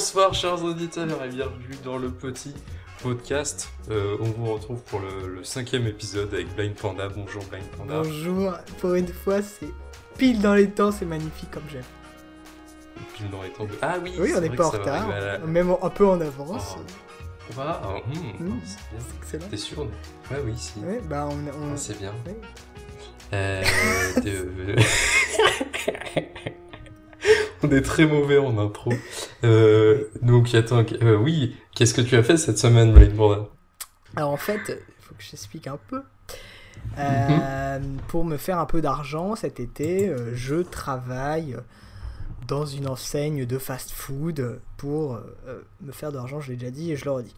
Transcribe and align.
Bonsoir 0.00 0.32
chers 0.32 0.64
auditeurs 0.64 1.22
et 1.22 1.28
bienvenue 1.28 1.76
dans 1.84 1.98
le 1.98 2.08
petit 2.10 2.54
podcast. 3.02 3.68
Euh, 3.90 4.16
on 4.20 4.24
vous 4.30 4.54
retrouve 4.54 4.80
pour 4.84 4.98
le, 4.98 5.28
le 5.28 5.44
cinquième 5.44 5.86
épisode 5.86 6.32
avec 6.32 6.48
Blind 6.56 6.74
Panda. 6.74 7.06
Bonjour 7.10 7.44
Blind 7.50 7.66
Panda. 7.76 8.00
Bonjour, 8.02 8.54
pour 8.80 8.94
une 8.94 9.08
fois 9.08 9.42
c'est 9.42 9.68
pile 10.16 10.40
dans 10.40 10.54
les 10.54 10.70
temps, 10.70 10.90
c'est 10.90 11.04
magnifique 11.04 11.50
comme 11.50 11.64
j'aime. 11.70 11.82
Pile 13.14 13.28
dans 13.28 13.42
les 13.42 13.50
temps 13.50 13.66
de... 13.66 13.72
Ah 13.82 13.96
oui, 14.02 14.14
Oui, 14.18 14.32
on 14.34 14.40
n'est 14.40 14.48
pas 14.48 14.68
en 14.68 14.70
retard, 14.70 15.06
la- 15.10 15.36
même 15.40 15.76
un 15.82 15.90
peu 15.90 16.06
en 16.06 16.18
avance. 16.18 16.76
Oh. 16.78 16.82
Ah, 17.58 17.82
hmm, 18.06 18.42
Hmm. 18.42 18.58
c'est 18.64 18.78
excellent. 19.18 19.48
T'es 19.50 19.56
sûr? 19.58 19.80
Ouais, 19.82 20.38
oui, 20.46 20.54
si. 20.56 20.80
Ouais, 20.80 21.02
bah 21.04 21.28
on, 21.30 21.34
on- 21.34 21.74
Ah, 21.74 21.76
c'est 21.76 21.98
bien. 21.98 22.14
ouais. 22.26 22.40
Euh, 23.34 23.62
On 27.62 27.70
est 27.70 27.82
très 27.82 28.06
mauvais 28.06 28.38
en 28.38 28.58
intro. 28.58 28.92
Euh, 29.44 30.04
donc 30.22 30.54
attends, 30.54 30.84
euh, 31.02 31.16
oui, 31.16 31.56
qu'est-ce 31.74 31.94
que 31.94 32.00
tu 32.00 32.16
as 32.16 32.22
fait 32.22 32.36
cette 32.36 32.58
semaine, 32.58 32.92
Blind 32.92 33.14
Panda 33.14 33.48
Alors 34.16 34.30
en 34.30 34.36
fait, 34.36 34.60
il 34.68 35.04
faut 35.04 35.14
que 35.14 35.22
j'explique 35.22 35.66
un 35.66 35.78
peu. 35.88 36.02
Euh, 36.98 37.78
Pour 38.08 38.24
me 38.24 38.36
faire 38.36 38.58
un 38.58 38.66
peu 38.66 38.80
d'argent 38.80 39.36
cet 39.36 39.60
été, 39.60 40.08
euh, 40.08 40.34
je 40.34 40.56
travaille 40.56 41.56
dans 42.48 42.64
une 42.64 42.88
enseigne 42.88 43.44
de 43.44 43.58
fast-food 43.58 44.60
pour 44.76 45.20
me 45.82 45.92
faire 45.92 46.10
de 46.10 46.16
l'argent, 46.16 46.40
je 46.40 46.50
l'ai 46.50 46.56
déjà 46.56 46.70
dit 46.70 46.92
et 46.92 46.96
je 46.96 47.04
le 47.04 47.10
redis. 47.12 47.34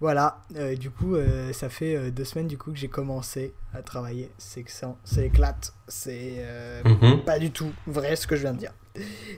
Voilà, 0.00 0.38
euh, 0.56 0.76
du 0.76 0.88
coup, 0.90 1.14
euh, 1.14 1.52
ça 1.52 1.68
fait 1.68 1.94
euh, 1.94 2.10
deux 2.10 2.24
semaines 2.24 2.46
du 2.46 2.56
coup 2.56 2.72
que 2.72 2.78
j'ai 2.78 2.88
commencé 2.88 3.52
à 3.74 3.82
travailler. 3.82 4.30
C'est 4.38 4.62
que 4.62 4.70
ça, 4.72 4.96
c'est 5.04 5.26
éclate. 5.26 5.74
C'est 5.88 6.42
Mhm. 6.84 7.22
pas 7.24 7.38
du 7.38 7.50
tout 7.50 7.70
vrai 7.86 8.16
ce 8.16 8.26
que 8.26 8.34
je 8.34 8.42
viens 8.42 8.54
de 8.54 8.58
dire. 8.58 8.72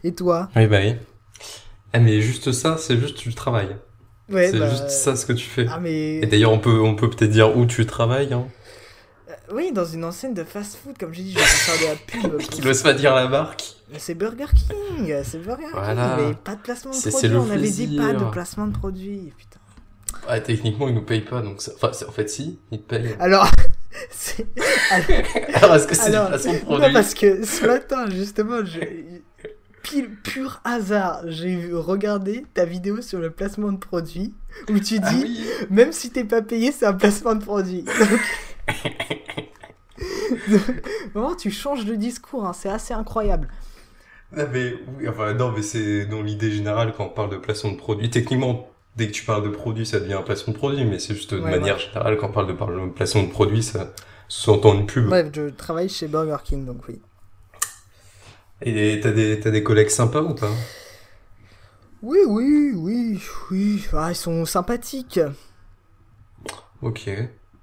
Et 0.05 0.15
toi? 0.15 0.49
Oui, 0.55 0.67
bah 0.69 0.79
oui. 0.81 0.95
Ah, 1.93 1.99
mais 1.99 2.21
juste 2.21 2.53
ça, 2.53 2.77
c'est 2.79 2.97
juste 2.97 3.17
tu 3.17 3.35
travailles. 3.35 3.77
Ouais, 4.31 4.51
c'est 4.51 4.59
bah, 4.59 4.71
juste 4.71 4.89
ça 4.89 5.17
ce 5.17 5.27
que 5.27 5.33
tu 5.33 5.45
fais. 5.45 5.67
Ah 5.69 5.81
mais 5.81 6.19
Et 6.19 6.27
d'ailleurs, 6.27 6.53
on 6.53 6.59
peut, 6.61 6.81
on 6.81 6.95
peut 6.95 7.11
peut-être 7.11 7.31
dire 7.31 7.57
où 7.57 7.67
tu 7.67 7.85
travailles. 7.85 8.33
Hein. 8.33 8.47
Oui, 9.53 9.73
dans 9.73 9.85
une 9.85 10.05
enseigne 10.05 10.33
de 10.33 10.45
fast-food, 10.45 10.97
comme 10.97 11.13
j'ai 11.13 11.25
dit, 11.25 11.33
je 11.33 11.39
vais 11.39 11.45
faire 11.45 11.75
de 11.81 12.23
la 12.23 12.29
pub. 12.31 12.39
Qui 12.51 12.63
n'ose 12.63 12.83
pas 12.83 12.95
dire 12.95 13.15
la 13.15 13.29
marque. 13.29 13.75
C'est 13.99 14.15
Burger 14.15 14.47
King, 14.55 15.15
c'est 15.25 15.39
Burger 15.39 15.67
Voilà. 15.73 16.15
King, 16.17 16.29
mais 16.29 16.35
pas 16.35 16.55
de 16.55 16.61
placement 16.63 16.93
de 16.93 17.11
produit. 17.11 17.37
On 17.37 17.51
avait 17.51 17.69
dit 17.71 17.97
pas 17.97 18.15
de 18.15 18.25
placement 18.31 18.67
de 18.69 18.73
produit, 18.73 19.33
putain. 19.37 19.59
Ah, 20.29 20.41
techniquement, 20.41 20.89
ils 20.89 20.95
nous 20.95 21.05
payent 21.05 21.21
pas, 21.25 21.43
donc 21.43 21.61
ça... 21.63 21.73
enfin, 21.75 21.93
c'est- 21.93 22.07
en 22.07 22.13
fait, 22.13 22.29
si, 22.29 22.59
ils 22.71 22.81
te 22.83 22.95
payent. 22.95 23.17
Alors, 23.21 23.49
c'est. 24.11 24.47
Alors, 24.91 25.07
Alors, 25.55 25.75
est-ce 25.77 25.87
que 25.87 25.95
c'est 25.95 26.09
une 26.15 26.29
façon 26.29 26.53
de 26.53 26.59
non, 26.59 26.65
produit 26.65 26.93
parce 26.93 27.15
que 27.15 27.45
ce 27.45 27.67
matin, 27.67 28.09
justement, 28.11 28.65
j'ai- 28.65 29.23
pile 29.83 30.11
pur 30.23 30.61
hasard, 30.65 31.23
j'ai 31.27 31.71
regardé 31.73 32.45
ta 32.55 32.65
vidéo 32.65 33.03
sur 33.03 33.19
le 33.19 33.31
placement 33.31 33.73
de 33.73 33.79
produit 33.79 34.33
où 34.71 34.79
tu 34.79 35.01
dis, 35.01 35.01
Ah 35.03 35.13
oui 35.23 35.41
même 35.71 35.91
si 35.93 36.11
t'es 36.11 36.23
pas 36.25 36.41
payé, 36.41 36.71
c'est 36.71 36.87
un 36.87 36.93
placement 36.93 37.35
de 37.35 37.43
produit. 37.45 37.83
Donc... 37.99 38.21
Donc, 40.49 40.61
Vraiment, 41.15 41.35
tu 41.35 41.51
changes 41.51 41.85
de 41.85 41.95
discours, 41.95 42.47
hein, 42.47 42.53
c'est 42.53 42.69
assez 42.69 42.95
incroyable. 42.95 43.49
Non, 44.37 44.45
mais, 44.53 44.75
oui, 44.99 45.09
enfin, 45.09 45.35
non, 45.35 45.53
mais 45.53 45.63
c'est 45.63 46.07
dans 46.07 46.23
l'idée 46.23 46.51
générale 46.51 46.95
quand 46.97 47.05
on 47.07 47.09
parle 47.11 47.31
de 47.31 47.37
placement 47.37 47.73
de 47.73 47.77
produit. 47.77 48.09
Techniquement, 48.09 48.69
dès 48.97 49.07
que 49.09 49.13
tu 49.13 49.25
parles 49.25 49.45
de 49.45 49.51
produit, 49.51 49.87
ça 49.87 50.01
devient 50.01 50.15
un 50.15 50.23
placement 50.23 50.53
de 50.53 50.59
produit, 50.59 50.85
mais 50.85 50.99
c'est 50.99 51.15
juste 51.15 51.35
de 51.35 51.41
Ouais, 51.41 51.51
manière 51.51 51.79
générale 51.79 52.17
quand 52.19 52.29
on 52.29 52.33
parle 52.33 52.47
de 52.49 52.89
placement 52.91 53.23
de 53.25 53.31
produit, 53.31 53.63
ça 53.63 53.93
sous-entend 54.29 54.75
une 54.75 54.87
pub. 54.87 55.07
Bref, 55.07 55.29
je 55.35 55.51
travaille 55.51 55.89
chez 55.91 56.09
Burger 56.09 56.39
King, 56.43 56.65
donc 56.65 56.89
oui. 56.89 57.01
Et 58.63 59.01
t'as 59.03 59.11
des, 59.13 59.41
t'as 59.41 59.51
des 59.51 59.63
collègues 59.63 59.91
sympas 59.91 60.23
ou 60.23 60.35
pas? 60.35 60.51
Oui, 62.03 62.19
oui, 62.27 62.73
oui, 62.75 63.21
oui. 63.51 63.85
Ah, 63.93 64.11
ils 64.11 64.17
sont 64.17 64.45
sympathiques. 64.45 65.21
Ok. 66.81 67.09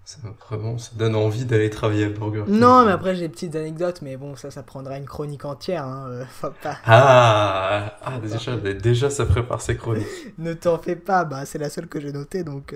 Ça, 0.10 0.18
vraiment, 0.50 0.80
ça 0.80 0.90
donne 0.96 1.16
envie 1.16 1.46
d'aller 1.46 1.70
travailler 1.70 2.06
à 2.06 2.10
Burger 2.10 2.42
King. 2.48 2.58
Non, 2.58 2.84
mais 2.84 2.94
après 2.94 3.14
j'ai 3.14 3.28
des 3.28 3.30
petites 3.30 3.56
anecdotes, 3.56 4.02
mais 4.02 4.18
bon, 4.18 4.36
ça, 4.36 4.50
ça 4.50 4.64
prendra 4.64 4.98
une 4.98 5.06
chronique 5.06 5.46
entière. 5.46 5.86
Hein. 5.86 6.08
euh, 6.10 6.26
pas... 6.64 6.80
Ah, 6.84 7.96
ah 8.02 8.18
déjà, 8.18 8.58
déjà, 8.58 9.12
ça 9.12 9.28
prépare 9.28 9.62
ses 9.62 9.78
chroniques. 9.78 10.08
Ne 10.40 10.56
t'en 10.56 10.80
fais 10.80 10.96
pas, 10.96 11.26
bah, 11.26 11.46
c'est 11.46 11.60
la 11.60 11.70
seule 11.70 11.86
que 11.86 12.00
j'ai 12.00 12.12
notée, 12.12 12.44
donc. 12.44 12.76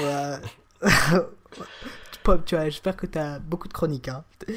euh. 0.00 0.36
Pop, 2.22 2.44
tu 2.44 2.54
vois, 2.54 2.66
j'espère 2.66 2.96
que 2.96 3.06
t'as 3.06 3.38
beaucoup 3.38 3.68
de 3.68 3.72
chroniques. 3.72 4.08
Hein. 4.08 4.22
De 4.46 4.52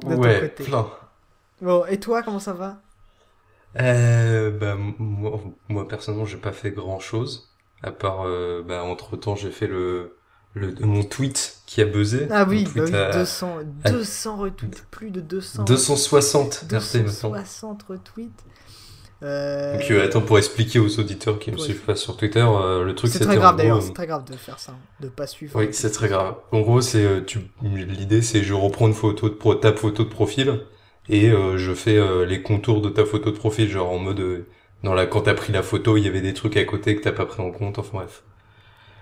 ton 0.00 0.16
ouais, 0.16 0.40
côté. 0.40 0.64
plein. 0.64 0.88
Bon, 1.60 1.84
et 1.90 2.00
toi, 2.00 2.22
comment 2.22 2.40
ça 2.40 2.54
va? 2.54 2.80
Euh, 3.78 4.50
bah, 4.50 4.76
moi, 4.98 5.38
moi, 5.68 5.86
personnellement, 5.86 6.24
j'ai 6.24 6.38
pas 6.38 6.52
fait 6.52 6.70
grand 6.70 7.00
chose. 7.00 7.50
À 7.82 7.90
part, 7.90 8.22
euh, 8.26 8.64
bah, 8.66 8.82
entre 8.82 9.18
temps, 9.18 9.36
j'ai 9.36 9.50
fait 9.50 9.66
le, 9.66 10.16
le, 10.54 10.74
mon 10.80 11.04
tweet 11.04 11.58
qui 11.66 11.80
a 11.80 11.84
buzzé. 11.84 12.26
Ah 12.30 12.44
oui, 12.48 12.64
bah 12.74 12.82
oui, 12.84 12.94
à 12.94 13.12
200, 13.12 13.58
à- 13.84 13.90
200 13.90 14.36
retweets, 14.36 14.84
plus 14.90 15.10
de 15.10 15.20
200. 15.20 15.64
260 15.64 16.64
RT 16.70 16.70
maintenant. 16.70 17.30
260 17.30 17.82
retweets. 17.84 18.30
Euh, 19.22 19.78
Donc, 19.78 19.90
euh, 19.90 20.04
attends, 20.04 20.22
pour 20.22 20.38
expliquer 20.38 20.78
aux 20.78 20.98
auditeurs 20.98 21.38
qui 21.38 21.52
me 21.52 21.58
suivent 21.58 21.82
pas 21.82 21.94
sur 21.94 22.16
Twitter, 22.16 22.40
euh, 22.40 22.84
le 22.84 22.94
truc 22.94 23.10
c'est 23.12 23.18
très 23.20 23.36
grave 23.36 23.56
d'ailleurs, 23.56 23.82
c'est 23.82 23.92
très 23.92 24.06
grave 24.06 24.24
de 24.24 24.34
faire 24.34 24.58
ça, 24.58 24.74
de 25.00 25.08
pas 25.08 25.26
suivre. 25.26 25.58
Oui, 25.58 25.68
c'est 25.72 25.90
très 25.90 26.08
grave. 26.08 26.36
En 26.52 26.60
gros, 26.60 26.80
c'est 26.80 27.04
euh, 27.04 27.20
tu 27.20 27.40
l'idée 27.62 28.22
c'est 28.22 28.42
je 28.42 28.54
reprends 28.54 28.88
une 28.88 28.94
photo 28.94 29.28
de 29.28 29.34
pro... 29.34 29.54
ta 29.54 29.74
photo 29.74 30.04
de 30.04 30.08
profil 30.08 30.60
et 31.10 31.28
euh, 31.30 31.58
je 31.58 31.74
fais 31.74 31.98
euh, 31.98 32.24
les 32.24 32.40
contours 32.42 32.80
de 32.80 32.88
ta 32.88 33.04
photo 33.04 33.30
de 33.30 33.36
profil 33.36 33.68
genre 33.68 33.90
en 33.90 33.98
mode 33.98 34.20
euh, 34.20 34.46
dans 34.84 34.94
la 34.94 35.04
quand 35.04 35.20
t'as 35.22 35.34
pris 35.34 35.52
la 35.52 35.62
photo, 35.62 35.98
il 35.98 36.04
y 36.04 36.08
avait 36.08 36.22
des 36.22 36.32
trucs 36.32 36.56
à 36.56 36.64
côté 36.64 36.96
que 36.96 37.02
t'as 37.02 37.12
pas 37.12 37.26
pris 37.26 37.42
en 37.42 37.50
compte, 37.50 37.78
enfin 37.78 37.90
bref. 37.98 38.22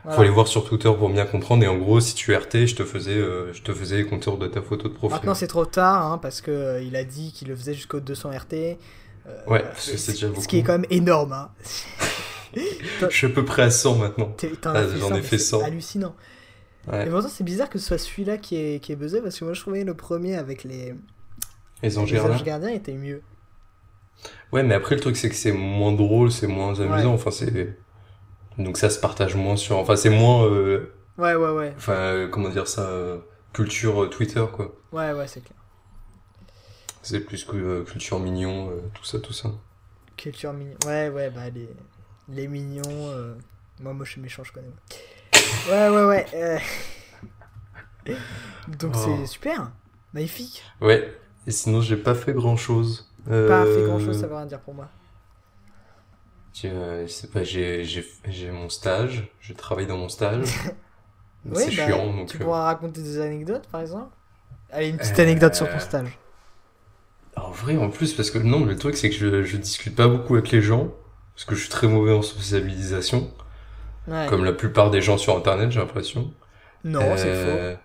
Voilà. 0.05 0.17
Faut 0.17 0.23
aller 0.23 0.31
voir 0.31 0.47
sur 0.49 0.65
Twitter 0.65 0.91
pour 0.97 1.09
bien 1.11 1.27
comprendre 1.27 1.65
et 1.65 1.69
en 1.69 1.77
gros, 1.77 2.01
si 2.01 2.15
tu 2.15 2.35
RT, 2.35 2.67
je 2.67 2.77
te 2.77 2.85
faisais 2.85 3.17
euh, 3.17 3.53
je 3.53 3.63
te 3.63 3.73
faisais 3.75 3.97
les 3.97 4.07
contours 4.07 4.39
de 4.39 4.47
ta 4.47 4.63
photo 4.63 4.89
de 4.89 4.95
profil. 4.95 5.17
Maintenant 5.17 5.35
c'est 5.35 5.49
trop 5.49 5.67
tard, 5.67 6.07
hein, 6.13 6.19
parce 6.19 6.41
que 6.41 6.51
euh, 6.51 6.83
il 6.83 6.95
a 6.97 7.05
dit 7.05 7.33
qu'il 7.33 7.49
le 7.49 7.57
faisait 7.57 7.75
jusqu'au 7.75 8.01
200 8.01 8.31
RT. 8.31 8.53
euh, 8.55 8.77
Ouais, 9.49 9.63
parce 9.63 9.91
que 9.91 9.97
c'est 9.97 10.13
déjà 10.13 10.29
beaucoup. 10.29 10.41
Ce 10.43 10.49
qui 10.49 10.59
est 10.59 10.63
quand 10.63 10.73
même 10.79 10.87
énorme. 10.91 11.33
Hein. 11.33 11.51
Je 12.57 13.15
suis 13.15 13.27
à 13.27 13.31
peu 13.31 13.45
près 13.45 13.63
à 13.63 13.71
100 13.71 13.97
maintenant. 13.97 14.35
Ah, 14.65 14.85
j'en 14.97 15.09
100, 15.11 15.15
ai 15.17 15.23
fait 15.23 15.37
c'est 15.39 15.45
100. 15.51 15.65
hallucinant. 15.65 16.15
Ouais. 16.91 17.07
Et 17.07 17.11
pourtant 17.11 17.29
c'est 17.29 17.45
bizarre 17.45 17.69
que 17.69 17.79
ce 17.79 17.87
soit 17.87 17.99
celui-là 17.99 18.39
qui 18.39 18.57
est, 18.57 18.81
qui 18.83 18.93
est 18.93 18.97
buzzé, 18.97 19.21
parce 19.21 19.39
que 19.39 19.45
moi 19.45 19.53
je 19.53 19.61
trouvais 19.61 19.85
le 19.85 19.95
premier 19.95 20.37
avec 20.37 20.65
les, 20.65 20.95
Les 21.83 21.99
anges 21.99 22.11
les 22.11 22.17
gardiens. 22.17 22.35
anges 22.35 22.45
gardiens 22.45 22.71
était 22.71 22.95
mieux. 22.95 23.21
Ouais, 24.53 24.63
mais 24.63 24.75
après 24.75 24.95
le 24.95 25.01
truc 25.03 25.17
c'est 25.17 25.29
que 25.29 25.35
c'est 25.35 25.53
moins 25.53 25.93
drôle, 25.93 26.33
c'est 26.33 26.47
moins 26.47 26.81
amusant, 26.81 27.09
Ouais. 27.11 27.15
enfin 27.15 27.31
c'est 27.31 27.77
donc 28.59 28.77
ça 28.77 28.91
se 28.91 28.99
partage 29.01 29.35
moins 29.37 29.57
sur 29.57 29.79
enfin 29.79 29.97
c'est 29.97 30.11
moins 30.11 30.45
euh, 30.47 30.93
Ouais, 31.17 31.35
ouais, 31.35 31.51
ouais. 31.51 31.75
enfin 31.77 31.93
euh, 31.95 32.29
comment 32.29 32.49
dire 32.49 32.69
ça 32.69 32.83
euh, 32.83 33.19
culture 33.53 34.09
Twitter 34.11 34.45
quoi 34.53 34.75
Ouais, 34.93 35.13
ouais, 35.13 35.27
c'est 35.27 35.41
clair. 35.43 35.59
c'est 37.03 37.21
plus 37.21 37.45
que 37.45 37.83
culture 37.85 38.19
mignon 38.21 38.71
tout 38.95 39.05
ça 39.05 39.19
tout 39.21 39.33
ça 39.33 39.51
Culture 40.17 40.53
mignon. 40.53 40.75
Ouais, 40.85 41.09
ouais, 41.11 41.31
bah 41.31 41.49
les, 41.55 41.69
les 42.29 42.49
mignons. 42.49 42.83
Moi, 43.81 43.93
moi 43.95 44.05
je 44.05 44.11
suis 44.11 44.21
méchant, 44.21 44.43
je 44.43 44.53
connais. 44.53 44.67
Ouais, 45.71 45.89
ouais, 45.89 46.05
ouais. 46.05 46.61
Donc 48.81 48.95
Oh. 48.97 48.99
c'est 49.21 49.27
super. 49.27 49.71
Magnifique. 50.13 50.63
ouais 50.81 51.15
et 51.47 51.51
sinon 51.51 51.81
j'ai 51.81 51.97
pas 51.97 52.15
fait 52.15 52.33
grand 52.33 52.57
chose 52.57 53.09
Pas 53.27 53.65
fait 53.65 53.85
grand 53.85 53.99
chose, 54.01 54.19
ça 54.21 54.27
veut 54.27 54.35
rien 54.35 54.47
dire 54.47 54.61
pour 54.61 54.75
moi. 54.75 54.89
J'ai 56.53 56.71
je 57.07 57.13
sais 57.13 57.29
pas 57.29 57.43
j'ai 57.45 57.85
j'ai 57.85 58.05
j'ai 58.29 58.51
mon 58.51 58.69
stage 58.69 59.29
je 59.41 59.53
travaille 59.55 59.87
dans 59.87 59.97
mon 59.99 60.09
stage 60.09 60.49
Oui, 61.45 61.65
c'est 61.71 61.77
bah, 61.77 61.87
chiant 61.87 62.13
donc 62.15 62.29
Tu 62.29 62.37
euh, 62.37 62.41
pourras 62.41 62.65
raconter 62.65 63.03
des 63.03 63.21
anecdotes, 63.21 63.69
par 63.69 63.81
exemple? 63.81 64.15
Allez, 64.71 64.89
une 64.91 64.99
petite 64.99 65.19
Euh, 65.19 65.23
anecdote 65.23 65.55
sur 65.55 65.69
ton 65.69 65.79
stage. 65.79 66.19
en 67.37 67.51
vrai 67.51 67.77
en 67.77 67.91
plus 67.91 68.13
parce 68.15 68.31
que 68.31 68.39
non 68.39 68.65
le 68.65 68.77
truc 68.77 68.97
c'est 68.97 69.11
que 69.11 69.17
je 69.17 69.43
je 69.43 69.57
discute 69.57 69.95
pas 69.97 70.09
beaucoup 70.09 70.35
avec 70.35 70.51
les 70.51 70.61
gens 70.63 70.89
parce 71.35 71.45
que 71.45 71.55
je 71.55 71.61
suis 71.61 71.71
très 71.71 71.87
mauvais 71.87 72.13
en 72.13 72.23
sociabilisation 72.23 73.33
Ouais. 74.09 74.27
comme 74.27 74.45
la 74.45 74.53
plupart 74.53 74.91
des 74.91 75.01
gens 75.03 75.19
sur 75.19 75.37
internet 75.37 75.71
j'ai 75.71 75.81
l'impression 75.81 76.33
Non, 76.85 77.17
c'est 77.17 77.35
faux. 77.35 77.49
Euh, 77.51 77.77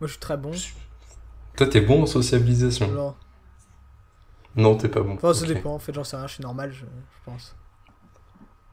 Moi, 0.00 0.06
je 0.06 0.12
suis 0.12 0.20
très 0.20 0.36
bon. 0.36 0.52
Toi, 1.56 1.68
t'es 1.68 1.80
bon 1.80 2.02
en 2.02 2.06
sociabilisation? 2.06 2.88
Non. 2.88 3.14
Non, 4.56 4.76
t'es 4.76 4.88
pas 4.88 5.02
bon. 5.02 5.14
Enfin, 5.14 5.34
ça 5.34 5.46
dépend. 5.46 5.74
En 5.74 5.78
fait, 5.78 5.92
j'en 5.94 6.04
sais 6.04 6.16
rien. 6.16 6.26
Je 6.26 6.34
suis 6.34 6.42
normal, 6.42 6.72
je, 6.72 6.80
je 6.84 7.20
pense. 7.24 7.56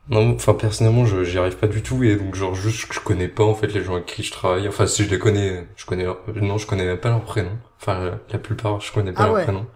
Non, 0.10 0.34
enfin, 0.36 0.54
personnellement, 0.54 1.06
je 1.06 1.24
j'y 1.24 1.38
arrive 1.38 1.58
pas 1.58 1.68
du 1.68 1.82
tout 1.84 2.02
et 2.04 2.16
donc, 2.16 2.34
genre, 2.36 2.56
juste, 2.56 2.92
je 2.94 3.00
connais 3.02 3.28
pas, 3.28 3.44
en 3.44 3.54
fait, 3.54 3.68
les 3.68 3.84
gens 3.84 3.96
avec 3.96 4.06
qui 4.06 4.24
je 4.24 4.32
travaille. 4.32 4.68
Enfin, 4.68 4.88
si 4.88 5.04
je 5.04 5.10
les 5.10 5.20
connais, 5.20 5.68
je 5.76 5.86
connais 5.86 6.04
leur... 6.06 6.20
Non, 6.42 6.58
je 6.58 6.66
connais 6.66 6.86
même 6.86 7.00
pas 7.00 7.10
leur 7.10 7.24
prénom. 7.24 7.52
Enfin, 7.82 8.06
la, 8.06 8.20
la 8.32 8.40
plupart, 8.40 8.80
je 8.80 8.92
connais 8.94 9.12
pas 9.14 9.24
Ah 9.24 9.28
leur 9.28 9.36
ouais. 9.36 9.44
prénom. 9.44 9.68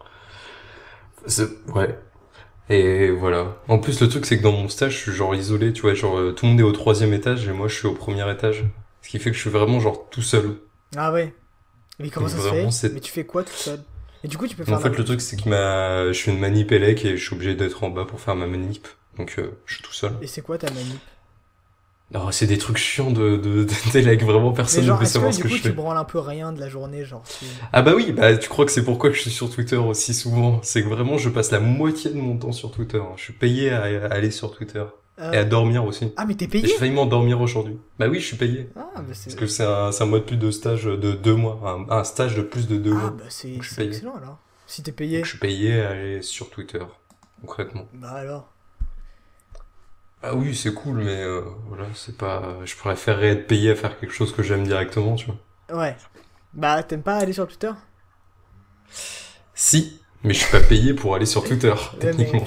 Ouais. 1.74 1.98
Et 2.70 3.12
voilà. 3.12 3.58
En 3.68 3.80
plus, 3.80 4.02
le 4.02 4.10
truc, 4.10 4.26
c'est 4.26 4.38
que 4.38 4.44
dans 4.44 4.54
mon 4.54 4.70
stage, 4.70 4.94
je 4.94 4.98
suis 5.00 5.12
genre 5.14 5.36
isolé, 5.36 5.74
tu 5.74 5.84
vois, 5.84 5.94
genre, 5.96 6.18
euh, 6.20 6.34
tout 6.34 6.46
le 6.46 6.52
monde 6.52 6.62
est 6.62 6.64
au 6.64 6.72
troisième 6.74 7.14
étage 7.14 7.48
et 7.48 7.54
moi, 7.54 7.68
je 7.68 7.76
suis 7.76 7.88
au 7.88 7.94
premier 7.94 8.30
étage. 8.32 8.66
Ce 9.02 9.10
qui 9.10 9.20
fait 9.20 9.32
que 9.32 9.36
je 9.38 9.42
suis 9.42 9.50
vraiment, 9.52 9.80
genre, 9.80 10.10
tout 10.10 10.22
seul. 10.22 10.58
Ah 10.96 11.12
ouais. 11.12 11.34
Mais 12.00 12.10
comment 12.10 12.28
Donc, 12.28 12.38
ça 12.38 12.38
se 12.44 12.50
fait 12.50 12.94
Mais 12.94 13.00
tu 13.02 13.12
fais 13.12 13.26
quoi 13.26 13.44
tout 13.44 13.54
seul? 13.54 13.84
Et 14.24 14.28
du 14.28 14.38
coup, 14.38 14.48
tu 14.48 14.56
peux 14.56 14.64
En 14.64 14.66
faire. 14.66 14.82
fait, 14.82 14.90
la- 14.90 14.98
le 14.98 15.04
truc, 15.04 15.22
c'est 15.22 15.36
que 15.40 15.48
ma... 15.50 16.12
je 16.12 16.20
fais 16.20 16.32
une 16.32 16.40
manip 16.40 16.72
élec 16.72 17.06
et 17.06 17.16
je 17.16 17.24
suis 17.24 17.36
obligé 17.36 17.54
d'être 17.56 17.84
en 17.84 17.90
bas 17.92 18.06
pour 18.06 18.20
faire 18.20 18.36
ma 18.36 18.48
manip. 18.48 18.88
Donc 19.18 19.36
euh, 19.38 19.52
je 19.66 19.76
suis 19.76 19.84
tout 19.84 19.94
seul. 19.94 20.14
Et 20.22 20.28
c'est 20.28 20.42
quoi 20.42 20.58
ta 20.58 20.70
manip 20.72 21.00
Non, 22.12 22.32
c'est 22.32 22.48
des 22.48 22.58
trucs 22.58 22.78
chiants 22.78 23.12
de, 23.12 23.38
de, 23.38 23.64
de 23.66 24.16
vraiment 24.26 24.52
personne 24.52 24.84
genre, 24.84 25.00
ne 25.00 25.04
est-ce 25.04 25.14
savoir 25.14 25.32
que 25.32 25.38
ce 25.38 25.42
que 25.44 25.48
coup 25.48 25.56
je 25.56 25.62
tu 25.62 25.68
fais. 25.70 25.74
branles 25.74 25.98
un 25.98 26.04
peu 26.06 26.20
rien 26.20 26.52
de 26.54 26.60
la 26.60 26.70
journée, 26.70 27.04
genre 27.06 27.24
tu- 27.24 27.46
Ah 27.74 27.82
bah 27.82 27.94
oui, 27.96 28.12
bah 28.12 28.36
tu 28.38 28.50
crois 28.50 28.66
que 28.66 28.72
c'est 28.72 28.84
pourquoi 28.84 29.10
que 29.10 29.16
je 29.16 29.22
suis 29.22 29.32
sur 29.32 29.50
Twitter 29.50 29.78
aussi 29.78 30.14
souvent. 30.14 30.60
C'est 30.64 30.84
que 30.84 30.88
vraiment 30.90 31.18
je 31.18 31.30
passe 31.30 31.52
la 31.52 31.60
moitié 31.60 32.12
de 32.12 32.18
mon 32.18 32.38
temps 32.38 32.52
sur 32.52 32.72
Twitter. 32.72 33.02
Je 33.18 33.24
suis 33.24 33.34
payé 33.34 33.72
à, 33.72 33.84
à 33.84 34.14
aller 34.14 34.32
sur 34.32 34.52
Twitter. 34.56 34.84
Euh, 35.20 35.34
Et 35.34 35.38
à 35.38 35.44
dormir 35.44 35.84
aussi. 35.86 36.12
Ah 36.18 36.26
mais 36.26 36.34
t'es 36.36 36.48
payé 36.48 36.66
j'ai 36.68 36.74
failli 36.78 36.92
m'endormir 36.94 37.42
aujourd'hui. 37.42 37.78
Bah 38.00 38.08
oui, 38.08 38.20
je 38.20 38.26
suis 38.26 38.38
payé. 38.38 38.70
Ah 38.76 38.88
bah 38.96 39.04
Parce 39.08 39.36
que 39.36 39.46
c'est 39.46 39.64
un, 39.66 39.92
un 40.00 40.06
mode 40.06 40.26
plus 40.26 40.38
de 40.38 40.50
stage 40.52 40.86
de 40.86 41.12
deux 41.12 41.36
mois. 41.36 41.60
Un, 41.90 41.92
un 42.00 42.04
stage 42.06 42.36
de 42.36 42.42
plus 42.42 42.68
de 42.68 42.78
deux 42.78 42.94
ah, 42.96 43.00
mois. 43.00 43.10
bah 43.12 43.24
c'est 43.30 43.54
excellent 43.54 44.16
alors. 44.16 44.40
Si 44.66 44.82
t'es 44.84 44.94
payé, 44.94 45.18
Donc, 45.18 45.26
je 45.26 45.30
suis 45.32 45.38
payé 45.40 45.82
à 45.82 45.90
aller 45.92 46.22
sur 46.22 46.50
Twitter, 46.50 46.80
concrètement. 47.42 47.86
bah 47.94 48.12
alors. 48.14 48.52
Ah 50.24 50.36
oui, 50.36 50.56
c'est 50.56 50.74
cool, 50.74 50.98
mais 51.04 51.22
euh, 51.24 51.42
voilà, 51.68 51.86
c'est 51.96 52.18
pas. 52.18 52.58
Je 52.66 52.76
préférerais 52.76 53.30
être 53.30 53.48
payé 53.48 53.72
à 53.72 53.76
faire 53.76 54.00
quelque 54.00 54.14
chose 54.14 54.34
que 54.36 54.44
j'aime 54.44 54.64
directement, 54.66 55.16
tu 55.16 55.28
vois. 55.28 55.38
Ouais. 55.72 55.98
Bah 56.54 56.84
t'aimes 56.84 57.04
pas 57.04 57.18
aller 57.18 57.34
sur 57.34 57.48
Twitter? 57.48 57.72
Si, 59.54 60.02
mais 60.24 60.34
je 60.34 60.40
suis 60.44 60.52
pas 60.52 60.60
payé 60.62 60.94
pour 60.94 61.16
aller 61.16 61.26
sur 61.26 61.44
Twitter, 61.44 61.74
mais 61.94 62.00
techniquement. 62.00 62.44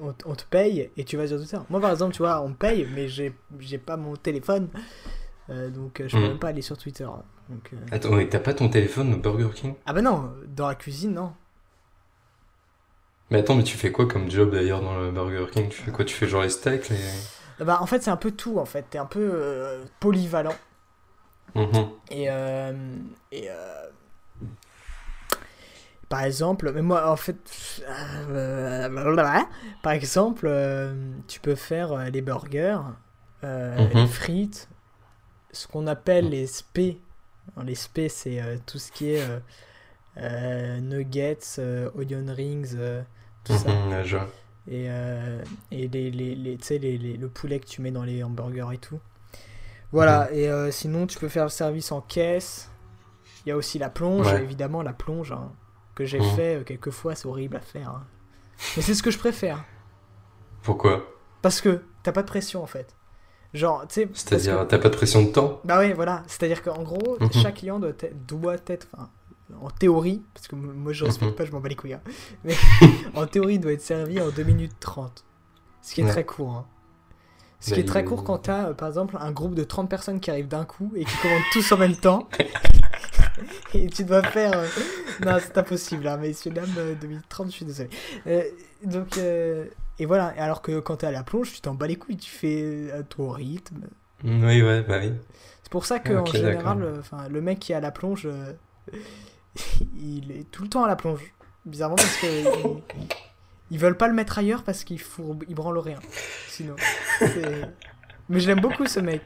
on, 0.00 0.34
te 0.34 0.44
paye 0.44 0.90
et 0.96 1.04
tu 1.04 1.16
vas 1.16 1.26
sur 1.26 1.38
Twitter. 1.38 1.58
Moi 1.70 1.80
par 1.80 1.90
exemple, 1.90 2.12
tu 2.14 2.18
vois, 2.22 2.42
on 2.42 2.48
me 2.50 2.54
paye, 2.54 2.86
mais 2.94 3.08
j'ai 3.08 3.32
j'ai 3.58 3.78
pas 3.78 3.96
mon 3.96 4.16
téléphone, 4.16 4.68
Euh, 5.50 5.70
donc 5.70 6.00
euh, 6.00 6.08
je 6.08 6.18
peux 6.18 6.18
Hmm. 6.18 6.28
même 6.28 6.38
pas 6.38 6.48
aller 6.48 6.62
sur 6.62 6.76
Twitter. 6.78 7.06
Donc, 7.48 7.70
euh, 7.72 7.76
Attends, 7.90 8.12
mais 8.12 8.28
t'as 8.28 8.38
pas 8.40 8.54
ton 8.54 8.68
téléphone 8.68 9.14
au 9.14 9.18
Burger 9.18 9.48
King? 9.54 9.74
Ah 9.86 9.92
bah 9.92 10.02
non, 10.02 10.32
dans 10.46 10.68
la 10.68 10.74
cuisine 10.74 11.12
non. 11.14 11.32
Mais 13.30 13.38
attends, 13.40 13.54
mais 13.54 13.62
tu 13.64 13.76
fais 13.76 13.92
quoi 13.92 14.06
comme 14.06 14.30
job 14.30 14.52
d'ailleurs 14.52 14.80
dans 14.80 14.98
le 14.98 15.10
Burger 15.10 15.46
King? 15.52 15.68
Tu 15.68 15.82
fais 15.82 15.90
quoi? 15.90 16.04
Tu 16.04 16.14
fais 16.14 16.26
genre 16.26 16.42
les 16.42 16.48
steaks, 16.50 16.88
les. 16.88 16.96
Bah 17.60 17.78
en 17.80 17.86
fait 17.86 18.02
c'est 18.02 18.10
un 18.10 18.16
peu 18.16 18.30
tout 18.30 18.58
en 18.58 18.64
fait. 18.64 18.86
T'es 18.90 18.98
un 18.98 19.06
peu 19.06 19.30
euh, 19.32 19.84
polyvalent. 20.00 20.54
Mhm. 21.54 21.88
Et, 22.10 22.26
euh, 22.30 22.72
et 23.32 23.50
euh, 23.50 23.88
par 26.08 26.22
exemple, 26.22 26.72
mais 26.72 26.82
moi 26.82 27.10
en 27.10 27.16
fait, 27.16 27.36
par 29.82 29.92
exemple, 29.92 30.50
tu 31.26 31.40
peux 31.40 31.54
faire 31.54 32.10
les 32.10 32.22
burgers, 32.22 32.78
Mhm. 33.42 33.90
les 33.94 34.06
frites, 34.06 34.68
ce 35.52 35.66
qu'on 35.66 35.86
appelle 35.86 36.30
les 36.30 36.46
spé. 36.46 37.00
Alors, 37.56 37.66
Les 37.66 37.74
spé, 37.74 38.08
c'est 38.08 38.40
euh, 38.42 38.56
tout 38.66 38.78
ce 38.78 38.92
qui 38.92 39.10
est 39.12 39.22
euh, 39.22 39.38
euh, 40.18 40.80
nuggets, 40.80 41.38
onion 41.94 42.26
rings, 42.34 42.76
tout 43.48 43.58
ça. 43.58 43.68
Mhm, 43.68 43.90
ouais, 43.92 44.04
je 44.04 44.16
vois. 44.16 44.28
Et, 44.70 44.86
euh, 44.90 45.42
et 45.70 45.88
les, 45.88 46.10
les, 46.10 46.34
les, 46.34 47.16
le 47.16 47.28
poulet 47.28 47.58
que 47.58 47.66
tu 47.66 47.80
mets 47.80 47.90
dans 47.90 48.04
les 48.04 48.22
hamburgers 48.22 48.68
et 48.74 48.78
tout. 48.78 49.00
Voilà, 49.92 50.30
et 50.32 50.48
euh, 50.50 50.70
sinon 50.70 51.06
tu 51.06 51.18
peux 51.18 51.28
faire 51.28 51.44
le 51.44 51.50
service 51.50 51.90
en 51.92 52.00
caisse. 52.02 52.70
Il 53.46 53.48
y 53.48 53.52
a 53.52 53.56
aussi 53.56 53.78
la 53.78 53.88
plonge, 53.88 54.26
Ouais. 54.26 54.42
évidemment, 54.42 54.82
la 54.82 54.92
plonge 54.92 55.32
hein, 55.32 55.50
que 55.94 56.04
j'ai 56.04 56.20
Mhm. 56.20 56.36
fait 56.36 56.56
euh, 56.56 56.64
quelques 56.64 56.90
fois, 56.90 57.14
c'est 57.14 57.26
horrible 57.26 57.56
à 57.56 57.60
faire. 57.60 57.88
hein. 57.90 58.04
Mais 58.76 58.82
c'est 58.82 58.94
ce 58.94 59.02
que 59.02 59.10
je 59.10 59.18
préfère. 59.18 59.64
Pourquoi? 60.62 61.06
Parce 61.40 61.60
que 61.60 61.82
t'as 62.02 62.12
pas 62.12 62.22
de 62.22 62.26
pression 62.28 62.62
en 62.62 62.66
fait. 62.66 62.94
Genre, 63.54 63.86
tu 63.88 64.02
sais. 64.02 64.08
C'est-à-dire, 64.12 64.58
que- 64.60 64.64
t'as 64.64 64.78
pas 64.78 64.90
de 64.90 64.96
pression 64.96 65.22
de 65.22 65.28
temps? 65.30 65.60
Bah 65.64 65.78
ouais, 65.78 65.94
voilà. 65.94 66.22
C'est-à-dire 66.26 66.62
qu'en 66.62 66.82
gros, 66.82 67.16
Mhm. 67.20 67.32
chaque 67.32 67.54
client 67.56 67.78
doit, 67.78 67.90
être- 67.90 68.26
doit 68.26 68.56
être. 68.66 68.88
enfin, 68.92 69.08
en 69.60 69.70
théorie, 69.70 70.22
parce 70.34 70.46
que 70.48 70.54
moi 70.56 70.92
je 70.92 71.04
respecte 71.04 71.30
Mhm. 71.32 71.36
pas, 71.36 71.44
je 71.44 71.52
m'en 71.52 71.60
bats 71.60 71.68
les 71.68 71.74
couilles. 71.76 71.94
hein. 71.94 72.00
Mais 72.44 72.54
en 73.14 73.26
théorie, 73.26 73.54
il 73.54 73.60
doit 73.60 73.72
être 73.72 73.80
servi 73.82 74.20
en 74.20 74.30
2 74.30 74.42
minutes 74.44 74.76
30. 74.80 75.24
Ce 75.82 75.94
qui 75.94 76.00
est 76.00 76.04
Ouais. 76.04 76.10
très 76.10 76.24
court. 76.24 76.50
hein. 76.52 76.66
Ce 77.60 77.70
Bah, 77.70 77.74
qui 77.74 77.80
est 77.80 77.84
très 77.84 78.04
court 78.04 78.22
quand 78.24 78.38
t'as, 78.38 78.68
euh, 78.68 78.74
par 78.74 78.86
exemple, 78.88 79.16
un 79.18 79.32
groupe 79.32 79.54
de 79.54 79.64
30 79.64 79.88
personnes 79.90 80.20
qui 80.20 80.30
arrivent 80.30 80.46
d'un 80.48 80.64
coup 80.64 80.92
et 80.94 81.04
qui 81.04 81.16
commandent 81.16 81.42
tous 81.52 81.72
en 81.72 81.76
même 81.76 81.96
temps. 81.96 82.28
et 83.74 83.88
tu 83.88 84.04
dois 84.04 84.22
faire. 84.22 84.52
euh, 84.56 84.66
Non, 85.24 85.38
c'est 85.40 85.58
impossible, 85.58 86.06
hein, 86.06 86.16
messieurs, 86.18 86.52
dames, 86.52 86.72
euh, 86.76 86.94
2 86.94 87.06
minutes 87.08 87.24
30, 87.28 87.46
je 87.48 87.52
suis 87.52 87.64
désolé. 87.64 87.90
Donc. 88.84 89.18
Et 90.00 90.06
voilà, 90.06 90.26
alors 90.38 90.62
que 90.62 90.78
quand 90.78 90.98
t'es 90.98 91.08
à 91.08 91.10
la 91.10 91.24
plonge, 91.24 91.52
tu 91.52 91.60
t'en 91.60 91.74
bats 91.74 91.88
les 91.88 91.96
couilles, 91.96 92.16
tu 92.18 92.30
fais 92.30 92.92
à 92.92 93.02
ton 93.02 93.30
rythme. 93.30 93.80
Oui, 94.22 94.62
ouais, 94.62 94.82
bah 94.82 94.98
oui. 95.00 95.10
C'est 95.64 95.72
pour 95.72 95.86
ça 95.86 95.98
que 95.98 96.12
en 96.12 96.24
général, 96.26 97.02
le 97.28 97.40
mec 97.40 97.58
qui 97.58 97.72
est 97.72 97.74
à 97.74 97.80
la 97.80 97.90
plonge, 97.90 98.28
il 100.02 100.32
est 100.32 100.50
tout 100.50 100.62
le 100.62 100.68
temps 100.68 100.84
à 100.84 100.88
la 100.88 100.96
plonge. 100.96 101.20
Bizarrement 101.64 101.96
parce 101.96 102.16
que 102.18 102.26
ils, 102.66 102.82
ils 103.70 103.78
veulent 103.78 103.96
pas 103.96 104.08
le 104.08 104.14
mettre 104.14 104.38
ailleurs 104.38 104.62
parce 104.62 104.84
qu'il 104.84 105.00
fourbe, 105.00 105.44
il 105.48 105.54
branle 105.54 105.78
rien. 105.78 105.98
Sinon, 106.48 106.76
mais 108.28 108.40
je 108.40 108.46
l'aime 108.46 108.60
beaucoup 108.60 108.86
ce 108.86 109.00
mec. 109.00 109.22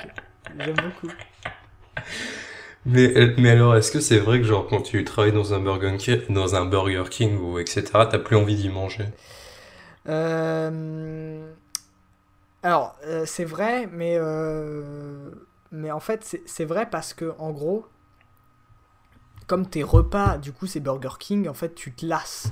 J'aime 0.59 0.75
beaucoup. 0.77 1.13
Mais, 2.85 3.17
euh, 3.17 3.35
mais 3.39 3.51
alors, 3.51 3.77
est-ce 3.77 3.93
que 3.93 4.01
c'est 4.01 4.19
vrai 4.19 4.39
que 4.39 4.45
genre 4.45 4.67
quand 4.67 4.83
tu 4.83 5.05
travailles 5.05 5.33
dans 5.33 5.55
un 5.55 5.61
Burger 5.61 5.97
King, 5.99 6.21
dans 6.31 6.57
un 6.57 6.65
Burger 6.65 7.05
King 7.09 7.39
ou 7.39 7.59
etc., 7.61 7.85
t'as 8.11 8.19
plus 8.19 8.35
envie 8.37 8.57
d'y 8.57 8.69
manger? 8.71 9.05
Euh, 10.09 11.53
Alors, 12.63 12.97
euh, 13.07 13.25
c'est 13.27 13.45
vrai, 13.45 13.89
mais 13.93 14.17
euh, 14.19 15.31
mais 15.71 15.91
en 15.91 16.01
fait, 16.01 16.25
c'est- 16.25 16.43
c'est 16.47 16.65
vrai 16.65 16.89
parce 16.91 17.13
que 17.15 17.35
en 17.39 17.51
gros, 17.51 17.87
comme 19.47 19.67
tes 19.69 19.83
repas, 19.83 20.39
du 20.39 20.53
coup, 20.53 20.67
c'est 20.67 20.81
Burger 20.81 21.15
King, 21.19 21.49
en 21.49 21.55
fait, 21.55 21.75
tu 21.75 21.93
te 21.93 22.05
lasses. 22.07 22.49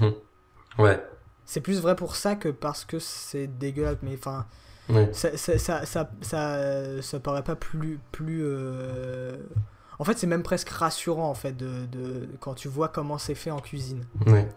Ouais, 0.79 1.03
C'est 1.45 1.61
plus 1.61 1.81
vrai 1.81 1.97
pour 1.97 2.17
ça 2.17 2.37
que 2.37 2.49
parce 2.49 2.85
que 2.85 2.99
c'est 2.99 3.47
dégueulasse. 3.47 3.97
Mais 4.03 4.15
enfin, 4.15 4.47
ouais. 4.89 5.09
ça, 5.13 5.37
ça, 5.37 5.59
ça, 5.59 5.85
ça, 5.85 6.11
ça, 6.23 7.03
ça 7.03 7.21
paraît 7.21 7.43
pas 7.43 7.57
plus. 7.57 7.99
plus 8.13 8.43
euh, 8.45 9.37
En 9.99 10.05
fait, 10.05 10.17
c'est 10.19 10.27
même 10.27 10.43
presque 10.43 10.69
rassurant 10.71 11.29
en 11.29 11.35
fait 11.35 11.57
de, 11.57 11.87
de... 11.87 12.29
quand 12.41 12.55
tu 12.55 12.69
vois 12.69 12.89
comment 12.89 13.19
c'est 13.19 13.35
fait 13.35 13.51
en 13.51 13.61
cuisine. 13.61 14.05
Ouais. 14.27 14.49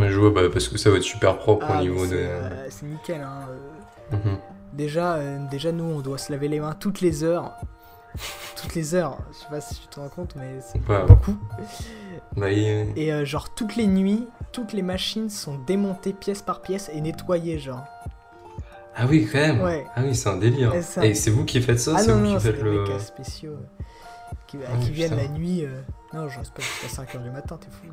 Ouais, 0.00 0.10
je 0.10 0.18
vois, 0.18 0.30
bah, 0.30 0.42
parce 0.52 0.68
que 0.68 0.76
ça 0.78 0.90
va 0.90 0.96
être 0.96 1.02
super 1.02 1.38
propre 1.38 1.66
Ah, 1.68 1.72
au 1.72 1.76
mais 1.76 1.80
niveau 1.82 2.06
de. 2.06 2.14
euh, 2.16 2.66
c'est 2.70 2.86
nickel. 2.86 3.20
Hein. 3.20 3.48
euh. 4.12 4.16
Mhm. 4.16 4.38
Déjà, 4.74 5.14
euh, 5.14 5.38
déjà, 5.50 5.72
nous, 5.72 5.84
on 5.84 6.00
doit 6.00 6.18
se 6.18 6.30
laver 6.32 6.48
les 6.48 6.60
mains 6.60 6.74
toutes 6.74 7.00
les 7.00 7.24
heures. 7.24 7.54
Toutes 8.56 8.74
les 8.74 8.94
heures. 8.94 9.18
Je 9.32 9.38
sais 9.38 9.46
pas 9.50 9.60
si 9.60 9.74
tu 9.80 9.86
te 9.88 10.00
rends 10.00 10.08
compte, 10.08 10.34
mais 10.36 10.60
c'est 10.60 10.78
Ouais. 10.88 11.04
beaucoup. 11.06 11.36
Bah, 12.36 12.50
Et 12.50 13.12
euh, 13.12 13.24
genre, 13.24 13.54
toutes 13.54 13.76
les 13.76 13.86
nuits, 13.86 14.26
toutes 14.52 14.72
les 14.72 14.82
machines 14.82 15.30
sont 15.30 15.58
démontées 15.58 16.12
pièce 16.12 16.42
par 16.42 16.60
pièce 16.62 16.90
et 16.92 17.00
nettoyées, 17.00 17.58
genre. 17.58 17.84
Ah 18.96 19.06
oui, 19.08 19.28
quand 19.30 19.38
même. 19.38 19.60
Ouais. 19.62 19.86
Ah 19.94 20.00
oui, 20.04 20.14
c'est 20.14 20.28
un 20.28 20.36
délire. 20.38 20.74
Et 20.74 20.82
ça- 20.82 21.06
Et 21.06 21.14
c'est 21.14 21.30
vous 21.30 21.44
qui 21.44 21.60
faites 21.62 21.78
ça 21.78 21.92
Ah 21.96 21.98
C'est 22.02 22.12
vous 22.12 22.18
non, 22.18 22.34
qui 22.36 22.40
c'est 22.42 22.52
faites 22.52 22.62
le. 22.62 22.82
mecs 22.84 23.00
spéciaux 23.00 23.52
euh, 23.52 23.84
qui, 24.48 24.58
Ah 24.66 24.76
qui 24.80 24.90
viennent 24.90 25.16
la 25.16 25.28
nuit. 25.28 25.64
euh. 25.64 25.80
Non, 26.12 26.28
je 26.28 26.38
reste 26.38 26.52
pas 26.52 26.62
jusqu'à 26.62 26.88
5h 27.02 27.22
du 27.22 27.30
matin, 27.30 27.58
t'es 27.60 27.68
fou. 27.70 27.86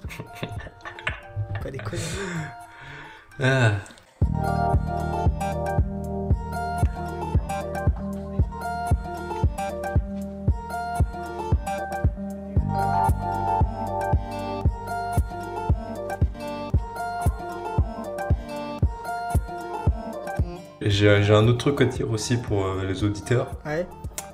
pas 1.64 1.70
déconner. 1.72 2.02
Ah. 3.40 3.72
J'ai 20.82 21.10
un 21.10 21.48
autre 21.48 21.58
truc 21.58 21.82
à 21.82 21.86
dire 21.86 22.10
aussi 22.12 22.38
pour 22.38 22.66
euh, 22.66 22.86
les 22.88 23.04
auditeurs, 23.04 23.48
Ouais, 23.66 23.88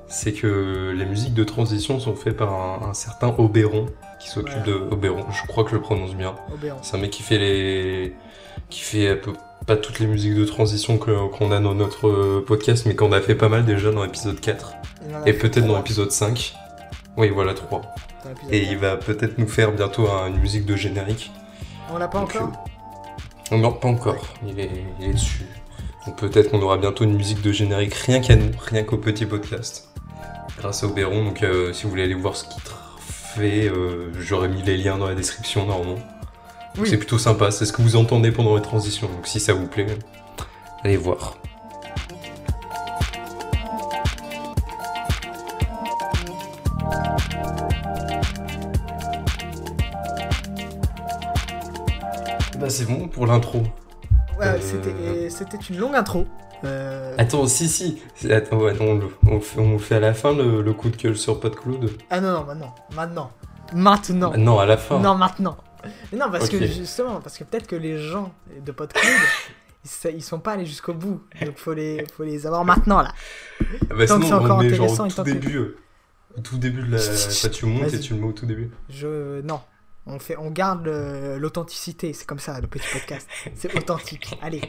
c'est 0.07 0.33
que 0.33 0.91
les 0.95 1.05
musiques 1.05 1.33
de 1.33 1.43
transition 1.43 1.99
sont 1.99 2.15
faites 2.15 2.35
par 2.35 2.53
un, 2.53 2.89
un 2.89 2.93
certain 2.93 3.33
Oberon 3.37 3.85
qui 4.19 4.29
s'occupe 4.29 4.63
de 4.63 4.73
Oberon. 4.73 5.25
Je 5.31 5.47
crois 5.47 5.63
que 5.63 5.69
je 5.69 5.75
le 5.75 5.81
prononce 5.81 6.15
bien. 6.15 6.35
C'est 6.81 6.97
un 6.97 6.99
mec 6.99 7.11
qui 7.11 7.23
fait 7.23 7.37
les, 7.37 8.15
qui 8.69 8.81
fait 8.81 9.09
un 9.09 9.15
peu- 9.15 9.33
pas 9.65 9.77
toutes 9.77 9.99
les 9.99 10.07
musiques 10.07 10.35
de 10.35 10.43
transition 10.45 10.97
qu'on 10.97 11.51
a 11.51 11.59
dans 11.59 11.75
notre 11.75 12.07
euh, 12.09 12.43
podcast, 12.45 12.85
mais 12.87 12.95
qu'on 12.95 13.11
a 13.13 13.21
fait 13.21 13.35
pas 13.35 13.47
mal 13.47 13.63
déjà 13.63 13.91
dans 13.91 14.03
l'épisode 14.03 14.39
4 14.39 14.73
Il 15.07 15.15
en 15.15 15.21
a 15.21 15.27
et 15.29 15.33
peut-être 15.33 15.65
dans 15.67 15.77
l'épisode 15.77 16.11
5. 16.11 16.53
Oui, 17.17 17.29
voilà 17.29 17.53
3. 17.53 17.81
Et 18.51 18.63
il 18.63 18.77
va 18.77 18.97
peut-être 18.97 19.37
nous 19.37 19.47
faire 19.47 19.71
bientôt 19.71 20.09
un- 20.09 20.27
une 20.27 20.37
musique 20.39 20.65
de 20.65 20.75
générique. 20.75 21.31
On 21.93 21.97
l'a 21.97 22.07
pas 22.07 22.19
Donc, 22.19 22.35
encore 22.35 22.51
euh, 23.51 23.57
Non, 23.57 23.71
pas 23.73 23.87
encore. 23.87 24.25
Il 24.45 24.59
est, 24.59 24.69
il 24.99 25.09
est 25.09 25.13
dessus. 25.13 25.45
Donc 26.05 26.17
peut-être 26.17 26.49
qu'on 26.51 26.61
aura 26.61 26.77
bientôt 26.77 27.03
une 27.03 27.15
musique 27.15 27.41
de 27.41 27.51
générique 27.51 27.93
rien 27.93 28.21
qu'à 28.21 28.35
nous, 28.35 28.51
rien 28.65 28.83
qu'au 28.83 28.97
petit 28.97 29.25
podcast. 29.25 29.89
Grâce 30.57 30.83
à 30.83 30.87
Oberon. 30.87 31.23
Donc 31.25 31.43
euh, 31.43 31.73
si 31.73 31.83
vous 31.83 31.89
voulez 31.89 32.03
aller 32.03 32.13
voir 32.15 32.35
ce 32.35 32.45
qu'il 32.45 32.61
fait, 32.99 33.67
euh, 33.69 34.11
j'aurais 34.19 34.47
mis 34.49 34.61
les 34.63 34.77
liens 34.77 34.97
dans 34.97 35.07
la 35.07 35.15
description 35.15 35.65
normalement. 35.65 35.99
Oui. 36.77 36.87
C'est 36.89 36.97
plutôt 36.97 37.17
sympa. 37.17 37.51
C'est 37.51 37.65
ce 37.65 37.73
que 37.73 37.81
vous 37.81 37.95
entendez 37.97 38.31
pendant 38.31 38.55
les 38.55 38.61
transitions. 38.61 39.07
Donc 39.07 39.27
si 39.27 39.39
ça 39.39 39.53
vous 39.53 39.67
plaît, 39.67 39.87
allez 40.83 40.97
voir. 40.97 41.37
C'est 52.71 52.85
bon 52.85 53.07
pour 53.07 53.27
l'intro. 53.27 53.63
Ouais, 54.39 54.47
Euh, 54.47 55.29
c'était- 55.29 55.57
une 55.69 55.77
longue 55.77 55.95
intro. 55.95 56.25
Euh, 56.63 57.15
Attends, 57.17 57.45
si, 57.47 57.67
si. 57.67 58.01
Attends, 58.31 58.57
ouais, 58.59 58.73
non, 58.73 58.91
on, 58.91 58.95
le- 58.95 59.09
on, 59.27 59.33
le 59.35 59.39
fait, 59.39 59.59
on 59.59 59.71
le 59.73 59.77
fait 59.79 59.95
à 59.95 59.99
la 59.99 60.13
fin 60.13 60.33
le, 60.33 60.61
le 60.61 60.73
coup 60.73 60.89
de 60.89 60.97
gueule 60.97 61.17
sur 61.17 61.39
PodCloud. 61.39 61.91
Ah 62.09 62.21
non, 62.21 62.31
non, 62.31 62.43
maintenant. 62.45 62.75
Maintenant. 62.95 63.31
Maintenant. 63.73 64.33
Non, 64.37 64.59
à 64.59 64.65
la 64.65 64.77
fin. 64.77 64.99
Non, 64.99 65.15
maintenant. 65.15 65.57
Mais 66.11 66.17
non, 66.19 66.29
parce 66.31 66.49
que 66.49 66.63
justement, 66.65 67.19
parce 67.21 67.37
que 67.37 67.43
peut-être 67.43 67.65
que 67.67 67.75
les 67.75 67.97
gens 67.97 68.31
de 68.63 68.71
PodCloud, 68.71 69.03
ils, 70.13 70.21
sont 70.21 70.39
pas 70.39 70.51
allés 70.53 70.65
jusqu'au 70.67 70.93
bout. 70.93 71.21
Donc 71.43 71.57
faut 71.57 71.73
les, 71.73 72.05
faut 72.15 72.23
les 72.23 72.45
avoir 72.45 72.63
maintenant 72.63 73.01
là. 73.01 73.11
Ah 73.59 73.65
bah 73.95 74.05
Tant 74.05 74.19
que 74.19 74.25
sinon, 74.25 74.27
c'est 74.27 74.33
encore 74.33 74.43
on 74.43 74.47
genre 74.47 74.59
intéressant 74.61 75.05
et 75.05 75.09
tout 75.09 75.15
tant 75.15 75.23
début. 75.23 75.57
euh, 75.57 75.77
Au 76.37 76.41
tout 76.41 76.57
début 76.57 76.83
de 76.83 76.91
la. 76.95 77.49
Tu 77.49 77.65
montes 77.65 77.93
et 77.93 77.99
tu 77.99 78.13
le 78.13 78.19
mets 78.19 78.27
au 78.27 78.31
tout 78.33 78.45
début. 78.45 78.69
Je 78.89 79.41
non. 79.41 79.59
On 80.05 80.17
fait, 80.19 80.35
on 80.37 80.49
garde 80.49 80.87
l'authenticité. 81.37 82.13
C'est 82.13 82.25
comme 82.25 82.39
ça 82.39 82.59
le 82.59 82.67
petit 82.67 82.87
podcast. 82.91 83.27
C'est 83.55 83.75
authentique. 83.77 84.37
Allez. 84.41 84.61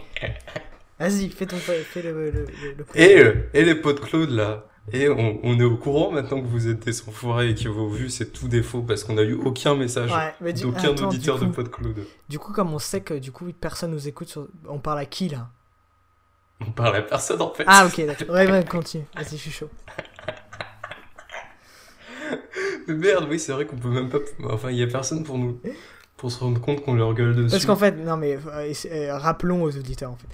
Vas-y, 0.99 1.31
fais 1.31 1.47
ton, 1.47 1.57
fais 1.57 2.03
le, 2.03 2.31
le, 2.31 2.47
Et, 2.95 3.19
euh, 3.19 3.49
et 3.55 3.65
les 3.65 3.75
PodCloud 3.75 4.31
là. 4.31 4.67
Et 4.93 5.09
on, 5.09 5.39
on 5.45 5.59
est 5.61 5.65
au 5.65 5.77
courant 5.77 6.11
maintenant 6.11 6.41
que 6.41 6.47
vous 6.47 6.69
êtes 6.69 6.81
des 6.81 7.09
enfoirés 7.09 7.51
et 7.51 7.55
que 7.55 7.69
vos 7.69 7.89
vues 7.89 8.11
c'est 8.11 8.33
tout 8.33 8.49
défaut 8.49 8.83
parce 8.83 9.05
qu'on 9.05 9.17
a 9.17 9.23
eu 9.23 9.35
aucun 9.35 9.75
message 9.77 10.13
Ouais, 10.41 10.53
d'aucun 10.53 10.89
auditeur 10.91 11.39
de 11.39 11.47
coup- 11.47 11.53
PodCloud. 11.53 12.05
Du 12.29 12.39
coup, 12.39 12.53
comme 12.53 12.75
on 12.75 12.79
sait 12.81 13.01
que 13.01 13.15
du 13.15 13.31
coup 13.33 13.51
personne 13.59 13.93
nous 13.93 14.09
écoute, 14.09 14.29
sur... 14.29 14.49
on 14.69 14.79
parle 14.81 14.99
à 14.99 15.07
qui 15.07 15.29
là? 15.29 15.49
On 16.67 16.71
parle 16.73 16.97
à 16.97 17.03
personne 17.03 17.41
en 17.43 17.53
fait. 17.55 17.65
Ah 17.67 17.87
ok, 17.87 18.05
d'accord. 18.07 18.31
Ouais, 18.35 18.49
ouais, 18.51 18.65
continue. 18.65 19.05
Vas-y, 19.17 19.31
je 19.31 19.37
suis 19.37 19.51
chaud. 19.51 19.71
Mais 22.89 22.95
merde, 22.95 23.27
oui, 23.31 23.39
c'est 23.39 23.53
vrai 23.53 23.67
qu'on 23.67 23.77
peut 23.77 23.89
même 23.91 24.09
pas. 24.09 24.19
Enfin, 24.51 24.71
il 24.71 24.77
y 24.79 24.83
a 24.83 24.87
personne 24.87 25.23
pour 25.25 25.39
nous. 25.39 25.59
Pour 26.17 26.31
se 26.31 26.39
rendre 26.41 26.61
compte 26.61 26.83
qu'on 26.85 26.95
leur 26.95 27.15
gueule 27.15 27.35
dessus. 27.35 27.51
Parce 27.51 27.67
qu'en 27.67 27.75
fait, 27.77 27.93
non 27.93 28.17
mais 28.17 28.39
euh, 28.47 28.73
euh, 28.93 29.19
rappelons 29.19 29.63
aux 29.63 29.77
auditeurs 29.77 30.11
en 30.13 30.17
fait. 30.17 30.29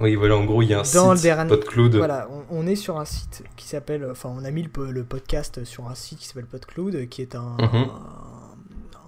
Oui, 0.00 0.14
voilà, 0.16 0.36
en 0.36 0.44
gros, 0.44 0.62
il 0.62 0.68
y 0.70 0.74
a 0.74 0.80
un 0.80 0.82
Dans 0.94 1.10
le 1.10 1.16
site 1.16 1.24
dernier- 1.24 1.48
PodCloud. 1.50 1.94
Voilà, 1.96 2.28
on, 2.50 2.62
on 2.62 2.66
est 2.66 2.74
sur 2.76 2.98
un 2.98 3.04
site 3.04 3.44
qui 3.56 3.66
s'appelle, 3.68 4.08
enfin 4.10 4.32
on 4.34 4.44
a 4.44 4.50
mis 4.50 4.62
le, 4.62 4.68
po- 4.70 4.86
le 4.90 5.04
podcast 5.04 5.64
sur 5.64 5.86
un 5.88 5.94
site 5.94 6.18
qui 6.18 6.26
s'appelle 6.26 6.46
PodCloud, 6.46 7.08
qui 7.08 7.20
est 7.22 7.34
un, 7.34 7.56
Mhm. 7.60 7.86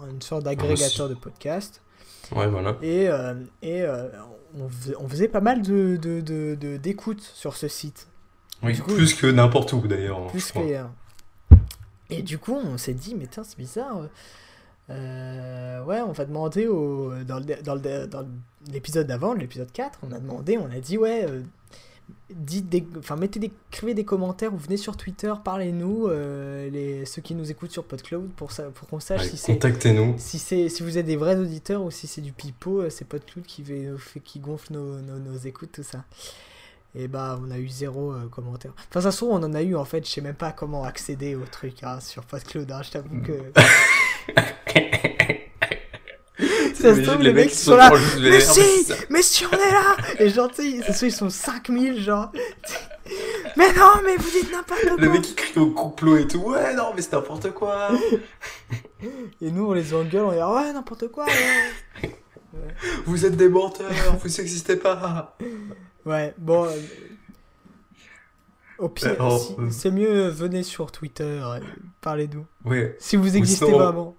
un- 0.04 0.10
une 0.10 0.22
sorte 0.22 0.44
d'agrégateur 0.44 1.08
de 1.08 1.14
podcasts. 1.14 1.80
Ouais, 2.34 2.46
voilà. 2.48 2.76
Et, 2.82 3.08
euh, 3.08 3.34
et 3.62 3.82
euh, 3.82 4.08
on, 4.58 4.68
faisait, 4.68 4.94
on 5.00 5.08
faisait 5.08 5.28
pas 5.28 5.40
mal 5.40 5.62
de, 5.62 5.96
de, 5.96 6.20
de, 6.20 6.54
de- 6.60 6.76
d'écoutes 6.76 7.22
sur 7.22 7.56
ce 7.56 7.66
site. 7.68 8.08
Oui, 8.62 8.74
Du 8.74 8.82
coup- 8.82 8.92
plus 8.94 9.14
que 9.14 9.26
n'importe 9.26 9.72
où 9.72 9.80
d'ailleurs. 9.86 10.26
plus 10.28 10.40
je 10.46 10.50
crois. 10.50 10.62
qu'ailleurs. 10.62 10.90
Et 12.10 12.22
du 12.22 12.38
coup, 12.38 12.54
on 12.54 12.78
s'est 12.78 12.94
dit, 12.94 13.14
mais 13.14 13.26
tiens, 13.26 13.44
c'est 13.44 13.58
bizarre. 13.58 14.08
Euh, 14.88 15.84
ouais, 15.84 16.00
on 16.00 16.12
va 16.12 16.24
demander 16.24 16.68
au, 16.68 17.12
dans, 17.24 17.40
le, 17.40 17.62
dans, 17.62 17.74
le, 17.74 18.06
dans 18.06 18.26
l'épisode 18.72 19.06
d'avant, 19.06 19.34
l'épisode 19.34 19.72
4, 19.72 19.98
on 20.02 20.12
a 20.12 20.20
demandé, 20.20 20.58
on 20.58 20.70
a 20.70 20.78
dit, 20.78 20.96
ouais, 20.96 21.24
euh, 21.28 21.42
dites 22.30 22.68
des, 22.68 22.86
enfin, 22.98 23.16
mettez 23.16 23.40
des, 23.40 23.50
écrivez 23.72 23.94
des 23.94 24.04
commentaires 24.04 24.54
ou 24.54 24.56
venez 24.56 24.76
sur 24.76 24.96
Twitter, 24.96 25.32
parlez-nous, 25.42 26.06
euh, 26.06 26.70
les, 26.70 27.04
ceux 27.04 27.20
qui 27.20 27.34
nous 27.34 27.50
écoutent 27.50 27.72
sur 27.72 27.84
PodCloud, 27.84 28.30
pour, 28.36 28.52
ça, 28.52 28.64
pour 28.64 28.86
qu'on 28.88 29.00
sache 29.00 29.26
si 29.26 29.36
c'est. 29.36 29.54
Contactez-nous. 29.54 30.14
Si, 30.18 30.38
c'est, 30.38 30.68
si 30.68 30.84
vous 30.84 30.98
êtes 30.98 31.06
des 31.06 31.16
vrais 31.16 31.36
auditeurs 31.36 31.82
ou 31.82 31.90
si 31.90 32.06
c'est 32.06 32.20
du 32.20 32.32
pipeau, 32.32 32.82
euh, 32.82 32.90
c'est 32.90 33.06
PodCloud 33.06 33.44
qui, 33.44 33.64
qui 34.24 34.38
gonfle 34.38 34.72
nos, 34.72 35.00
nos, 35.00 35.18
nos 35.18 35.36
écoutes, 35.36 35.72
tout 35.72 35.82
ça. 35.82 36.04
Et 36.98 37.08
bah, 37.08 37.38
on 37.46 37.50
a 37.50 37.58
eu 37.58 37.68
zéro 37.68 38.12
euh, 38.12 38.26
commentaire. 38.30 38.72
Enfin, 38.88 39.02
ça 39.02 39.10
se 39.10 39.18
trouve, 39.18 39.32
on 39.32 39.42
en 39.42 39.52
a 39.52 39.62
eu 39.62 39.76
en 39.76 39.84
fait, 39.84 40.06
je 40.06 40.10
sais 40.10 40.22
même 40.22 40.34
pas 40.34 40.52
comment 40.52 40.84
accéder 40.84 41.34
au 41.34 41.44
truc 41.44 41.82
hein, 41.82 42.00
sur 42.00 42.24
PodCloud, 42.24 42.72
hein, 42.72 42.80
je 42.82 42.90
t'avoue 42.90 43.20
que. 43.20 43.52
Ça 46.74 46.94
se 46.94 47.00
trouve, 47.00 47.22
les 47.22 47.32
mecs 47.32 47.48
qui 47.48 47.56
sont 47.56 47.74
là, 47.74 47.90
Mais 48.20 48.40
si. 48.40 48.92
Mais 49.08 49.22
si 49.22 49.44
on 49.46 49.50
est 49.50 49.72
là 49.72 49.96
Et 50.18 50.28
genre, 50.28 50.50
tu 50.50 50.62
sais, 50.62 50.82
ça 50.82 50.92
se 50.92 50.98
trouve, 50.98 51.08
ils 51.08 51.12
sont 51.12 51.30
5000, 51.30 52.00
genre. 52.00 52.30
Mais 53.56 53.72
non, 53.72 53.92
mais 54.04 54.16
vous 54.16 54.30
dites 54.30 54.52
n'importe 54.52 54.82
quoi 54.82 54.96
Le 54.98 55.08
mec 55.08 55.22
qui 55.22 55.34
crie 55.34 55.58
au 55.58 55.70
complot 55.70 56.18
et 56.18 56.28
tout. 56.28 56.38
Ouais, 56.38 56.74
non, 56.74 56.92
mais 56.94 57.02
c'est 57.02 57.14
n'importe 57.14 57.50
quoi. 57.52 57.90
Et 59.40 59.50
nous, 59.50 59.66
on 59.68 59.72
les 59.72 59.94
engueule, 59.94 60.24
on 60.24 60.32
dit 60.32 60.38
ouais, 60.38 60.72
n'importe 60.72 61.08
quoi, 61.08 61.24
ouais. 61.24 62.10
vous 63.06 63.24
êtes 63.24 63.36
des 63.36 63.48
menteurs, 63.48 63.90
vous 64.20 64.28
n'existez 64.28 64.76
pas. 64.76 65.36
Ouais, 66.06 66.34
bon. 66.38 66.64
euh, 66.66 66.70
Au 68.78 68.88
pire, 68.90 69.12
Alors, 69.18 69.38
si- 69.38 69.54
euh, 69.58 69.70
c'est 69.70 69.90
mieux, 69.90 70.28
venez 70.28 70.62
sur 70.62 70.92
Twitter, 70.92 71.42
parlez-nous. 72.02 72.44
Ouais. 72.64 72.94
Si 73.00 73.16
vous 73.16 73.36
existez 73.36 73.70
vraiment. 73.70 74.14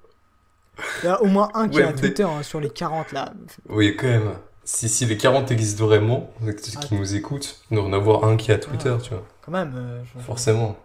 Il 1.04 1.06
y 1.06 1.10
a 1.10 1.22
au 1.22 1.28
moins 1.28 1.50
un 1.54 1.70
qui 1.70 1.78
Ouais, 1.78 1.84
a 1.84 1.94
Twitter 1.94 2.24
hein, 2.24 2.44
sur 2.44 2.60
les 2.60 2.70
40 2.70 3.12
là. 3.12 3.34
Oui, 3.70 3.96
quand 3.96 4.08
même. 4.08 4.34
Si, 4.64 4.90
si 4.90 5.06
les 5.06 5.16
40 5.18 5.50
existent 5.52 5.86
vraiment, 5.86 6.32
qui 6.62 6.76
Ah. 6.78 6.86
nous 6.92 7.16
écoutent, 7.16 7.62
il 7.72 7.76
doit 7.78 7.86
en 7.86 7.94
avoir 7.94 8.26
un 8.26 8.36
qui 8.36 8.52
a 8.52 8.58
Twitter, 8.60 8.96
tu 9.02 9.12
vois. 9.12 9.26
Quand 9.42 9.52
même. 9.52 9.74
euh, 9.76 10.04
je- 10.16 10.20
Forcément. 10.22 10.76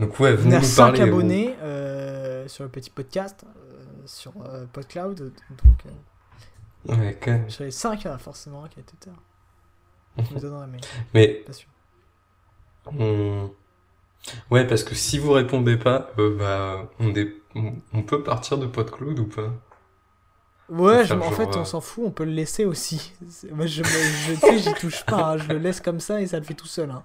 Donc 0.00 0.18
ouais, 0.18 0.34
venez 0.34 0.56
nous 0.56 0.62
5 0.64 0.96
parler. 0.96 1.00
oh. 1.02 1.14
abonnés 1.14 1.54
euh, 1.62 2.48
sur 2.48 2.64
le 2.64 2.70
petit 2.70 2.90
podcast, 2.90 3.44
euh, 3.44 3.84
sur 4.06 4.32
euh, 4.44 4.64
PodCloud. 4.72 5.18
Donc, 5.18 5.32
euh, 5.86 6.94
Ouais, 6.96 7.16
quand 7.22 7.30
même. 7.32 7.46
les 7.60 7.70
5, 7.70 8.02
il 8.02 8.06
y 8.06 8.10
en 8.10 8.14
a 8.14 8.18
forcément 8.18 8.64
qui 8.68 8.80
a 8.80 8.82
Twitter. 8.82 9.10
Je 10.20 10.34
me 10.34 10.40
donnerai, 10.40 10.66
mais 10.66 10.84
Mais 11.14 11.44
pas 11.44 11.52
sûr. 11.52 11.68
on... 12.86 13.50
Ouais, 14.50 14.66
parce 14.66 14.84
que 14.84 14.94
si 14.94 15.18
vous 15.18 15.32
répondez 15.32 15.76
pas, 15.76 16.10
euh, 16.18 16.36
bah, 16.38 16.90
on, 17.00 18.02
peut 18.02 18.22
partir 18.22 18.58
de 18.58 18.66
PodCloud 18.66 19.18
ou 19.18 19.26
pas? 19.26 19.52
Ouais, 20.68 21.04
je- 21.06 21.14
en 21.14 21.30
genre, 21.30 21.30
fait, 21.30 21.56
euh, 21.56 21.60
on 21.60 21.64
s'en 21.64 21.80
fout, 21.80 22.04
on 22.06 22.10
peut 22.10 22.24
le 22.24 22.32
laisser 22.32 22.64
aussi. 22.64 23.12
Moi, 23.52 23.66
je, 23.66 23.82
je, 23.84 24.34
j'y 24.56 24.74
touche 24.76 25.04
pas, 25.04 25.32
hein, 25.34 25.36
je 25.38 25.48
le 25.48 25.58
laisse 25.58 25.80
comme 25.80 26.00
ça 26.00 26.20
et 26.20 26.26
ça 26.26 26.38
le 26.38 26.44
fait 26.44 26.54
tout 26.54 26.66
seul. 26.66 26.90
hein. 26.90 27.04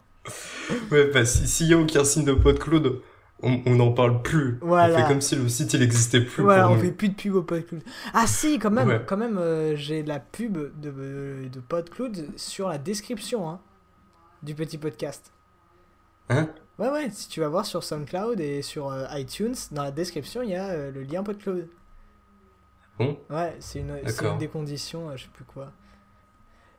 Ouais, 0.91 1.09
bah 1.11 1.25
si- 1.25 1.47
s'il 1.47 1.67
y 1.67 1.73
a 1.73 1.77
aucun 1.77 2.03
signe 2.03 2.25
de 2.25 2.33
PodCloud, 2.33 3.01
on 3.43 3.75
n'en 3.75 3.91
parle 3.91 4.21
plus. 4.23 4.57
Voilà. 4.61 4.95
On 4.95 4.97
fait 5.01 5.07
comme 5.07 5.21
si 5.21 5.35
le 5.35 5.47
site 5.49 5.73
il 5.73 5.81
existait 5.83 6.21
plus 6.21 6.43
Voilà, 6.43 6.63
pour 6.63 6.71
on 6.71 6.75
nous. 6.75 6.81
fait 6.81 6.91
plus 6.91 7.09
de 7.09 7.15
pub 7.15 7.35
au 7.35 7.43
PodCloud. 7.43 7.83
Ah 8.13 8.25
si, 8.27 8.57
quand 8.59 8.71
même, 8.71 8.87
Ouais. 8.87 9.01
quand 9.05 9.17
même, 9.17 9.37
euh, 9.37 9.75
j'ai 9.75 10.01
la 10.03 10.19
pub 10.19 10.57
de, 10.79 11.47
de 11.51 11.59
PodCloud 11.59 12.31
sur 12.35 12.67
la 12.69 12.77
description 12.79 13.47
hein, 13.49 13.59
du 14.43 14.55
petit 14.55 14.77
podcast. 14.77 15.31
Hein? 16.29 16.49
Ouais, 16.79 16.89
ouais, 16.89 17.09
si 17.11 17.27
tu 17.29 17.39
vas 17.39 17.47
voir 17.47 17.65
sur 17.65 17.83
SoundCloud 17.83 18.39
et 18.39 18.61
sur 18.61 18.91
euh, 18.91 19.05
iTunes, 19.13 19.55
dans 19.71 19.83
la 19.83 19.91
description, 19.91 20.41
il 20.41 20.49
y 20.49 20.55
a 20.55 20.65
euh, 20.69 20.91
le 20.91 21.03
lien 21.03 21.23
PodCloud. 21.23 21.67
Bon? 22.99 23.19
Ouais, 23.29 23.55
c'est 23.59 23.79
une, 23.79 23.95
une 24.31 24.37
des 24.39 24.47
conditions, 24.47 25.15
je 25.15 25.23
sais 25.23 25.29
plus 25.31 25.45
quoi. 25.45 25.71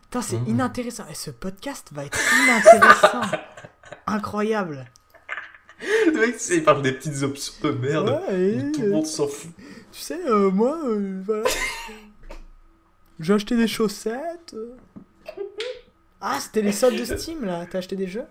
Putain, 0.02 0.22
c'est 0.22 0.38
Mhm. 0.38 0.48
inintéressant. 0.48 1.04
Et 1.10 1.14
ce 1.14 1.30
podcast 1.30 1.90
va 1.92 2.04
être 2.04 2.18
inintéressant. 2.44 3.20
Incroyable. 4.06 4.86
Le 6.06 6.12
mec, 6.20 6.32
tu 6.34 6.38
sais, 6.40 6.56
il 6.56 6.64
parle 6.64 6.82
des 6.82 6.92
petites 6.92 7.22
options 7.22 7.54
de 7.62 7.70
merde. 7.70 8.08
Ouais, 8.28 8.50
et, 8.50 8.72
Tout 8.72 8.82
le 8.82 8.88
euh, 8.88 8.92
monde 8.92 9.06
s'en 9.06 9.28
fout. 9.28 9.50
Tu 9.92 10.00
sais, 10.00 10.20
euh, 10.26 10.50
moi, 10.50 10.78
euh, 10.84 11.22
voilà. 11.24 11.48
J'ai 13.20 13.34
acheté 13.34 13.56
des 13.56 13.68
chaussettes. 13.68 14.54
euh. 14.54 14.76
Ah, 16.20 16.38
c'était 16.40 16.62
les 16.62 16.72
soldes 16.72 16.98
de 16.98 17.04
Steam 17.04 17.44
là. 17.44 17.64
T'as 17.66 17.78
acheté 17.78 17.96
des 17.96 18.06
jeux? 18.06 18.26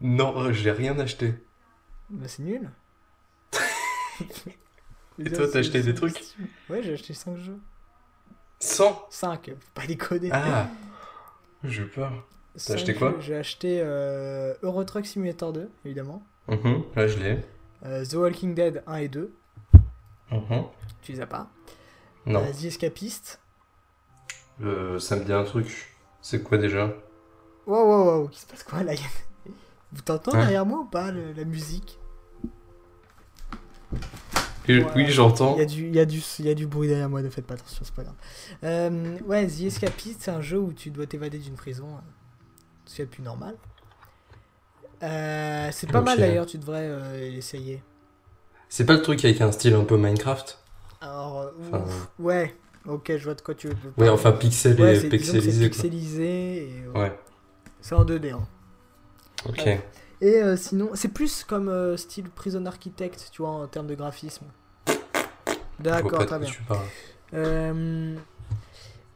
Non, 0.00 0.52
j'ai 0.52 0.70
rien 0.70 0.98
acheté. 0.98 1.34
Bah, 2.10 2.26
c'est 2.28 2.42
nul. 2.42 2.70
Et 5.18 5.30
toi, 5.30 5.46
t'as 5.50 5.60
acheté 5.60 5.82
des 5.82 5.94
trucs? 5.94 6.18
Ouais, 6.68 6.82
j'ai 6.82 6.94
acheté 6.94 7.14
5 7.14 7.36
jeux. 7.38 7.58
100 8.60 9.06
5, 9.10 9.50
faut 9.50 9.70
pas 9.74 9.86
déconner. 9.86 10.30
Ah 10.32 10.68
J'ai 11.62 11.84
peur. 11.84 12.26
Cinq 12.56 12.74
acheté 12.74 12.94
quoi? 12.94 13.14
J'ai 13.20 13.36
acheté 13.36 13.80
euh, 13.82 14.54
Euro 14.62 14.84
Truck 14.84 15.06
Simulator 15.06 15.52
2, 15.52 15.70
évidemment. 15.84 16.22
Mhm, 16.48 16.84
Là, 16.94 17.08
je 17.08 17.18
l'ai. 17.18 17.44
Euh, 17.84 18.04
The 18.04 18.14
Walking 18.14 18.54
Dead 18.54 18.82
1 18.86 18.96
et 18.96 19.08
2. 19.08 19.32
Mhm. 20.30 20.64
Tu 21.02 21.12
les 21.12 21.20
as 21.20 21.26
pas? 21.26 21.48
Non. 22.26 22.40
Euh, 22.42 22.52
The 22.52 22.64
Escapist. 22.64 23.40
Euh, 24.62 24.98
ça 24.98 25.16
me 25.16 25.24
dit 25.24 25.32
un 25.32 25.44
truc. 25.44 25.94
C'est 26.20 26.42
quoi 26.42 26.58
déjà? 26.58 26.92
Wow, 27.66 27.84
wow, 27.86 28.04
wow. 28.22 28.28
Qui 28.28 28.40
se 28.40 28.46
passe 28.46 28.62
quoi 28.62 28.82
là 28.82 28.92
Vous 29.92 30.02
t'entendez 30.02 30.36
Hein 30.38 30.40
derrière 30.42 30.66
moi 30.66 30.80
ou 30.80 30.84
pas 30.86 31.10
le- 31.10 31.32
la 31.32 31.44
musique? 31.44 31.98
Et- 34.66 34.82
Ouais. 34.82 34.90
Oui, 34.96 35.06
j'entends. 35.10 35.54
Il 35.56 35.58
y, 35.58 35.62
a 35.62 36.06
du, 36.06 36.22
y 36.40 36.42
y 36.42 36.50
a 36.50 36.66
bruit 36.66 36.88
derrière 36.88 37.10
moi, 37.10 37.20
ne 37.20 37.28
faites 37.28 37.46
pas 37.46 37.54
attention, 37.54 37.82
c'est 37.84 37.94
pas 37.94 38.02
grave. 38.02 38.14
Euh, 38.64 39.18
ouais, 39.26 39.46
The 39.46 39.60
Escapist, 39.62 40.22
c'est 40.22 40.30
un 40.30 40.40
jeu 40.40 40.58
où 40.58 40.72
tu 40.72 40.90
dois 40.90 41.06
t'évader 41.06 41.38
d'une 41.38 41.54
prison. 41.54 41.86
Ce 42.86 42.96
qui 42.96 43.02
est 43.02 43.04
le 43.04 43.10
plus 43.10 43.22
normal. 43.22 43.56
Euh, 45.02 45.68
c'est 45.72 45.90
pas 45.90 46.00
mal 46.00 46.18
d'ailleurs, 46.18 46.46
tu 46.46 46.58
devrais 46.58 46.86
euh, 46.88 47.36
essayer. 47.36 47.82
C'est 48.68 48.86
pas 48.86 48.94
le 48.94 49.02
truc 49.02 49.24
avec 49.24 49.40
un 49.40 49.52
style 49.52 49.74
un 49.74 49.84
peu 49.84 49.96
Minecraft 49.96 50.58
Alors, 51.00 51.50
Enfin, 51.60 51.84
ouf, 51.84 52.08
ouais, 52.18 52.54
ok, 52.86 53.12
je 53.16 53.24
vois 53.24 53.34
de 53.34 53.40
quoi 53.42 53.54
tu 53.54 53.68
veux 53.68 53.74
Ouais, 53.96 54.08
enfin 54.08 54.32
pixel 54.32 54.80
Ouais, 54.80 54.96
et 54.96 55.08
pixelisé 55.08 55.68
pixelisé. 55.68 56.56
et, 56.68 56.82
euh, 56.86 56.98
Ouais, 57.00 57.18
C'est 57.80 57.94
en 57.94 58.04
2D. 58.04 58.32
hein. 58.32 58.46
ok. 59.48 59.58
Ouais. 59.64 59.86
Et 60.20 60.42
euh, 60.42 60.56
sinon, 60.56 60.90
c'est 60.94 61.08
plus 61.08 61.44
comme 61.44 61.96
style 61.96 62.30
Prison 62.30 62.64
Architect, 62.66 63.28
tu 63.32 63.42
vois, 63.42 63.50
en 63.50 63.66
termes 63.66 63.86
de 63.88 63.94
graphisme. 63.94 64.46
D'accord, 65.78 66.24
très 66.26 66.38
bien. 66.38 66.50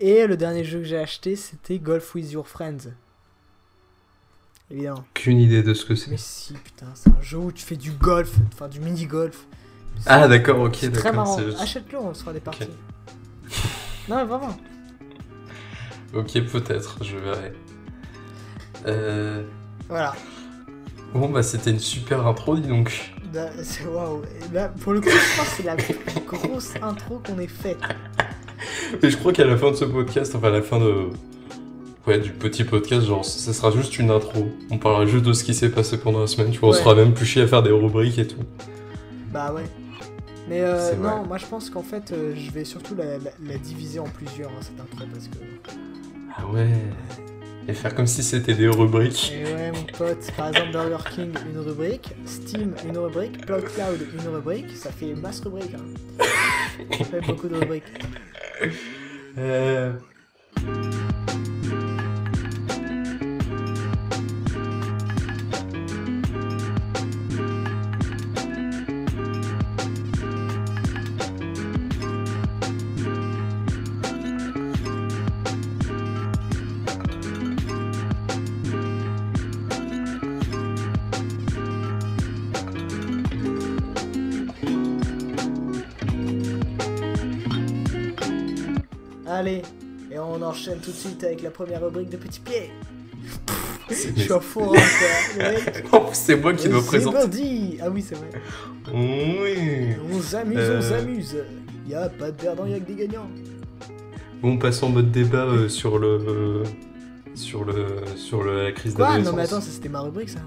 Et 0.00 0.26
le 0.26 0.36
dernier 0.36 0.64
jeu 0.64 0.78
que 0.78 0.84
j'ai 0.84 0.98
acheté, 0.98 1.34
c'était 1.34 1.78
Golf 1.78 2.14
with 2.14 2.30
Your 2.30 2.46
Friends. 2.46 2.90
Évidemment. 4.70 5.04
Aucune 5.14 5.38
idée 5.38 5.62
de 5.62 5.74
ce 5.74 5.84
que 5.84 5.94
c'est. 5.94 6.10
Mais 6.10 6.16
si, 6.16 6.52
putain, 6.54 6.86
c'est 6.94 7.10
un 7.10 7.22
jeu 7.22 7.38
où 7.38 7.52
tu 7.52 7.64
fais 7.64 7.76
du 7.76 7.92
golf, 7.92 8.32
enfin 8.52 8.68
du 8.68 8.80
mini-golf. 8.80 9.46
Ah, 10.06 10.28
d'accord, 10.28 10.60
ok, 10.60 10.76
C'est 10.80 10.92
très 10.92 11.10
d'accord. 11.10 11.38
marrant. 11.38 11.60
Achète-le, 11.60 11.98
on 11.98 12.14
se 12.14 12.20
fera 12.20 12.32
des 12.32 12.40
parties. 12.40 12.68
non, 14.08 14.16
mais 14.16 14.24
vraiment. 14.24 14.56
Ok, 16.14 16.40
peut-être, 16.44 17.02
je 17.02 17.16
verrai. 17.16 17.52
Euh... 18.86 19.42
Voilà. 19.88 20.14
Bon, 21.14 21.28
bah, 21.28 21.42
c'était 21.42 21.70
une 21.70 21.78
super 21.78 22.26
intro, 22.26 22.56
dis 22.56 22.68
donc. 22.68 23.12
Bah, 23.32 23.50
c'est 23.62 23.84
waouh. 23.86 24.22
Et 24.22 24.48
bah, 24.52 24.68
pour 24.80 24.92
le 24.92 25.00
coup, 25.00 25.08
je 25.08 25.36
pense 25.36 25.48
que 25.48 25.56
c'est 25.56 25.62
la 25.64 25.76
plus 25.76 25.94
grosse 26.26 26.74
intro 26.82 27.20
qu'on 27.26 27.38
ait 27.38 27.46
faite. 27.46 27.78
Mais 29.02 29.10
je 29.10 29.16
crois 29.16 29.32
qu'à 29.32 29.44
la 29.44 29.56
fin 29.56 29.70
de 29.70 29.76
ce 29.76 29.84
podcast, 29.84 30.34
enfin, 30.34 30.48
à 30.48 30.50
la 30.50 30.62
fin 30.62 30.78
de. 30.78 31.10
Ouais, 32.08 32.18
du 32.18 32.30
petit 32.30 32.64
podcast, 32.64 33.06
genre, 33.06 33.22
ça 33.22 33.52
sera 33.52 33.70
juste 33.70 33.98
une 33.98 34.10
intro. 34.10 34.46
On 34.70 34.78
parlera 34.78 35.04
juste 35.04 35.24
de 35.26 35.34
ce 35.34 35.44
qui 35.44 35.52
s'est 35.52 35.68
passé 35.68 35.98
pendant 35.98 36.20
la 36.20 36.26
semaine, 36.26 36.50
tu 36.50 36.58
vois. 36.58 36.70
On 36.70 36.72
sera 36.72 36.94
même 36.94 37.12
plus 37.12 37.26
chier 37.26 37.42
à 37.42 37.46
faire 37.46 37.62
des 37.62 37.70
rubriques 37.70 38.18
et 38.18 38.26
tout. 38.26 38.40
Bah 39.30 39.52
ouais. 39.52 39.64
Mais 40.48 40.62
euh, 40.62 40.94
non, 40.96 41.26
moi 41.26 41.36
je 41.36 41.44
pense 41.44 41.68
qu'en 41.68 41.82
fait, 41.82 42.10
euh, 42.12 42.32
je 42.34 42.50
vais 42.50 42.64
surtout 42.64 42.94
la, 42.94 43.18
la- 43.18 43.30
la 43.46 43.58
diviser 43.58 43.98
en 43.98 44.04
plusieurs, 44.08 44.48
hein, 44.48 44.62
cette 44.62 44.80
intro, 44.80 45.04
parce 45.12 45.28
que. 45.28 45.36
Ah 46.34 46.46
ouais. 46.46 46.66
Et 47.68 47.74
faire 47.74 47.94
comme 47.94 48.06
si 48.06 48.22
c'était 48.22 48.54
des 48.54 48.68
rubriques. 48.68 49.30
Et 49.34 49.44
ouais, 49.44 49.70
mon 49.72 49.82
pote, 49.98 50.32
par 50.34 50.48
exemple, 50.48 50.72
Burger 50.72 51.04
King, 51.14 51.32
une 51.52 51.60
rubrique, 51.60 52.14
Steam, 52.24 52.72
une 52.88 52.96
rubrique, 52.96 53.44
Cloud, 53.44 53.60
une 54.14 54.34
rubrique, 54.34 54.74
ça 54.74 54.90
fait 54.90 55.12
masse 55.14 55.40
rubrique. 55.40 55.74
Hein. 55.74 56.24
Ça 56.96 57.04
fait 57.04 57.20
beaucoup 57.20 57.48
de 57.48 57.56
rubriques. 57.56 57.82
Euh... 59.36 59.92
enchaîne 90.58 90.78
tout 90.80 90.90
de 90.90 90.96
suite 90.96 91.22
avec 91.24 91.42
la 91.42 91.50
première 91.50 91.82
rubrique 91.84 92.10
de 92.10 92.16
Petit 92.16 92.40
Pied. 92.40 92.70
c'est- 93.90 94.16
Je 94.16 94.22
suis. 94.22 94.32
En 94.32 94.40
plus, 96.00 96.14
c'est 96.14 96.36
moi 96.36 96.52
qui 96.54 96.68
dois 96.68 96.80
C'est 96.80 96.86
présenter. 96.86 97.16
parti 97.18 97.78
Ah 97.82 97.90
oui, 97.90 98.02
c'est 98.06 98.14
vrai. 98.16 98.30
Oui. 98.92 99.94
On 100.12 100.20
s'amuse, 100.20 100.58
Euh. 100.58 100.78
on 100.78 100.82
s'amuse. 100.82 101.36
Y 101.88 101.94
a 101.94 102.08
pas 102.08 102.30
de 102.30 102.36
perdants, 102.36 102.66
y 102.66 102.74
a 102.74 102.80
que 102.80 102.86
des 102.92 103.06
gagnants. 103.06 103.28
Bon, 104.42 104.58
passons 104.58 104.86
en 104.86 104.90
mode 104.90 105.10
débat 105.10 105.44
euh, 105.46 105.68
sur 105.68 105.98
le. 105.98 106.06
euh, 106.08 106.64
sur 107.34 107.64
le. 107.64 107.86
sur 108.16 108.42
le- 108.42 108.64
la 108.64 108.72
crise 108.72 108.94
d'adolescence. 108.94 109.24
Non 109.26 109.36
mais 109.36 109.42
attends, 109.42 109.60
ça, 109.60 109.70
c'était 109.70 109.88
ma 109.88 110.00
rubrique 110.00 110.28
ça. 110.30 110.40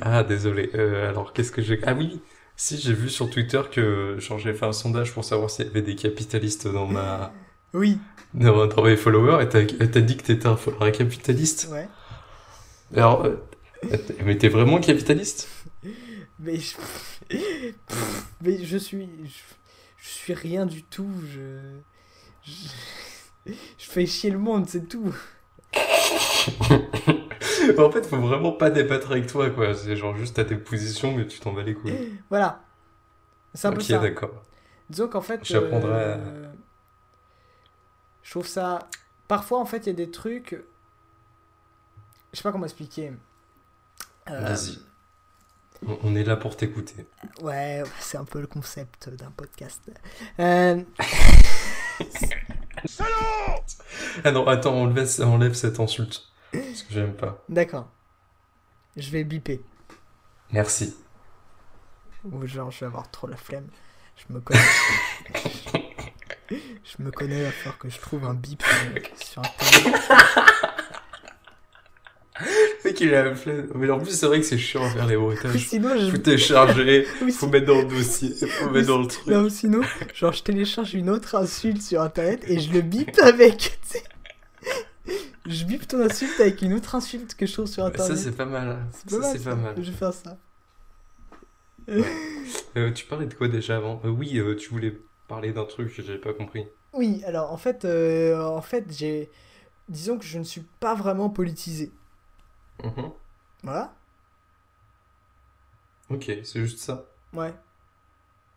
Ah, 0.00 0.22
désolé. 0.24 0.70
Euh, 0.74 1.08
alors, 1.08 1.32
qu'est-ce 1.32 1.50
que 1.52 1.62
j'ai. 1.62 1.80
Ah 1.86 1.94
oui 1.94 2.20
Si, 2.56 2.78
j'ai 2.78 2.92
vu 2.92 3.08
sur 3.08 3.28
Twitter 3.30 3.60
que 3.70 4.16
genre, 4.18 4.38
j'ai 4.38 4.52
fait 4.54 4.66
un 4.66 4.72
sondage 4.72 5.12
pour 5.12 5.24
savoir 5.24 5.50
s'il 5.50 5.66
y 5.66 5.68
avait 5.68 5.82
des 5.82 5.94
capitalistes 5.96 6.68
dans 6.68 6.86
ma. 6.86 7.32
Oui, 7.76 7.98
dans, 8.32 8.66
dans 8.66 8.82
mes 8.82 8.96
followers 8.96 9.44
et 9.44 9.48
t'as 9.48 10.00
dit 10.00 10.16
que 10.16 10.22
t'étais 10.22 10.46
un, 10.46 10.90
capitaliste. 10.90 11.68
ouais. 11.70 11.88
Alors, 12.96 13.24
euh, 13.24 13.36
mais 14.24 14.38
t'es 14.38 14.48
vraiment 14.48 14.78
capitaliste? 14.80 15.48
Mais 16.38 16.58
je... 16.58 16.76
mais 18.42 18.64
je 18.64 18.76
suis, 18.76 19.08
je... 19.24 19.30
je 19.96 20.08
suis 20.08 20.34
rien 20.34 20.66
du 20.66 20.82
tout. 20.82 21.10
Je, 21.26 21.80
je, 22.44 22.52
je 23.78 23.84
fais 23.84 24.06
chier 24.06 24.30
le 24.30 24.38
monde, 24.38 24.68
c'est 24.68 24.88
tout. 24.88 25.14
En 27.78 27.90
fait, 27.90 28.06
faut 28.06 28.16
vraiment 28.18 28.52
pas 28.52 28.70
débattre 28.70 29.10
avec 29.10 29.26
toi, 29.26 29.50
quoi. 29.50 29.74
C'est 29.74 29.96
genre 29.96 30.16
juste 30.16 30.38
à 30.38 30.44
tes 30.44 30.56
positions, 30.56 31.12
mais 31.14 31.26
tu 31.26 31.40
t'en 31.40 31.52
vas 31.52 31.62
les 31.62 31.74
couilles. 31.74 32.12
Voilà. 32.30 32.60
C'est 33.54 33.68
un 33.68 33.72
peu 33.72 33.78
Ok, 33.80 33.82
ça. 33.82 33.98
d'accord. 33.98 34.30
Disons 34.88 35.08
qu'en 35.08 35.20
fait, 35.20 35.40
J'apprendrai 35.44 35.90
à- 35.92 35.94
euh, 35.94 36.46
je 38.26 38.30
trouve 38.32 38.46
ça. 38.48 38.88
Parfois, 39.28 39.60
en 39.60 39.64
fait, 39.66 39.78
il 39.78 39.86
y 39.86 39.90
a 39.90 39.92
des 39.92 40.10
trucs. 40.10 40.50
Je 42.32 42.36
sais 42.36 42.42
pas 42.42 42.50
comment 42.50 42.64
expliquer. 42.66 43.12
Euh, 44.28 44.40
Vas-y. 44.40 44.78
On- 45.86 45.98
On 46.02 46.16
est 46.16 46.24
là 46.24 46.36
pour 46.36 46.56
t'écouter. 46.56 47.06
Ouais, 47.40 47.84
c'est 48.00 48.18
un 48.18 48.24
peu 48.24 48.40
le 48.40 48.48
concept 48.48 49.08
d'un 49.10 49.30
podcast. 49.30 49.80
Euh, 50.40 50.82
Ah 54.24 54.30
non, 54.32 54.46
attends, 54.48 54.74
enlève, 54.82 55.08
enlève 55.22 55.54
cette 55.54 55.78
insulte. 55.80 56.22
Parce 56.52 56.82
que 56.82 56.92
j'aime 56.92 57.14
pas. 57.14 57.42
D'accord. 57.48 57.88
Je 58.96 59.10
vais 59.10 59.24
biper. 59.24 59.60
Merci. 60.50 60.96
Ou 62.24 62.46
genre, 62.46 62.70
je 62.70 62.80
vais 62.80 62.86
avoir 62.86 63.10
trop 63.10 63.26
la 63.28 63.36
flemme. 63.36 63.68
Je 64.16 64.32
me 64.32 64.40
connais. 64.40 64.60
je 66.50 67.02
me 67.02 67.10
connais, 67.10 67.38
il 67.38 67.42
va 67.44 67.50
falloir 67.50 67.78
que 67.78 67.88
je 67.88 67.98
trouve 67.98 68.24
un 68.24 68.34
bip 68.34 68.62
sur, 68.62 69.26
sur 69.26 69.42
internet. 69.42 70.02
Le 72.38 72.90
mec, 72.90 73.00
il 73.00 73.14
a 73.14 73.24
la 73.24 73.34
flemme. 73.34 73.68
Mais 73.74 73.88
en 73.90 73.98
plus, 73.98 74.10
c'est 74.12 74.26
vrai 74.26 74.40
que 74.40 74.46
c'est 74.46 74.58
chiant 74.58 74.84
à 74.84 74.90
faire 74.90 75.06
les 75.06 75.16
bruitages. 75.16 75.56
Sinon, 75.66 75.98
je. 75.98 76.10
Faut 76.10 76.18
télécharger, 76.18 77.02
faut 77.32 77.46
mettre 77.48 77.66
dans 77.66 77.78
le 77.78 77.86
dossier, 77.86 78.34
faut 78.46 78.68
mettre 78.70 78.88
dans 78.88 78.98
le 78.98 79.06
truc. 79.06 79.26
Non, 79.26 79.48
sinon, 79.48 79.80
genre, 80.14 80.32
je 80.32 80.42
télécharge 80.42 80.92
une 80.94 81.08
autre 81.08 81.34
insulte 81.34 81.80
sur 81.80 82.02
internet 82.02 82.44
et 82.46 82.60
je 82.60 82.70
le 82.72 82.82
bip 82.82 83.18
avec. 83.22 83.78
Je 85.46 85.64
bip 85.64 85.86
ton 85.88 86.00
insulte 86.00 86.38
avec 86.40 86.60
une 86.62 86.74
autre 86.74 86.94
insulte 86.94 87.34
que 87.36 87.46
je 87.46 87.52
trouve 87.54 87.66
sur 87.66 87.82
Ça, 87.84 87.88
internet. 87.88 88.18
c'est 88.18 88.36
pas 88.36 88.44
mal. 88.46 88.86
C'est 88.92 89.10
Ça, 89.10 89.32
c'est 89.32 89.38
ça. 89.38 89.50
pas 89.50 89.56
mal. 89.56 89.74
Je 89.78 89.90
vais 89.90 89.96
faire 89.96 90.12
ça. 90.12 90.36
Euh, 92.76 92.90
tu 92.92 93.06
parlais 93.06 93.26
de 93.26 93.34
quoi 93.34 93.48
déjà 93.48 93.76
avant? 93.76 94.02
Euh, 94.04 94.08
Oui, 94.08 94.38
euh, 94.38 94.56
tu 94.56 94.70
voulais 94.70 94.98
parler 95.28 95.52
d'un 95.52 95.64
truc 95.64 95.94
que 95.94 96.02
j'avais 96.02 96.18
pas 96.18 96.32
compris. 96.32 96.66
Oui, 96.92 97.22
alors 97.26 97.52
en 97.52 97.56
fait, 97.56 97.84
euh, 97.84 98.40
en 98.42 98.62
fait, 98.62 98.84
j'ai. 98.90 99.30
Disons 99.88 100.18
que 100.18 100.24
je 100.24 100.38
ne 100.38 100.44
suis 100.44 100.62
pas 100.80 100.94
vraiment 100.94 101.30
politisé. 101.30 101.92
Mhm. 102.82 103.10
Voilà. 103.62 103.92
Ok, 106.10 106.24
c'est 106.44 106.60
juste 106.60 106.78
ça. 106.78 107.04
Ouais. 107.32 107.54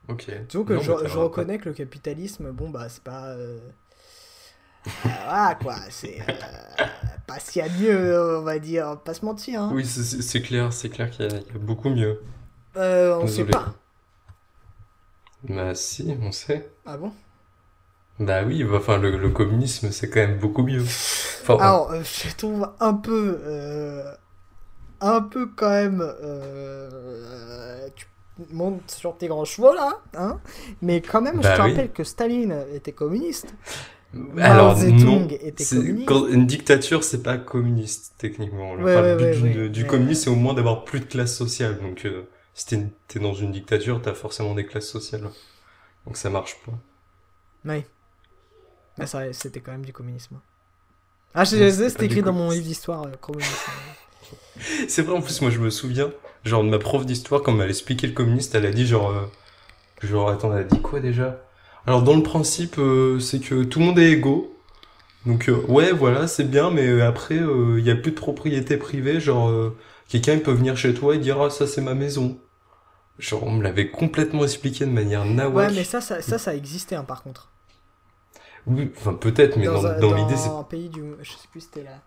Ok. 0.08 0.30
Disons 0.48 0.64
que 0.64 0.74
Non, 0.74 0.82
je, 0.82 0.92
je 1.08 1.14
pas- 1.14 1.20
reconnais 1.20 1.58
que 1.58 1.70
le 1.70 1.74
capitalisme, 1.76 2.52
bon, 2.52 2.70
bah, 2.70 2.90
c'est 2.90 3.04
pas. 3.04 3.28
euh, 3.30 3.60
euh, 4.88 4.90
voilà, 5.04 5.58
quoi. 5.62 5.76
C'est. 5.90 6.22
euh, 6.22 6.86
pas 7.28 7.40
s'il 7.40 7.62
y 7.64 7.66
a 7.66 7.70
mieux, 7.70 8.38
on 8.40 8.42
va 8.42 8.58
dire. 8.60 9.00
Pas 9.02 9.14
se 9.14 9.26
mentir, 9.26 9.62
hein. 9.64 9.72
Oui, 9.74 9.86
c'est- 9.86 10.42
clair, 10.42 10.72
c'est 10.74 10.90
clair 10.90 11.10
qu'il 11.12 11.26
y, 11.26 11.34
a- 11.34 11.38
il 11.40 11.48
y 11.54 11.56
a 11.56 11.60
beaucoup 11.60 11.90
mieux. 11.90 12.22
Euh, 12.78 13.18
on 13.20 13.28
sait 13.28 13.46
pas. 13.46 13.74
Bah 15.48 15.74
si, 15.76 16.16
on 16.22 16.32
sait. 16.32 16.70
Ah 16.86 16.98
bon? 16.98 17.12
Bah 18.20 18.44
oui, 18.46 18.64
bah, 18.66 18.78
enfin 18.78 18.98
le, 18.98 19.18
le 19.18 19.30
communisme 19.30 19.92
c'est 19.92 20.10
quand 20.10 20.20
même 20.20 20.38
beaucoup 20.40 20.64
mieux. 20.64 20.82
Enfin, 20.82 21.58
Alors, 21.60 21.92
euh, 21.92 22.02
je 22.04 22.36
trouve 22.36 22.70
un 22.80 22.94
peu. 22.94 23.40
euh, 23.44 24.04
un 25.02 25.22
peu 25.22 25.48
quand 25.56 25.70
même. 25.70 26.02
euh, 26.22 27.88
tu 27.96 28.06
montes 28.52 28.92
sur 28.92 29.18
tes 29.18 29.28
grands 29.28 29.46
chevaux 29.46 29.74
là, 29.74 30.02
hein 30.18 30.40
Mais 30.82 31.02
quand 31.02 31.22
même, 31.22 31.40
Bah 31.40 31.52
je 31.56 31.58
te 31.58 31.62
oui. 31.66 31.72
rappelle 31.72 31.92
que 31.94 32.04
Staline 32.04 32.54
était 32.74 32.92
communiste. 32.92 33.54
alors 34.38 34.76
Mao 34.78 34.84
non, 34.90 35.28
était 35.30 35.64
c'est- 35.64 35.76
communiste. 35.78 36.08
quand- 36.08 36.28
une 36.28 36.46
dictature 36.48 37.04
c'est 37.06 37.22
pas 37.24 37.38
communiste 37.38 38.16
techniquement. 38.18 38.74
Ouais, 38.74 38.82
Enfin, 38.82 39.02
ouais, 39.04 39.16
le 39.34 39.42
but 39.42 39.60
ouais, 39.62 39.70
du 39.70 39.82
Mais- 39.84 39.88
communisme 39.88 40.24
c'est 40.26 40.30
au 40.30 40.36
moins 40.36 40.54
d'avoir 40.54 40.84
plus 40.84 41.00
de 41.00 41.06
classe 41.06 41.36
sociale. 41.38 41.80
Donc 41.82 42.04
euh, 42.06 42.24
si 42.60 42.68
t'es 43.08 43.20
dans 43.20 43.34
une 43.34 43.52
dictature 43.52 44.02
t'as 44.02 44.14
forcément 44.14 44.54
des 44.56 44.66
classes 44.68 44.90
sociales. 44.90 45.30
Donc 46.06 46.18
ça 46.18 46.30
marche 46.30 46.58
pas. 46.66 46.74
Oui. 47.66 47.86
Mais 48.98 49.08
ça, 49.08 49.32
c'était 49.34 49.62
quand 49.62 49.72
même 49.72 49.86
du 49.86 49.94
communisme. 49.94 50.42
Ah, 51.34 51.44
je 51.46 51.56
Non, 51.56 51.70
sais, 51.72 51.90
c'était 51.90 52.06
du 52.06 52.06
écrit 52.06 52.22
dans 52.24 52.34
mon 52.34 52.52
livre 52.52 52.66
d'histoire, 52.66 53.04
euh, 53.06 53.16
communisme. 53.18 53.72
C'est 54.88 55.02
vrai, 55.04 55.16
en 55.18 55.22
plus, 55.22 55.42
moi, 55.42 55.52
je 55.52 55.60
me 55.60 55.70
souviens, 55.70 56.12
genre, 56.44 56.64
de 56.64 56.70
ma 56.70 56.80
prof 56.80 57.06
d'histoire, 57.06 57.42
quand 57.42 57.52
elle 57.52 57.58
m'a 57.58 57.68
expliqué 57.68 58.08
le 58.08 58.14
communiste, 58.14 58.56
elle 58.56 58.66
a 58.66 58.72
dit, 58.72 58.86
genre, 58.88 59.10
euh, 59.12 59.26
genre, 60.04 60.30
attends, 60.30 60.54
elle 60.54 60.62
a 60.62 60.66
dit 60.66 60.82
quoi 60.82 61.00
déjà? 61.00 61.42
Alors, 61.88 62.04
dans 62.04 62.16
le 62.16 62.24
principe, 62.24 62.78
euh, 62.80 63.20
c'est 63.20 63.40
que 63.42 63.64
tout 63.64 63.80
le 63.80 63.86
monde 63.86 64.00
est 64.00 64.12
égaux. 64.12 64.56
Donc, 65.26 65.50
euh, 65.50 65.62
ouais, 65.70 65.92
voilà, 65.94 66.28
c'est 66.28 66.50
bien, 66.50 66.72
mais 66.72 67.02
après, 67.02 67.38
il 67.38 67.86
y 67.86 67.92
a 67.92 67.96
plus 67.96 68.12
de 68.12 68.18
propriété 68.18 68.78
privée, 68.78 69.20
genre, 69.22 69.52
quelqu'un, 70.10 70.40
peut 70.40 70.54
venir 70.54 70.78
chez 70.78 70.94
toi 70.94 71.16
et 71.16 71.20
dire, 71.20 71.42
ah, 71.42 71.50
ça, 71.50 71.68
c'est 71.68 71.82
ma 71.82 71.96
maison. 71.96 72.40
Genre, 73.20 73.44
on 73.44 73.52
me 73.52 73.62
l'avait 73.64 73.90
complètement 73.92 74.44
expliqué 74.44 74.86
de 74.86 74.92
manière 74.92 75.26
nawak. 75.26 75.70
Ouais, 75.70 75.76
mais 75.76 75.84
ça, 75.84 76.02
ça, 76.02 76.22
ça, 76.22 76.38
ça 76.38 76.56
existait, 76.56 76.96
hein, 76.96 77.04
par 77.04 77.22
contre. 77.22 77.50
Oui, 78.66 78.92
enfin, 78.98 79.14
peut-être, 79.14 79.58
mais 79.58 79.66
dans, 79.66 79.82
dans 80.00 80.14
l'idée, 80.14 80.38
c'est... 80.38 80.50
un 80.50 80.64
pays 80.64 80.90
du. 80.90 81.02
Je 81.22 81.32
sais 81.32 81.48
plus, 81.52 81.62
c'était 81.62 81.84
la. 81.84 82.02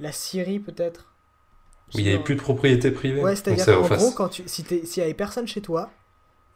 La 0.00 0.10
Syrie, 0.12 0.58
peut-être. 0.58 1.06
il 1.94 2.02
n'y 2.04 2.08
avait 2.10 2.22
plus 2.22 2.34
de 2.36 2.40
propriété 2.40 2.90
privée. 2.90 3.20
Ouais, 3.22 3.36
c'est-à-dire 3.36 3.64
qu'en 3.66 3.96
gros, 3.96 4.10
quand 4.12 4.28
tu, 4.28 4.42
si 4.46 4.64
s'il 4.64 5.00
y 5.00 5.04
avait 5.04 5.14
personne 5.14 5.46
chez 5.46 5.60
toi 5.60 5.90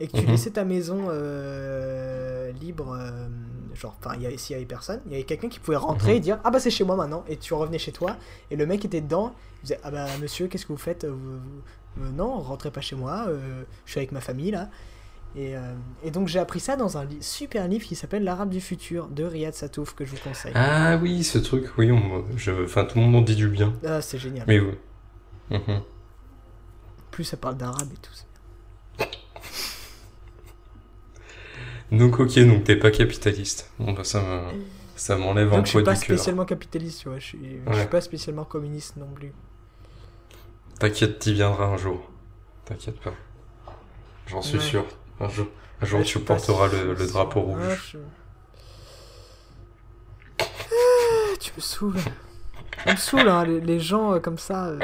et 0.00 0.08
que 0.08 0.16
tu 0.16 0.22
Mhm. 0.24 0.30
laissais 0.30 0.50
ta 0.50 0.64
maison 0.64 1.06
euh, 1.10 2.50
libre, 2.52 2.96
euh, 3.00 3.28
genre, 3.74 3.96
enfin, 4.00 4.14
il 4.16 4.22
y 4.22 4.26
avait- 4.26 4.36
s'il 4.38 4.54
y 4.54 4.56
avait 4.56 4.66
personne, 4.66 5.00
il 5.06 5.12
y 5.12 5.14
avait 5.14 5.24
quelqu'un 5.24 5.48
qui 5.48 5.60
pouvait 5.60 5.76
rentrer 5.76 6.12
Mhm. 6.12 6.16
et 6.16 6.20
dire 6.20 6.40
Ah 6.44 6.50
bah 6.50 6.58
c'est 6.60 6.70
chez 6.70 6.82
moi 6.84 6.96
maintenant, 6.96 7.24
et 7.28 7.36
tu 7.36 7.54
revenais 7.54 7.78
chez 7.78 7.92
toi, 7.92 8.16
et 8.50 8.56
le 8.56 8.66
mec 8.66 8.84
était 8.84 9.00
dedans, 9.00 9.32
il 9.62 9.66
disait 9.66 9.80
Ah 9.84 9.90
bah 9.92 10.06
monsieur, 10.20 10.48
qu'est-ce 10.48 10.66
que 10.66 10.72
vous 10.72 10.78
faites 10.78 11.04
Vous- 11.04 11.40
Non, 11.98 12.38
rentrez 12.40 12.70
pas 12.70 12.80
chez 12.80 12.96
moi, 12.96 13.26
euh, 13.28 13.64
je 13.84 13.90
suis 13.92 13.98
avec 13.98 14.12
ma 14.12 14.20
famille 14.20 14.50
là. 14.50 14.68
Et, 15.36 15.56
euh, 15.56 15.74
et 16.02 16.10
donc 16.10 16.26
j'ai 16.28 16.38
appris 16.38 16.58
ça 16.58 16.76
dans 16.76 16.96
un 16.96 17.04
li- 17.04 17.22
super 17.22 17.68
livre 17.68 17.84
qui 17.86 17.94
s'appelle 17.94 18.24
L'Arabe 18.24 18.48
du 18.48 18.60
futur 18.62 19.08
de 19.08 19.24
Riyad 19.24 19.52
Satouf 19.54 19.94
que 19.94 20.04
je 20.06 20.12
vous 20.12 20.22
conseille. 20.24 20.52
Ah 20.54 20.96
oui, 21.02 21.22
ce 21.22 21.36
truc, 21.38 21.66
oui, 21.76 21.90
je... 22.36 22.64
enfin, 22.64 22.84
tout 22.86 22.98
le 22.98 23.04
monde 23.04 23.16
en 23.16 23.20
dit 23.20 23.36
du 23.36 23.48
bien. 23.48 23.74
Ah, 23.86 24.00
c'est 24.00 24.18
génial. 24.18 24.44
Mais 24.48 24.58
oui. 24.58 24.72
Mhm. 25.50 25.82
Plus 27.10 27.24
ça 27.24 27.36
parle 27.36 27.56
d'arabe 27.56 27.88
et 27.92 27.96
tout. 28.00 29.06
Donc 31.90 32.20
ok, 32.20 32.38
donc 32.40 32.64
t'es 32.64 32.76
pas 32.76 32.90
capitaliste. 32.90 33.70
Bon 33.78 33.92
bah 33.92 34.04
ça 34.04 34.20
me- 34.20 34.62
ça 34.96 35.16
m'enlève 35.16 35.52
un 35.52 35.56
Donc 35.58 35.66
je 35.66 35.72
poids 35.72 35.80
suis 35.80 35.84
pas 35.84 35.94
du 35.94 35.98
cœur. 36.00 36.16
spécialement 36.18 36.44
capitaliste, 36.44 37.00
tu 37.02 37.08
vois. 37.08 37.18
Je 37.18 37.24
suis, 37.24 37.60
je 37.70 37.78
suis 37.78 37.88
pas 37.88 38.00
spécialement 38.00 38.44
communiste 38.44 38.96
non 38.96 39.06
plus. 39.14 39.32
T'inquiète, 40.78 41.18
t'y 41.18 41.34
viendras 41.34 41.66
un 41.66 41.76
jour. 41.76 42.08
T'inquiète 42.64 43.00
pas. 43.00 43.14
J'en 44.26 44.42
suis 44.42 44.58
Ouais. 44.58 44.64
sûr. 44.64 44.84
Un 45.20 45.28
jour, 45.28 45.46
un 45.82 45.86
jour 45.86 45.98
Ouais, 46.00 46.04
tu 46.04 46.20
porteras 46.20 46.68
le, 46.68 46.94
le 46.94 47.06
drapeau 47.06 47.40
Ouais, 47.40 47.54
rouge. 47.54 47.90
je- 47.94 47.98
Ah, 50.40 50.44
tu 51.40 51.52
me 51.56 51.60
saoules. 51.60 51.94
Ça 52.84 52.92
me 52.92 52.96
saoule, 52.96 53.28
hein, 53.28 53.44
les, 53.44 53.60
les 53.60 53.80
gens 53.80 54.14
euh, 54.14 54.20
comme 54.20 54.38
ça. 54.38 54.66
euh. 54.66 54.78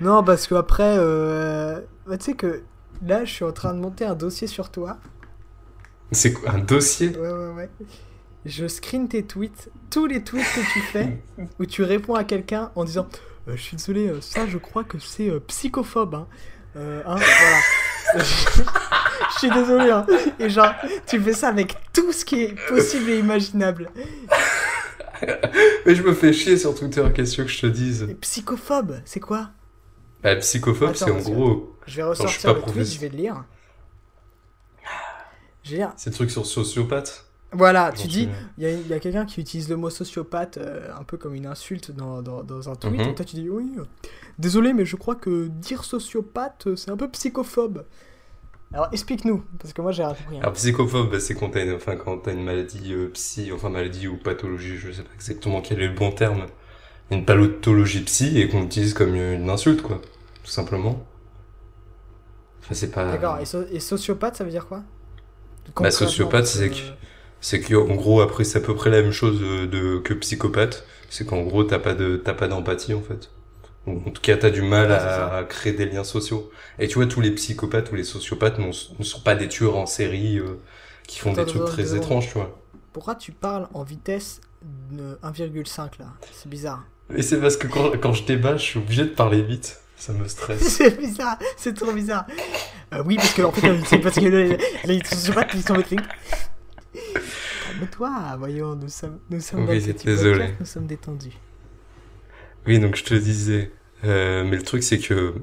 Non, 0.00 0.24
parce 0.24 0.46
que 0.46 0.54
après, 0.54 0.96
euh, 0.98 1.80
bah, 2.06 2.16
tu 2.16 2.24
sais 2.26 2.34
que 2.34 2.62
là, 3.04 3.24
je 3.24 3.32
suis 3.32 3.44
en 3.44 3.52
train 3.52 3.74
de 3.74 3.78
monter 3.80 4.04
un 4.06 4.14
dossier 4.14 4.46
sur 4.46 4.70
toi. 4.70 4.96
C'est 6.12 6.32
quoi 6.32 6.50
un 6.52 6.58
dossier? 6.58 7.08
Ouais, 7.16 7.30
ouais, 7.32 7.50
ouais. 7.52 7.70
Je 8.46 8.66
screen 8.68 9.08
tes 9.08 9.24
tweets, 9.24 9.70
tous 9.90 10.06
les 10.06 10.22
tweets 10.22 10.44
que 10.54 10.72
tu 10.72 10.80
fais, 10.80 11.18
où 11.58 11.66
tu 11.66 11.82
réponds 11.82 12.14
à 12.14 12.24
quelqu'un 12.24 12.70
en 12.76 12.84
disant 12.84 13.08
Je 13.46 13.56
suis 13.56 13.76
désolé, 13.76 14.08
euh, 14.08 14.20
ça, 14.20 14.46
je 14.46 14.58
crois 14.58 14.84
que 14.84 14.98
c'est 14.98 15.28
euh, 15.28 15.40
psychophobe. 15.40 16.14
Hein. 16.14 16.26
Euh, 16.76 17.02
hein, 17.06 17.16
voilà. 17.16 18.24
Je 19.32 19.38
suis 19.38 19.50
désolé. 19.50 19.90
Hein. 19.90 20.06
Et 20.38 20.50
genre, 20.50 20.72
tu 21.06 21.20
fais 21.20 21.32
ça 21.32 21.48
avec 21.48 21.76
tout 21.92 22.12
ce 22.12 22.24
qui 22.24 22.42
est 22.42 22.54
possible 22.68 23.10
et 23.10 23.18
imaginable. 23.18 23.90
Mais 25.86 25.94
je 25.94 26.02
me 26.02 26.12
fais 26.12 26.32
chier 26.32 26.56
sur 26.56 26.74
Twitter, 26.74 27.04
qu'est-ce 27.14 27.36
que 27.36 27.46
je 27.46 27.60
te 27.60 27.66
dise? 27.66 28.06
Et 28.08 28.14
psychophobe, 28.14 29.00
c'est 29.04 29.20
quoi? 29.20 29.50
Bah, 30.22 30.36
psychophobe, 30.36 30.94
c'est 30.94 31.10
en 31.10 31.18
gros. 31.18 31.76
Je 31.86 32.02
vais 32.02 32.02
je 32.08 32.14
suis 32.14 32.24
ressortir 32.24 32.54
pas 32.54 32.66
le 32.66 32.72
tweet, 32.72 32.94
je 32.94 33.00
vais 33.00 33.08
le. 33.08 33.34
Je 35.62 35.74
lire. 35.74 35.92
C'est 35.96 36.10
le 36.10 36.14
truc 36.14 36.30
sur 36.30 36.44
sociopathe? 36.44 37.24
Voilà, 37.54 37.92
tu 37.92 38.08
dis, 38.08 38.22
suis- 38.22 38.28
il 38.58 38.88
y 38.88 38.92
a, 38.92 38.98
quelqu'un 39.00 39.24
qui 39.26 39.40
utilise 39.40 39.68
le 39.68 39.76
mot 39.76 39.90
sociopathe 39.90 40.58
euh, 40.58 40.88
un 40.98 41.04
peu 41.04 41.16
comme 41.16 41.34
une 41.34 41.46
insulte 41.46 41.90
dans, 41.90 42.22
dans, 42.22 42.42
dans 42.42 42.68
un 42.68 42.74
tweet, 42.74 43.00
Mhm. 43.00 43.08
et 43.10 43.14
toi 43.14 43.24
tu 43.24 43.36
dis 43.36 43.48
oui, 43.48 43.72
euh, 43.78 43.84
désolé, 44.38 44.72
mais 44.72 44.84
je 44.84 44.96
crois 44.96 45.14
que 45.14 45.48
dire 45.48 45.84
sociopathe, 45.84 46.66
euh, 46.66 46.76
c'est 46.76 46.90
un 46.90 46.96
peu 46.96 47.08
psychophobe. 47.08 47.84
Alors 48.72 48.88
explique-nous, 48.92 49.44
parce 49.60 49.72
que 49.72 49.82
moi 49.82 49.92
j'ai 49.92 50.02
rien 50.04 50.14
compris. 50.14 50.36
hein. 50.36 50.40
Alors 50.42 50.52
psychophobe, 50.54 51.10
bah, 51.10 51.20
c'est 51.20 51.34
quand 51.34 51.50
t'as 51.50 51.64
une, 51.64 51.74
enfin, 51.74 51.94
quand 51.96 52.18
t'as 52.18 52.32
une 52.32 52.42
maladie 52.44 52.92
euh, 52.92 53.08
psy, 53.14 53.52
enfin 53.52 53.68
maladie 53.70 54.08
ou 54.08 54.16
pathologie, 54.16 54.76
je 54.78 54.90
sais 54.90 55.02
pas 55.02 55.14
exactement 55.14 55.60
quel 55.60 55.80
est 55.80 55.88
le 55.88 55.94
bon 55.94 56.10
terme, 56.10 56.46
une 57.12 57.24
pathologie 57.24 58.00
psy 58.02 58.38
et 58.40 58.48
qu'on 58.48 58.64
utilise 58.64 58.94
comme 58.94 59.14
une 59.14 59.48
insulte, 59.48 59.80
quoi, 59.82 60.00
tout 60.42 60.50
simplement. 60.50 61.04
Enfin, 62.60 62.74
c'est 62.74 62.90
pas. 62.90 63.12
D'accord, 63.12 63.38
et, 63.40 63.44
so- 63.44 63.66
et 63.70 63.78
sociopathe, 63.80 64.36
ça 64.36 64.44
veut 64.44 64.50
dire 64.50 64.66
quoi? 64.66 64.82
Bah, 65.80 65.90
sociopathe, 65.90 66.46
c'est 66.46 66.70
que- 66.70 66.74
C'est 67.44 67.60
que 67.60 67.74
en 67.74 67.94
gros 67.94 68.22
après 68.22 68.42
c'est 68.42 68.56
à 68.56 68.62
peu 68.62 68.74
près 68.74 68.88
la 68.88 69.02
même 69.02 69.12
chose 69.12 69.38
euh, 69.42 69.66
de, 69.66 69.98
que 69.98 70.14
psychopathe, 70.14 70.86
c'est 71.10 71.26
qu'en 71.26 71.42
gros 71.42 71.62
t'as 71.62 71.78
pas 71.78 71.92
de 71.92 72.16
t'as 72.16 72.32
pas 72.32 72.48
d'empathie 72.48 72.94
en 72.94 73.02
fait. 73.02 73.28
En 73.86 73.98
tout 74.10 74.22
cas 74.22 74.38
t'as 74.38 74.48
du 74.48 74.62
mal 74.62 74.88
Ouais, 74.88 74.94
à, 74.94 75.36
à 75.36 75.44
créer 75.44 75.74
des 75.74 75.84
liens 75.84 76.04
sociaux. 76.04 76.50
Et 76.78 76.88
tu 76.88 76.94
vois 76.94 77.06
tous 77.06 77.20
les 77.20 77.32
psychopathes 77.32 77.92
ou 77.92 77.96
les 77.96 78.04
sociopathes 78.04 78.58
ne 78.58 78.72
sont 78.72 79.20
pas 79.20 79.34
des 79.34 79.48
tueurs 79.48 79.76
en 79.76 79.84
série 79.84 80.38
euh, 80.38 80.58
qui 81.06 81.18
font 81.18 81.32
Attends, 81.32 81.42
des 81.44 81.50
trucs 81.50 81.66
très 81.66 81.94
étranges, 81.94 82.28
tu 82.28 82.38
vois. 82.38 82.58
Pourquoi 82.94 83.14
tu 83.14 83.32
parles 83.32 83.68
en 83.74 83.82
vitesse 83.82 84.40
de 84.90 85.18
1,5 85.22 85.98
là? 85.98 86.06
C'est 86.32 86.48
bizarre. 86.48 86.82
Et 87.14 87.20
c'est 87.20 87.38
parce 87.42 87.58
que 87.58 87.66
quand, 87.66 87.90
quand 88.00 88.14
je 88.14 88.24
débat, 88.24 88.56
je 88.56 88.62
suis 88.62 88.78
obligé 88.78 89.04
de 89.04 89.10
parler 89.10 89.42
vite. 89.42 89.82
Ça 89.96 90.14
me 90.14 90.26
stresse. 90.28 90.62
c'est 90.78 90.98
bizarre, 90.98 91.38
c'est 91.58 91.74
trop 91.74 91.92
bizarre. 91.92 92.26
Euh, 92.94 93.02
oui, 93.04 93.16
parce 93.16 93.34
que 93.34 93.42
en 93.42 93.52
fait, 93.52 93.78
c'est 93.86 93.98
parce 93.98 94.16
que 94.16 94.24
les, 94.24 94.56
les 94.86 95.04
sociopathes 95.04 95.50
ils 95.54 95.62
sont 95.62 95.76
métriques. 95.76 96.00
Calme-toi, 97.78 98.36
voyons, 98.38 98.74
nous 98.76 98.88
sommes, 98.88 99.18
nous 99.30 99.40
sommes 99.40 99.66
dans 99.66 99.72
Oui, 99.72 99.80
le 99.86 99.92
désolé. 99.92 100.30
podcast, 100.38 100.54
nous 100.60 100.66
sommes 100.66 100.86
détendus. 100.86 101.38
Oui, 102.66 102.78
donc 102.78 102.96
je 102.96 103.04
te 103.04 103.14
disais. 103.14 103.70
Euh, 104.04 104.44
mais 104.44 104.56
le 104.56 104.62
truc, 104.62 104.82
c'est 104.82 104.98
que, 104.98 105.34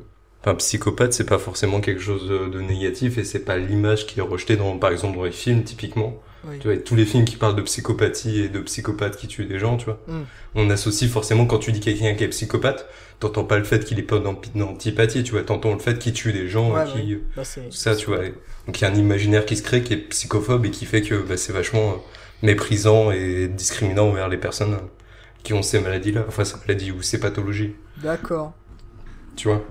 enfin, 0.42 0.56
psychopathe, 0.56 1.14
c'est 1.14 1.26
pas 1.26 1.40
forcément 1.40 1.82
quelque 1.82 2.02
chose 2.02 2.28
de, 2.28 2.62
négatif 2.62 3.18
et 3.18 3.24
c'est 3.24 3.44
pas 3.46 3.58
l'image 3.58 4.06
qui 4.08 4.20
est 4.20 4.24
rejetée 4.24 4.56
dans, 4.56 4.78
par 4.78 4.92
exemple, 4.92 5.18
dans 5.18 5.24
les 5.24 5.32
films, 5.32 5.64
typiquement. 5.64 6.22
Oui. 6.48 6.58
Tu 6.60 6.68
vois, 6.68 6.78
tous 6.78 6.96
les 6.96 7.06
films 7.06 7.26
qui 7.26 7.36
parlent 7.36 7.56
de 7.56 7.62
psychopathie 7.62 8.40
et 8.42 8.50
de 8.50 8.60
psychopathes 8.62 9.16
qui 9.16 9.28
tuent 9.28 9.46
des 9.46 9.60
gens, 9.60 9.78
tu 9.78 9.86
vois. 9.86 10.00
Mm. 10.08 10.22
On 10.56 10.70
associe 10.72 11.10
forcément, 11.10 11.46
quand 11.46 11.60
tu 11.60 11.72
dis 11.72 11.80
quelqu'un 11.80 12.16
qui 12.16 12.24
est 12.24 12.30
psychopathe, 12.30 12.88
t'entends 13.20 13.44
pas 13.44 13.60
le 13.60 13.64
fait 13.64 13.86
qu'il 13.86 14.00
est 14.00 14.04
pas 14.04 14.18
d'antipathie, 14.56 15.22
tu 15.24 15.34
vois. 15.34 15.44
T'entends 15.44 15.74
le 15.74 15.80
fait 15.80 16.00
qu'il 16.00 16.14
tue 16.14 16.34
des 16.34 16.48
gens 16.48 16.74
Ouais, 16.74 16.90
et 16.90 16.92
qui, 16.94 17.18
Bah, 17.36 17.44
c'est- 17.44 17.62
tout 17.70 17.76
ça, 17.76 17.96
tu 17.96 18.08
vois. 18.08 18.26
Et 18.26 18.34
Donc 18.66 18.80
il 18.80 18.82
y 18.82 18.86
a 18.86 18.90
un 18.90 18.96
imaginaire 18.96 19.46
qui 19.46 19.56
se 19.56 19.62
crée 19.62 19.84
qui 19.84 19.94
est 19.94 19.98
psychophobe 19.98 20.66
et 20.66 20.72
qui 20.72 20.86
fait 20.86 21.02
que 21.04 21.14
bah, 21.16 21.38
c'est 21.38 21.54
vachement 21.54 21.92
euh, 21.92 21.96
méprisant 22.42 23.12
et 23.12 23.48
discriminant 23.48 24.08
envers 24.10 24.30
les 24.30 24.38
personnes 24.38 24.78
qui 25.44 25.54
ont 25.54 25.64
ces 25.64 25.80
maladies-là, 25.80 26.26
enfin 26.28 26.44
ces 26.46 26.58
maladies 26.68 26.92
ou 26.92 27.02
ces 27.02 27.20
pathologies, 27.20 27.76
D'accord. 27.96 28.54
tu 29.36 29.48
vois? 29.48 29.62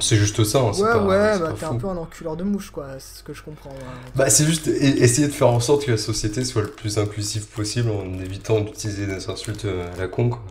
C'est 0.00 0.16
juste 0.16 0.44
ça, 0.44 0.60
hein, 0.60 0.72
Ouais, 0.76 0.80
pas, 0.92 1.04
ouais, 1.06 1.38
bah 1.38 1.54
t'es 1.58 1.64
un 1.64 1.76
peu 1.76 1.88
un 1.88 1.96
enculeur 1.96 2.36
de 2.36 2.44
mouche, 2.44 2.70
quoi, 2.70 2.98
c'est 2.98 3.18
ce 3.18 3.22
que 3.22 3.32
je 3.34 3.42
comprends. 3.42 3.70
ouais. 3.70 4.12
Bah 4.14 4.28
c'est 4.30 4.44
juste 4.46 4.68
e- 4.68 4.70
essayer 5.02 5.28
de 5.28 5.32
faire 5.32 5.48
en 5.48 5.60
sorte 5.60 5.84
que 5.86 5.90
la 5.92 5.96
société 5.96 6.44
soit 6.44 6.62
le 6.62 6.70
plus 6.70 6.98
inclusive 6.98 7.46
possible 7.48 7.90
en 7.90 8.18
évitant 8.20 8.60
d'utiliser 8.60 9.06
des 9.06 9.28
insultes 9.30 9.64
euh, 9.64 9.92
à 9.94 9.96
la 9.96 10.08
con, 10.08 10.30
quoi. 10.30 10.42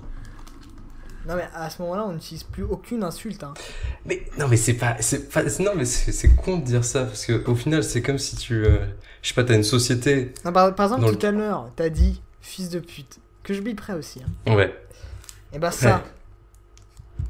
Non, 1.25 1.35
mais 1.35 1.47
à 1.53 1.69
ce 1.69 1.81
moment-là, 1.83 2.05
on 2.07 2.13
n'utilise 2.13 2.43
plus 2.43 2.63
aucune 2.63 3.03
insulte. 3.03 3.43
Hein. 3.43 3.57
Mais 4.05 4.23
non, 4.39 4.47
mais 4.47 4.57
c'est 4.57 4.73
pas, 4.73 4.97
c'est 5.01 5.29
pas, 5.29 5.43
non, 5.59 5.73
mais 5.75 5.85
c'est 5.85 6.11
c'est 6.11 6.35
con 6.35 6.57
de 6.57 6.65
dire 6.65 6.83
ça 6.83 7.05
parce 7.05 7.25
que 7.25 7.43
au 7.49 7.55
final, 7.55 7.83
c'est 7.83 8.01
comme 8.01 8.17
si 8.17 8.35
tu, 8.35 8.65
euh, 8.65 8.77
je 9.21 9.27
sais 9.29 9.33
pas, 9.33 9.43
t'as 9.43 9.55
une 9.55 9.63
société. 9.63 10.33
Non, 10.45 10.51
par, 10.51 10.73
par 10.75 10.85
exemple, 10.87 11.01
Dans 11.03 11.09
le- 11.11 11.15
tout 11.17 11.25
à 11.25 11.31
l'heure, 11.31 11.69
t'as 11.75 11.89
dit 11.89 12.21
fils 12.41 12.69
de 12.69 12.79
pute, 12.79 13.19
que 13.43 13.53
je 13.53 13.61
biperai 13.61 13.93
aussi. 13.93 14.21
Hein. 14.47 14.55
Ouais. 14.55 14.73
Et 15.53 15.59
bah, 15.59 15.71
ça. 15.71 15.95
Ouais. 15.97 16.01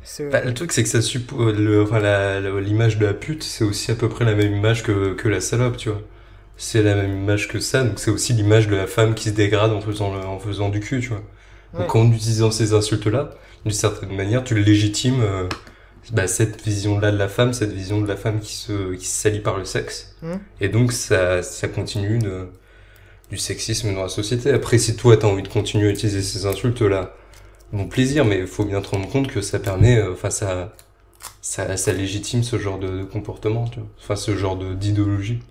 c'est- 0.03 0.29
Bah, 0.29 0.41
le 0.41 0.53
truc, 0.53 0.71
c'est 0.71 0.83
que 0.83 0.89
ça 0.89 1.01
suppose, 1.01 1.57
la- 1.59 2.39
l'image 2.61 2.97
de 2.97 3.05
la 3.05 3.13
pute, 3.13 3.43
c'est 3.43 3.63
aussi 3.63 3.91
à 3.91 3.95
peu 3.95 4.09
près 4.09 4.25
la 4.25 4.35
même 4.35 4.53
image 4.55 4.83
que, 4.83 5.13
que 5.13 5.27
la 5.27 5.41
salope, 5.41 5.77
tu 5.77 5.89
vois. 5.89 6.01
C'est 6.57 6.83
la 6.83 6.95
même 6.95 7.17
image 7.17 7.47
que 7.47 7.59
ça, 7.59 7.83
donc 7.83 7.99
c'est 7.99 8.11
aussi 8.11 8.33
l'image 8.33 8.67
de 8.67 8.75
la 8.75 8.85
femme 8.87 9.15
qui 9.15 9.29
se 9.29 9.33
dégrade 9.33 9.71
en 9.71 9.81
faisant, 9.81 10.13
le- 10.13 10.23
en 10.25 10.37
faisant 10.39 10.69
du 10.69 10.79
cul, 10.79 10.99
tu 11.01 11.09
vois. 11.09 11.23
Ouais. 11.73 11.79
Donc 11.81 11.95
en 11.95 12.11
utilisant 12.11 12.51
ces 12.51 12.73
insultes-là, 12.73 13.31
d'une 13.65 13.73
certaine 13.73 14.15
manière, 14.15 14.43
tu 14.43 14.55
légitimes 14.55 15.21
euh, 15.21 15.47
bah, 16.11 16.27
cette 16.27 16.61
vision-là 16.63 17.11
de 17.11 17.17
la 17.17 17.27
femme, 17.27 17.53
cette 17.53 17.71
vision 17.71 18.01
de 18.01 18.07
la 18.07 18.17
femme 18.17 18.39
qui 18.39 18.55
se, 18.55 18.93
qui 18.95 19.05
se 19.05 19.15
salit 19.21 19.39
par 19.39 19.57
le 19.57 19.65
sexe. 19.65 20.15
Hmm. 20.21 20.37
Et 20.59 20.69
donc 20.69 20.91
ça, 20.91 21.43
ça 21.43 21.67
continue 21.67 22.19
de, 22.19 22.47
du 23.29 23.37
sexisme 23.37 23.93
dans 23.93 24.03
la 24.03 24.09
société. 24.09 24.51
Après, 24.51 24.77
si 24.77 24.95
toi, 24.95 25.15
t'as 25.17 25.27
envie 25.27 25.43
de 25.43 25.47
continuer 25.47 25.87
à 25.87 25.91
utiliser 25.91 26.21
ces 26.21 26.45
insultes-là, 26.45 27.15
bon 27.71 27.87
plaisir, 27.87 28.25
mais 28.25 28.39
il 28.39 28.47
faut 28.47 28.65
bien 28.65 28.81
te 28.81 28.89
rendre 28.89 29.09
compte 29.09 29.27
que 29.27 29.41
ça 29.41 29.59
permet, 29.59 29.97
euh, 29.97 30.13
enfin 30.13 30.29
ça, 30.29 30.73
ça, 31.41 31.77
ça 31.77 31.93
légitime 31.93 32.43
ce 32.43 32.57
genre 32.57 32.79
de, 32.79 32.99
de 32.99 33.03
comportement, 33.03 33.67
tu 33.67 33.79
vois. 33.79 33.89
Enfin, 33.99 34.15
ce 34.15 34.35
genre 34.35 34.57
de 34.57 34.73
d'idéologie. 34.73 35.41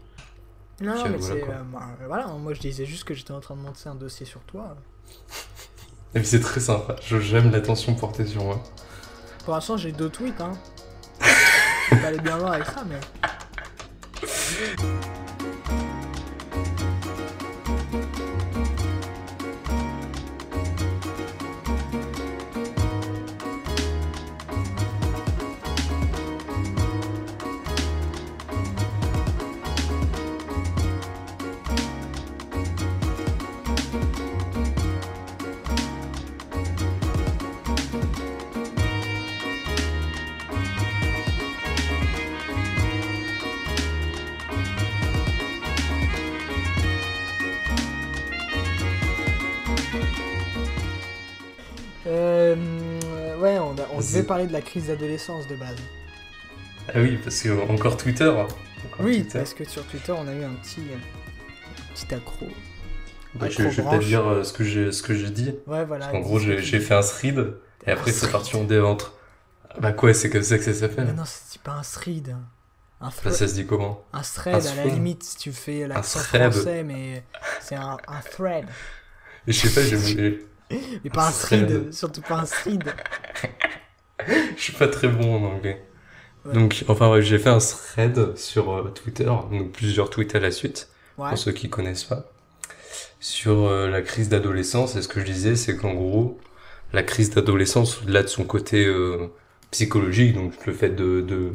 Non, 0.80 0.94
Puis, 0.94 1.10
mais 1.10 1.16
voilà, 1.18 1.42
euh, 1.42 1.62
bah, 1.72 1.80
voilà, 2.06 2.26
moi 2.28 2.54
je 2.54 2.60
disais 2.60 2.86
juste 2.86 3.04
que 3.04 3.14
j'étais 3.14 3.32
en 3.32 3.40
train 3.40 3.54
de 3.54 3.60
monter 3.60 3.88
un 3.88 3.94
dossier 3.94 4.26
sur 4.26 4.40
toi. 4.40 4.76
Et 6.14 6.18
puis 6.18 6.26
c'est 6.28 6.40
très 6.40 6.60
sympa. 6.60 6.96
J'aime 7.06 7.52
l'attention 7.52 7.94
portée 7.94 8.26
sur 8.26 8.42
moi. 8.44 8.60
Pour 9.44 9.55
l'instant, 9.55 9.76
j'ai 9.76 9.92
deux 9.92 10.09
tweets, 10.11 10.40
hein. 10.40 10.53
Je 11.90 11.96
vais 11.96 12.07
aller 12.07 12.18
bien 12.18 12.37
loin 12.38 12.53
avec 12.53 12.66
ça, 12.66 12.85
mais. 12.88 13.00
On, 53.70 53.78
a- 53.80 53.88
on 53.92 53.98
devait 53.98 54.22
parler 54.22 54.46
de 54.46 54.52
la 54.52 54.61
crise 54.61 54.87
d'adolescence 54.88 55.46
de 55.46 55.56
base. 55.56 55.76
Ah 56.88 56.98
oui, 57.00 57.18
parce 57.22 57.40
que 57.42 57.50
encore 57.70 57.96
Twitter. 57.96 58.28
encore 58.28 58.56
Oui, 59.00 59.22
Twitter. 59.22 59.38
parce 59.38 59.54
que 59.54 59.64
sur 59.64 59.85
Twitter, 59.87 60.12
on 60.12 60.26
a 60.26 60.33
eu 60.33 60.42
un 60.44 60.54
petit, 60.54 60.80
un 60.80 61.94
petit 61.94 62.14
accro. 62.14 62.46
Bah, 63.35 63.48
je, 63.48 63.56
je 63.70 63.80
vais 63.80 63.88
peut-être 63.88 64.04
dire 64.04 64.26
euh, 64.26 64.42
ce 64.42 64.52
que 64.52 64.64
j'ai 64.64 64.90
ce 64.90 65.02
que 65.02 65.14
j'ai 65.14 65.30
dit. 65.30 65.54
Ouais, 65.68 65.85
voilà. 65.85 66.12
En 66.12 66.18
gros, 66.20 66.38
j'ai 66.40 66.80
fait 66.80 66.94
un 66.94 67.00
thread 67.02 67.54
et 67.87 67.90
après 67.92 68.11
c'est 68.12 68.30
parti 68.30 68.56
en 68.56 68.64
déventre. 68.64 69.14
Bah 69.78 69.92
quoi, 69.92 70.12
c'est 70.14 70.30
comme 70.30 70.42
ça 70.42 70.59
que 70.59 70.64
ça 70.64 70.74
s'appelle. 70.74 71.14
non, 71.14 71.22
c'est 71.24 71.61
pas 71.62 71.72
un 71.72 71.83
thread. 71.83 72.35
Un, 73.00 73.09
Bah, 73.24 73.30
ça 73.30 73.46
se 73.48 73.54
dit 73.54 73.64
comment 73.66 74.04
un 74.12 74.20
thread, 74.22 74.66
un 74.66 74.72
à 74.72 74.74
la 74.74 74.85
limite, 74.87 75.22
si 75.22 75.37
tu 75.37 75.52
fais 75.52 75.87
l'accent 75.87 76.18
thread. 76.18 76.50
français, 76.52 76.83
mais 76.83 77.24
c'est 77.61 77.76
un, 77.76 77.96
un 78.09 78.20
thread. 78.33 78.66
Et 79.46 79.52
je 79.52 79.68
sais 79.68 79.80
pas, 79.80 79.87
j'ai- 80.06 80.44
Mais 81.04 81.11
pas 81.11 81.28
un 81.28 81.33
thread, 81.33 81.92
surtout 81.92 82.22
pas 82.22 82.37
un 82.37 82.44
thread. 82.44 82.94
je 84.56 84.62
suis 84.62 84.72
pas 84.72 84.88
très 84.88 85.09
bon 85.09 85.37
en 85.37 85.44
anglais. 85.56 85.83
Ouais. 86.44 86.54
Donc, 86.54 86.85
enfin, 86.88 87.11
ouais, 87.11 87.22
j'ai 87.22 87.38
fait 87.38 87.50
un 87.50 87.59
thread 87.59 88.37
sur 88.37 88.72
euh, 88.72 88.90
Twitter, 88.90 89.24
donc 89.26 89.72
plusieurs 89.72 90.11
tweets 90.11 90.35
à 90.35 90.40
la 90.40 90.50
suite. 90.50 90.88
Ouais. 91.18 91.28
pour 91.30 91.38
ceux 91.38 91.52
qui 91.52 91.68
connaissent 91.70 92.04
pas, 92.04 92.33
sur 93.20 93.66
euh, 93.66 93.90
la 93.90 94.02
crise 94.02 94.28
d'adolescence. 94.30 94.96
Et 94.96 95.02
ce 95.02 95.09
que 95.09 95.20
je 95.20 95.26
disais, 95.26 95.56
c'est 95.56 95.76
qu'en 95.76 95.94
gros, 95.94 96.40
la 96.92 97.02
crise 97.02 97.30
d'adolescence, 97.30 98.02
au-delà 98.02 98.22
de 98.22 98.28
son 98.28 98.44
côté 98.44 98.87
euh, 98.87 99.28
psychologique, 99.70 100.35
donc 100.35 100.66
le 100.66 100.72
fait 100.74 100.90
de 100.90 101.20
de- 101.22 101.52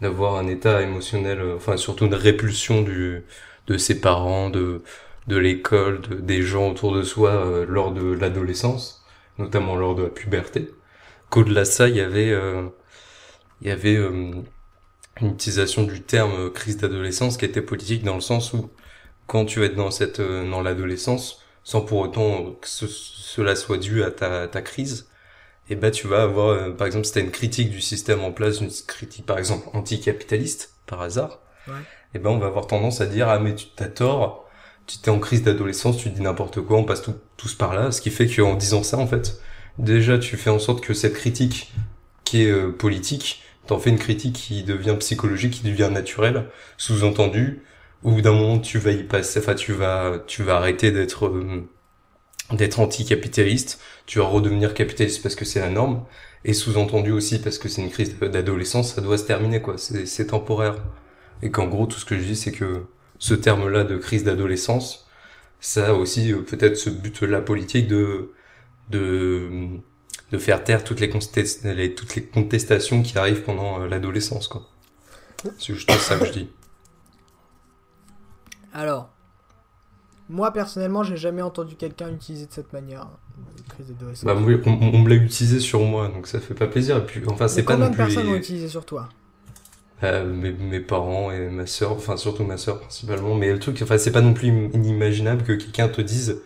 d'avoir 0.00 0.36
un 0.36 0.46
état 0.48 0.82
émotionnel, 0.82 1.40
enfin 1.56 1.76
surtout 1.76 2.06
une 2.06 2.14
répulsion 2.14 2.82
du 2.82 3.24
de 3.68 3.78
ses 3.78 4.00
parents, 4.00 4.50
de 4.50 4.82
de 5.26 5.36
l'école, 5.36 6.00
de, 6.02 6.16
des 6.16 6.42
gens 6.42 6.70
autour 6.70 6.94
de 6.94 7.02
soi 7.02 7.30
euh, 7.32 7.66
lors 7.68 7.92
de 7.92 8.04
l'adolescence, 8.12 9.04
notamment 9.38 9.76
lors 9.76 9.94
de 9.94 10.04
la 10.04 10.10
puberté. 10.10 10.70
Qu'au-delà 11.30 11.62
de 11.62 11.66
ça, 11.66 11.88
il 11.88 11.96
y 11.96 12.00
avait 12.00 12.30
euh, 12.32 12.68
il 13.60 13.68
y 13.68 13.70
avait 13.70 13.96
euh, 13.96 14.32
une 15.20 15.30
utilisation 15.30 15.84
du 15.84 16.02
terme 16.02 16.32
euh, 16.34 16.50
crise 16.50 16.78
d'adolescence 16.78 17.36
qui 17.36 17.44
était 17.44 17.62
politique 17.62 18.02
dans 18.04 18.14
le 18.16 18.20
sens 18.20 18.52
où 18.52 18.70
quand 19.28 19.44
tu 19.46 19.60
vas 19.60 19.66
être 19.66 19.76
dans 19.76 19.90
cette 19.92 20.20
euh, 20.20 20.48
dans 20.50 20.62
l'adolescence 20.62 21.40
sans 21.64 21.82
pour 21.82 22.00
autant 22.00 22.52
que 22.54 22.68
ce- 22.68 22.86
cela 22.88 23.56
soit 23.56 23.78
dû 23.78 24.04
à 24.04 24.10
ta, 24.12 24.48
ta 24.48 24.62
crise 24.62 25.08
et 25.70 25.76
ben 25.76 25.90
tu 25.92 26.08
vas 26.08 26.22
avoir 26.24 26.48
euh, 26.50 26.72
par 26.72 26.86
exemple 26.88 27.06
si 27.06 27.12
t'as 27.14 27.20
une 27.22 27.32
critique 27.32 27.70
du 27.70 27.80
système 27.82 28.22
en 28.22 28.32
place 28.32 28.60
une 28.60 28.70
critique 28.88 29.26
par 29.26 29.38
exemple 29.38 29.68
anticapitaliste 29.74 30.74
par 30.86 31.02
hasard 31.02 31.40
Ouais. 31.66 31.86
et 32.14 32.18
ben 32.18 32.30
on 32.30 32.38
va 32.38 32.46
avoir 32.46 32.66
tendance 32.66 33.00
à 33.00 33.06
dire 33.06 33.28
ah 33.28 33.38
mais 33.38 33.54
tu 33.54 33.66
t'as 33.76 33.88
tort 33.88 34.48
tu 34.86 34.98
t'es 34.98 35.10
en 35.10 35.18
crise 35.20 35.42
d'adolescence 35.42 35.96
tu 35.98 36.10
dis 36.10 36.20
n'importe 36.22 36.60
quoi 36.60 36.78
on 36.78 36.84
passe 36.84 37.02
tout- 37.02 37.14
tous 37.36 37.54
par 37.54 37.74
là 37.74 37.92
ce 37.92 38.00
qui 38.00 38.10
fait 38.10 38.26
qu'en 38.28 38.54
disant 38.54 38.82
ça 38.82 38.98
en 38.98 39.06
fait 39.06 39.40
déjà 39.78 40.18
tu 40.18 40.36
fais 40.36 40.50
en 40.50 40.58
sorte 40.58 40.82
que 40.82 40.94
cette 40.94 41.14
critique 41.14 41.72
qui 42.24 42.42
est 42.44 42.50
euh, 42.50 42.70
politique 42.72 43.42
t'en 43.66 43.78
fais 43.78 43.90
une 43.90 43.98
critique 43.98 44.34
qui 44.34 44.64
devient 44.64 44.96
psychologique 44.98 45.54
qui 45.54 45.62
devient 45.64 45.90
naturelle 45.92 46.46
sous-entendu 46.78 47.62
au 48.02 48.12
bout 48.12 48.22
d'un 48.22 48.32
moment 48.32 48.58
tu 48.58 48.78
vas 48.78 48.92
y 48.92 49.04
passer 49.04 49.40
enfin 49.40 49.54
tu 49.54 49.72
vas 49.72 50.18
tu 50.26 50.42
vas 50.42 50.56
arrêter 50.56 50.90
d'être 50.92 51.26
euh, 51.26 51.68
d'être 52.52 52.80
anticapitaliste 52.80 53.80
tu 54.06 54.18
vas 54.18 54.24
redevenir 54.26 54.74
capitaliste 54.74 55.22
parce 55.22 55.34
que 55.34 55.44
c'est 55.44 55.60
la 55.60 55.70
norme 55.70 56.04
et 56.44 56.52
sous-entendu 56.54 57.12
aussi 57.12 57.40
parce 57.40 57.58
que 57.58 57.68
c'est 57.68 57.82
une 57.82 57.90
crise 57.90 58.18
d'adolescence 58.18 58.94
ça 58.94 59.00
doit 59.00 59.18
se 59.18 59.24
terminer 59.24 59.62
quoi 59.62 59.78
c'est 59.78 60.06
c'est 60.06 60.26
temporaire. 60.28 60.76
Et 61.42 61.50
qu'en 61.50 61.66
gros 61.66 61.86
tout 61.86 61.98
ce 61.98 62.04
que 62.04 62.16
je 62.18 62.24
dis 62.24 62.36
c'est 62.36 62.52
que 62.52 62.86
ce 63.22 63.34
terme 63.34 63.68
là 63.68 63.84
de 63.84 63.96
crise 63.98 64.24
d'adolescence 64.24 65.06
ça 65.60 65.88
a 65.90 65.94
aussi 65.94 66.32
euh, 66.32 66.42
peut-être 66.42 66.76
ce 66.76 66.90
but 66.90 67.22
là 67.22 67.40
politique 67.42 67.88
de 67.88 68.32
de 68.90 69.50
de 70.32 70.38
faire 70.38 70.64
taire 70.64 70.84
toutes 70.84 71.00
les, 71.00 71.10
les 71.74 71.94
toutes 71.94 72.16
les 72.16 72.24
contestations 72.24 73.02
qui 73.02 73.18
arrivent 73.18 73.42
pendant 73.44 73.82
euh, 73.82 73.88
l'adolescence 73.88 74.48
quoi 74.48 74.68
c'est 75.58 75.74
juste 75.74 75.90
ça 75.98 76.18
que 76.18 76.26
je 76.26 76.32
dis 76.32 76.48
Alors, 78.72 79.08
moi 80.28 80.52
personnellement, 80.52 81.02
j'ai 81.04 81.16
jamais 81.16 81.42
entendu 81.42 81.76
quelqu'un 81.76 82.10
utiliser 82.10 82.46
de 82.46 82.52
cette 82.52 82.72
manière. 82.72 83.06
Bah, 84.22 84.34
on, 84.66 84.70
on 84.72 84.98
me 85.00 85.08
l'a 85.08 85.16
utilisé 85.16 85.58
sur 85.60 85.80
moi, 85.80 86.08
donc 86.08 86.26
ça 86.26 86.40
fait 86.40 86.54
pas 86.54 86.66
plaisir. 86.66 86.96
Et 86.98 87.06
puis, 87.06 87.22
enfin, 87.26 87.48
c'est 87.48 87.64
pas 87.64 87.74
combien 87.74 87.88
non 87.88 87.90
de 87.90 87.94
plus 87.94 88.04
personnes 88.04 88.28
les- 88.30 88.38
utilisé 88.38 88.68
sur 88.68 88.84
toi? 88.84 89.08
Euh, 90.04 90.24
mes, 90.24 90.52
mes 90.52 90.80
parents 90.80 91.30
et 91.30 91.48
ma 91.48 91.66
sœur, 91.66 91.92
enfin 91.92 92.16
surtout 92.16 92.44
ma 92.44 92.56
sœur 92.58 92.80
principalement. 92.80 93.34
Mais 93.34 93.52
le 93.52 93.58
truc, 93.58 93.80
enfin, 93.82 93.98
c'est 93.98 94.12
pas 94.12 94.20
non 94.20 94.34
plus 94.34 94.48
im- 94.50 94.70
inimaginable 94.74 95.44
que 95.44 95.52
quelqu'un 95.52 95.88
te 95.88 96.00
dise, 96.00 96.42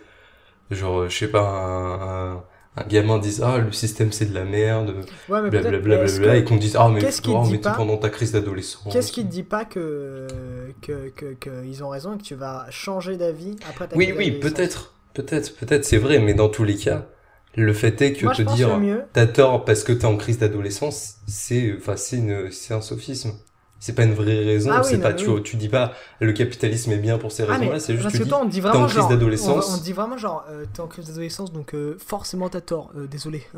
genre, 0.71 1.09
je 1.09 1.17
sais 1.17 1.29
pas, 1.31 1.41
un, 1.41 2.35
un, 2.37 2.43
un 2.77 2.83
gamin 2.87 3.19
dise 3.19 3.41
ah 3.43 3.57
le 3.59 3.71
système 3.71 4.11
c'est 4.11 4.27
de 4.27 4.33
la 4.35 4.45
merde, 4.45 5.07
Ouais, 5.29 5.41
blablabla, 5.49 5.97
mais 5.97 6.05
est-ce 6.05 6.19
blablabla, 6.19 6.21
que- 6.21 6.37
et 6.37 6.43
qu'on 6.45 6.57
dise 6.57 6.75
ah 6.79 6.89
mais, 6.89 7.01
qu'est-ce 7.01 7.21
oh, 7.29 7.45
mais 7.45 7.59
pas 7.59 7.73
pendant 7.73 7.97
ta 7.97 8.09
crise 8.09 8.31
d'adolescence. 8.33 8.93
Qu'est-ce 8.93 9.11
qui 9.11 9.23
te 9.23 9.29
dit 9.29 9.43
pas 9.43 9.65
que, 9.65 10.73
que, 10.81 11.09
que, 11.09 11.33
que 11.33 11.83
ont 11.83 11.89
raison 11.89 12.15
et 12.15 12.17
que 12.17 12.23
tu 12.23 12.35
vas 12.35 12.67
changer 12.71 13.17
d'avis 13.17 13.57
après 13.63 13.87
ta 13.87 13.95
Oui, 13.95 14.11
crise 14.11 14.15
oui, 14.17 14.31
d'adolescence 14.31 14.39
peut-être, 14.39 14.93
peut-être, 15.13 15.55
peut-être, 15.57 15.85
c'est 15.85 15.97
vrai, 15.97 16.19
mais 16.19 16.33
dans 16.33 16.49
tous 16.49 16.63
les 16.63 16.75
cas, 16.77 17.07
le 17.55 17.73
fait 17.73 18.01
est 18.01 18.13
que 18.13 18.25
Moi, 18.25 18.33
te 18.35 18.41
dire 18.41 18.81
t'as 19.13 19.27
tort 19.27 19.65
parce 19.65 19.83
que 19.83 19.91
t'es 19.93 20.05
en 20.05 20.17
crise 20.17 20.37
d'adolescence, 20.39 21.15
c'est, 21.27 21.75
enfin, 21.77 21.95
c'est 21.97 22.73
un 22.73 22.81
sophisme. 22.81 23.33
C'est 23.79 23.93
pas 23.93 24.03
une 24.03 24.13
vraie 24.13 24.43
raison. 24.43 24.71
Ah 24.73 24.81
oui, 24.83 24.87
c'est 24.89 24.99
pas, 24.99 25.13
tu, 25.13 25.27
tu 25.43 25.55
dis 25.55 25.69
pas 25.69 25.93
le 26.19 26.33
capitalisme 26.33 26.91
est 26.91 26.97
bien 26.97 27.17
pour 27.17 27.31
ces 27.31 27.43
Ah, 27.43 27.53
raisons-là. 27.53 27.79
c'est 27.79 27.93
juste 27.93 28.03
parce 28.03 28.13
tu 28.13 28.19
que 28.19 28.23
dis 28.23 28.29
toi, 28.29 28.39
on 28.41 28.45
dit 28.45 28.61
t'es 28.61 28.67
en 28.69 28.87
crise 28.87 29.07
d'adolescence. 29.07 29.69
On, 29.69 29.73
on 29.75 29.77
dit 29.81 29.93
vraiment 29.93 30.17
genre, 30.17 30.45
euh, 30.49 30.65
t'es 30.73 30.79
en 30.79 30.87
crise 30.87 31.07
d'adolescence, 31.07 31.51
donc 31.53 31.73
euh, 31.75 31.97
forcément 32.05 32.49
t'as 32.49 32.61
tort. 32.61 32.91
Euh, 32.97 33.07
désolé. 33.07 33.43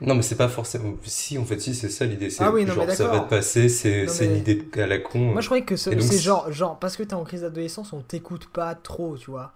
Non, 0.00 0.16
mais 0.16 0.22
c'est 0.22 0.36
pas 0.36 0.48
forcément. 0.48 0.94
Si, 1.04 1.38
en 1.38 1.44
fait, 1.44 1.60
si, 1.60 1.74
c'est 1.76 1.88
ça 1.88 2.04
l'idée. 2.06 2.28
C'est 2.28 2.42
Ah 2.42 2.50
oui, 2.50 2.64
non, 2.64 2.72
genre 2.74 2.90
ça 2.90 3.06
va 3.06 3.20
te 3.20 3.30
passer. 3.30 3.68
C'est, 3.68 4.06
mais- 4.06 4.26
une 4.26 4.36
idée 4.36 4.68
à 4.80 4.86
la 4.86 4.98
con. 4.98 5.18
Moi, 5.18 5.40
je 5.40 5.46
croyais 5.46 5.64
que 5.64 5.76
c'est 5.76 6.18
genre, 6.18 6.50
genre, 6.50 6.78
parce 6.78 6.96
que 6.96 7.04
t'es 7.04 7.14
en 7.14 7.22
crise 7.24 7.42
d'adolescence, 7.42 7.92
on 7.92 8.00
t'écoute 8.00 8.48
pas 8.52 8.74
trop, 8.74 9.16
tu 9.16 9.30
vois. 9.30 9.52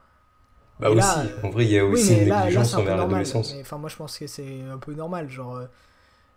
bah 0.79 0.87
et 0.89 0.91
aussi. 0.91 0.99
là, 0.99 1.19
euh, 1.21 1.47
en 1.47 1.51
vrai, 1.51 1.65
il 1.65 1.71
y 1.73 1.79
a 1.79 1.85
aussi 1.85 2.13
une 2.15 2.25
négligence 2.27 2.75
envers 2.75 2.97
l'adolescence. 2.97 3.55
Enfin, 3.61 3.79
moi, 3.79 3.89
je 3.89 3.97
pense 3.97 4.19
que 4.19 4.27
c'est 4.27 4.61
un 4.73 4.79
peu 4.79 4.95
normal, 4.95 5.29
genre. 5.29 5.61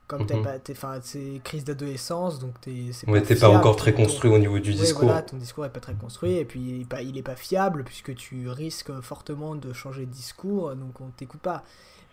Comme 0.10 0.26
pas, 0.42 0.60
t'es, 0.60 0.74
enfin, 0.74 1.00
c'est 1.04 1.40
crise 1.44 1.64
d'adolescence, 1.66 2.40
donc 2.40 2.60
t'es, 2.62 2.92
c'est 2.94 3.08
Ouais, 3.08 3.22
pas 3.22 3.26
fiable, 3.26 3.60
encore 3.60 3.76
très 3.76 3.94
ton- 3.94 4.06
construit 4.06 4.32
au 4.32 4.38
niveau 4.40 4.60
du 4.60 4.72
Ouais, 4.72 4.76
discours. 4.82 5.10
voilà, 5.10 5.22
ton 5.24 5.38
discours 5.38 5.66
est 5.66 5.72
pas 5.74 5.80
très 5.82 5.96
construit 5.96 6.34
et 6.34 6.46
puis 6.46 6.60
il 6.62 6.82
est 6.82 6.86
pas, 6.86 7.02
il 7.02 7.18
est 7.18 7.24
pas 7.24 7.36
fiable 7.36 7.84
puisque 7.84 8.16
tu 8.16 8.50
risques 8.50 8.92
fortement 9.02 9.56
de 9.56 9.74
changer 9.74 10.06
de 10.06 10.12
discours, 10.12 10.76
donc 10.76 11.02
on 11.02 11.10
t'écoute 11.12 11.42
pas. 11.42 11.64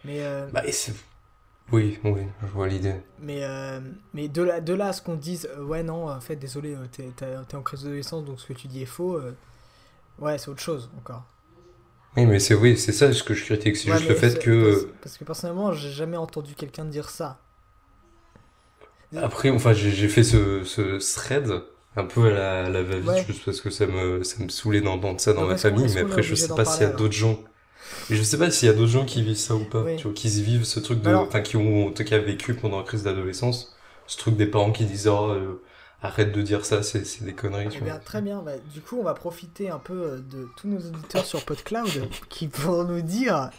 Mais, 0.04 0.22
euh, 0.24 0.48
Bah, 0.52 0.62
et 0.66 0.72
oui, 1.72 1.98
oui, 2.04 2.22
je 2.42 2.46
vois 2.48 2.68
l'idée. 2.68 2.96
mais, 3.18 3.44
euh, 3.44 3.80
mais 4.12 4.28
de 4.28 4.42
là, 4.42 4.60
de 4.60 4.74
là 4.74 4.88
à 4.88 4.92
ce 4.92 5.00
qu'on 5.02 5.16
dise, 5.16 5.48
euh, 5.56 5.62
ouais, 5.64 5.82
non, 5.82 6.08
en 6.10 6.20
fait, 6.20 6.36
désolé, 6.36 6.76
t'es, 6.92 7.08
t'es 7.16 7.56
en 7.56 7.62
crise 7.62 7.82
d'adolescence, 7.82 8.24
donc 8.24 8.40
ce 8.40 8.46
que 8.46 8.52
tu 8.52 8.68
dis 8.68 8.82
est 8.82 8.86
faux, 8.86 9.18
ouais, 10.18 10.38
c'est 10.38 10.48
autre 10.50 10.60
chose 10.62 10.90
encore. 10.98 11.24
Oui, 12.16 12.24
mais 12.26 12.38
c'est 12.40 12.54
oui, 12.54 12.76
c'est 12.78 12.92
ça 12.92 13.12
ce 13.12 13.22
que 13.22 13.34
je 13.34 13.44
critique. 13.44 13.76
C'est 13.76 13.90
Ouais, 13.90 13.98
juste 13.98 14.08
le 14.08 14.14
fait 14.14 14.38
que. 14.42 14.60
Parce, 14.70 14.86
parce 15.00 15.18
que 15.18 15.24
personnellement, 15.24 15.72
j'ai 15.72 15.90
jamais 15.90 16.16
entendu 16.16 16.54
quelqu'un 16.54 16.84
dire 16.84 17.08
ça. 17.10 17.38
Après, 19.22 19.50
enfin, 19.50 19.72
j'ai 19.72 20.08
fait 20.08 20.22
ce, 20.24 20.64
ce 20.64 20.98
thread 21.14 21.50
un 21.96 22.04
peu 22.04 22.26
à 22.26 22.30
la, 22.30 22.68
la 22.68 22.82
va-vite, 22.82 23.08
Ouais. 23.08 23.24
juste 23.26 23.44
parce 23.44 23.60
que 23.60 23.70
ça 23.70 23.86
me, 23.86 24.22
ça 24.22 24.42
me 24.42 24.48
saulait 24.48 24.80
d'entendre 24.82 25.20
ça 25.20 25.32
dans 25.32 25.46
ma 25.46 25.56
famille, 25.56 25.86
mais 25.94 26.00
après, 26.02 26.22
je 26.22 26.34
sais 26.34 26.54
pas 26.54 26.64
s'il 26.64 26.82
y 26.82 26.84
a 26.84 26.88
alors 26.88 26.98
d'autres 26.98 27.14
gens. 27.14 27.38
Et 28.10 28.16
je 28.16 28.22
sais 28.22 28.36
pas 28.38 28.50
s'il 28.50 28.66
y 28.66 28.70
a 28.70 28.74
d'autres 28.74 28.90
gens 28.90 29.04
qui 29.04 29.22
vivent 29.22 29.36
ça 29.36 29.54
ou 29.54 29.64
pas, 29.64 29.82
Oui. 29.82 29.96
tu 29.96 30.04
vois, 30.04 30.12
qui 30.12 30.28
vivent 30.28 30.64
ce 30.64 30.80
truc 30.80 31.00
de, 31.02 31.14
enfin, 31.14 31.40
qui 31.40 31.56
ont, 31.56 31.86
en 31.88 31.92
tout 31.92 32.04
cas, 32.04 32.18
vécu 32.18 32.54
pendant 32.54 32.78
la 32.78 32.84
crise 32.84 33.02
d'adolescence, 33.04 33.76
ce 34.06 34.16
truc 34.18 34.36
des 34.36 34.46
parents 34.46 34.72
qui 34.72 34.84
disent, 34.84 35.08
oh, 35.08 35.30
euh, 35.30 35.62
arrête 36.02 36.32
de 36.32 36.42
dire 36.42 36.64
ça, 36.66 36.82
c'est, 36.82 37.22
des 37.24 37.32
conneries, 37.32 37.68
Eh 37.74 37.80
bien, 37.80 37.98
très 37.98 38.20
bien. 38.20 38.42
Bah, 38.42 38.52
du 38.74 38.80
coup, 38.80 38.98
on 38.98 39.04
va 39.04 39.14
profiter 39.14 39.70
un 39.70 39.78
peu 39.78 39.94
euh, 39.94 40.16
de 40.18 40.48
tous 40.56 40.68
nos 40.68 40.78
auditeurs 40.78 41.24
sur 41.24 41.44
PodCloud 41.44 41.88
qui 42.28 42.48
vont 42.52 42.84
nous 42.84 43.02
dire 43.02 43.50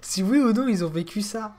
si 0.00 0.22
oui 0.22 0.38
ou 0.38 0.52
non 0.52 0.66
ils 0.68 0.84
ont 0.84 0.90
vécu 0.90 1.20
ça. 1.22 1.54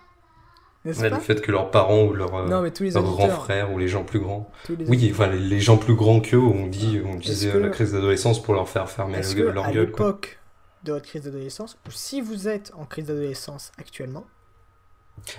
Ouais, 0.85 1.09
le 1.09 1.15
fait 1.19 1.41
que 1.41 1.51
leurs 1.51 1.71
parents 1.71 2.03
ou 2.03 2.13
leurs, 2.13 2.35
euh, 2.35 2.47
Non, 2.47 2.61
mais 2.61 2.71
tous 2.71 2.83
les 2.83 2.91
leurs 2.91 3.03
grands 3.03 3.29
frères 3.29 3.71
ou 3.71 3.77
les 3.77 3.87
gens 3.87 4.03
plus 4.03 4.19
grands. 4.19 4.51
Oui, 4.69 5.09
enfin, 5.13 5.27
les, 5.27 5.39
les 5.39 5.59
gens 5.61 5.77
plus 5.77 5.95
grands 5.95 6.19
qu'eux, 6.19 6.37
on 6.37 6.67
dit, 6.67 7.01
on 7.05 7.15
disait 7.15 7.51
que- 7.51 7.57
la 7.57 7.69
crise 7.69 7.93
d'adolescence 7.93 8.41
pour 8.41 8.53
leur 8.53 8.67
faire 8.67 8.89
fermer 8.89 9.21
le- 9.21 9.33
que 9.33 9.41
leur 9.41 9.65
à 9.65 9.71
gueule, 9.71 9.85
l'époque 9.85 10.39
de 10.83 10.91
votre 10.91 11.05
crise 11.07 11.23
d'adolescence, 11.23 11.77
ou 11.87 11.91
si 11.91 12.19
vous 12.19 12.49
êtes 12.49 12.71
en 12.75 12.85
crise 12.85 13.05
d'adolescence 13.05 13.71
actuellement, 13.77 14.25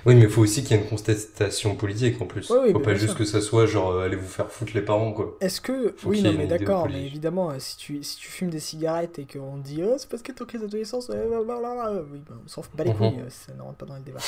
Oui, 0.06 0.14
mais 0.14 0.22
il 0.22 0.30
faut 0.30 0.40
aussi 0.42 0.62
qu'il 0.62 0.76
y 0.76 0.80
ait 0.80 0.82
une 0.82 0.88
contestation 0.88 1.74
politique 1.74 2.20
en 2.22 2.26
plus. 2.26 2.48
Oui, 2.48 2.58
oui, 2.62 2.72
faut 2.72 2.78
bah, 2.78 2.84
pas 2.86 2.94
juste 2.94 3.08
sûr. 3.10 3.18
que 3.18 3.24
ça 3.24 3.40
soit 3.40 3.66
genre 3.66 3.90
euh, 3.90 4.04
allez 4.06 4.16
vous 4.16 4.26
faire 4.28 4.50
foutre 4.50 4.72
les 4.74 4.82
parents 4.82 5.12
quoi. 5.12 5.36
est-ce 5.40 5.60
que 5.60 5.92
Faut 5.98 6.10
oui 6.10 6.22
non 6.22 6.32
mais 6.32 6.46
d'accord, 6.46 6.88
mais 6.88 7.04
évidemment 7.04 7.50
euh, 7.50 7.56
si 7.58 7.76
tu 7.76 8.02
si 8.02 8.16
tu 8.16 8.28
fumes 8.28 8.50
des 8.50 8.60
cigarettes 8.60 9.18
et 9.18 9.26
qu'on 9.26 9.58
dit 9.58 9.82
oh, 9.84 9.96
c'est 9.98 10.08
parce 10.08 10.22
que 10.22 10.32
t'es 10.32 10.42
en 10.42 10.46
crise 10.46 10.60
d'adolescence, 10.62 11.10
euh, 11.10 11.28
blablabla, 11.28 12.02
oui 12.12 12.22
bah, 12.26 12.36
on 12.44 12.48
s'en 12.48 12.62
fout 12.62 12.72
pas 12.76 12.84
les 12.84 12.90
Mhm. 12.90 12.96
couilles, 12.96 13.20
euh, 13.20 13.28
ça 13.30 13.52
ne 13.52 13.60
rentre 13.62 13.76
pas 13.78 13.86
dans 13.86 13.96
le 13.96 14.02
débat. 14.02 14.20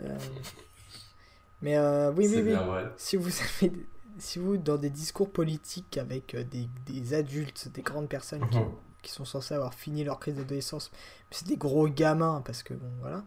Euh, 0.00 0.18
Mais 1.60 1.76
euh, 1.76 2.10
oui 2.12 2.26
oui 2.28 2.42
oui. 2.42 2.56
si 2.96 3.16
vous 3.16 3.30
avez 3.60 3.72
si 4.18 4.38
vous 4.38 4.56
dans 4.58 4.76
des 4.76 4.90
discours 4.90 5.30
politiques 5.30 5.96
avec 5.96 6.34
euh, 6.34 6.44
des, 6.44 6.68
des 6.86 7.14
adultes, 7.14 7.68
des 7.68 7.82
grandes 7.82 8.08
personnes 8.08 8.46
qui, 8.50 8.58
Mhm. 8.58 8.68
qui 9.02 9.10
sont 9.10 9.24
censées 9.24 9.54
avoir 9.54 9.74
fini 9.74 10.04
leur 10.04 10.20
crise 10.20 10.34
d'adolescence, 10.36 10.90
c'est 11.30 11.46
des 11.48 11.56
gros 11.56 11.88
gamins 11.88 12.42
parce 12.44 12.62
que 12.62 12.74
bon 12.74 12.90
voilà. 13.00 13.24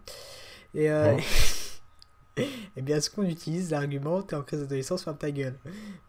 Et 0.74 0.90
euh, 0.92 1.14
Mhm. 1.16 1.22
Eh 2.38 2.82
bien, 2.82 2.98
est-ce 2.98 3.10
qu'on 3.10 3.24
utilise 3.24 3.72
l'argument 3.72 4.22
t'es 4.22 4.36
en 4.36 4.42
crise 4.42 4.60
d'adolescence, 4.60 5.04
ferme 5.04 5.16
ta 5.18 5.32
gueule 5.32 5.58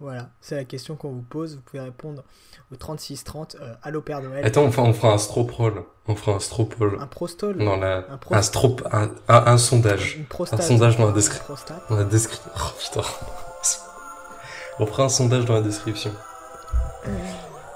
Voilà, 0.00 0.30
c'est 0.40 0.56
la 0.56 0.64
question 0.64 0.96
qu'on 0.96 1.10
vous 1.10 1.22
pose. 1.22 1.54
Vous 1.54 1.62
pouvez 1.62 1.80
répondre 1.80 2.24
au 2.72 2.76
3630 2.76 3.56
euh, 3.60 3.74
Allô 3.82 4.00
Père 4.02 4.20
Noël. 4.20 4.44
Attends, 4.44 4.64
on 4.64 4.72
fera, 4.72 4.82
on 4.82 4.92
fera 4.92 5.12
un 5.12 5.18
stropole. 5.18 5.84
On 6.08 6.16
fera 6.16 6.36
un 6.36 6.40
stropole. 6.40 6.98
Un 7.00 7.06
prostol 7.06 7.56
Non, 7.56 7.76
la, 7.76 8.04
Un 8.30 8.42
strop, 8.42 8.82
un, 8.92 9.10
un, 9.28 9.46
un 9.46 9.58
sondage. 9.58 10.16
Une 10.16 10.24
prostate. 10.24 10.60
un 10.60 10.62
sondage 10.62 10.96
dans 10.96 11.06
la 11.06 11.12
description. 11.12 11.54
Dans 11.88 11.96
la 11.96 12.04
description. 12.04 12.50
Oh 12.56 12.72
putain. 12.78 13.08
On 14.78 14.86
fera 14.86 15.04
un 15.04 15.08
sondage 15.08 15.44
dans 15.44 15.54
la 15.54 15.62
description. 15.62 16.12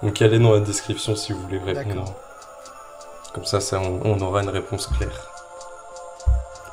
Donc 0.02 0.20
allez 0.20 0.38
dans 0.38 0.52
la 0.52 0.60
description 0.60 1.14
si 1.14 1.32
vous 1.32 1.40
voulez 1.42 1.58
répondre. 1.58 2.14
Comme 3.32 3.44
ça, 3.44 3.60
ça 3.60 3.80
on, 3.80 4.00
on 4.04 4.20
aura 4.20 4.42
une 4.42 4.48
réponse 4.48 4.88
claire. 4.88 5.29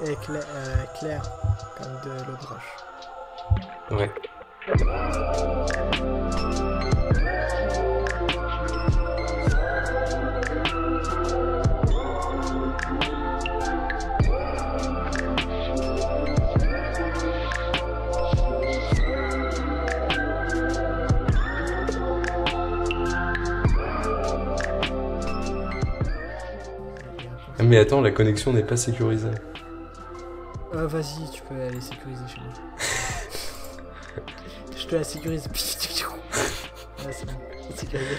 Et 0.02 0.14
Cla- 0.16 0.40
euh, 0.56 0.76
Claire, 1.00 1.24
comme 1.78 1.94
de 2.12 2.18
l'eau 2.26 2.38
de 2.40 2.46
roche. 2.46 2.76
Ouais. 3.92 4.12
Ah, 27.60 27.64
Mais 27.64 27.78
attends, 27.78 28.02
la 28.02 28.12
connexion 28.12 28.54
n'est 28.54 28.64
pas 28.64 28.78
sécurisée. 28.78 29.30
Euh, 30.74 30.88
vas-y, 30.88 31.30
tu 31.32 31.42
peux 31.44 31.62
aller 31.62 31.80
sécuriser 31.80 32.28
chez 32.28 32.42
moi. 32.42 32.54
Je 34.78 34.86
te 34.86 34.96
la 34.96 35.04
sécurise. 35.04 35.48
Ouais, 35.48 35.54
c'est 37.12 37.26
bon, 37.26 37.34
sécurisé. 37.76 38.18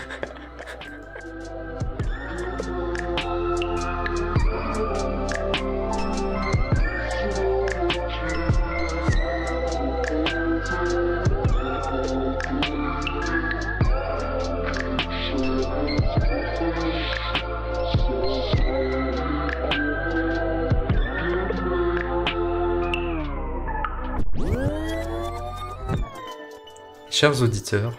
Chers 27.20 27.42
auditeurs, 27.42 27.94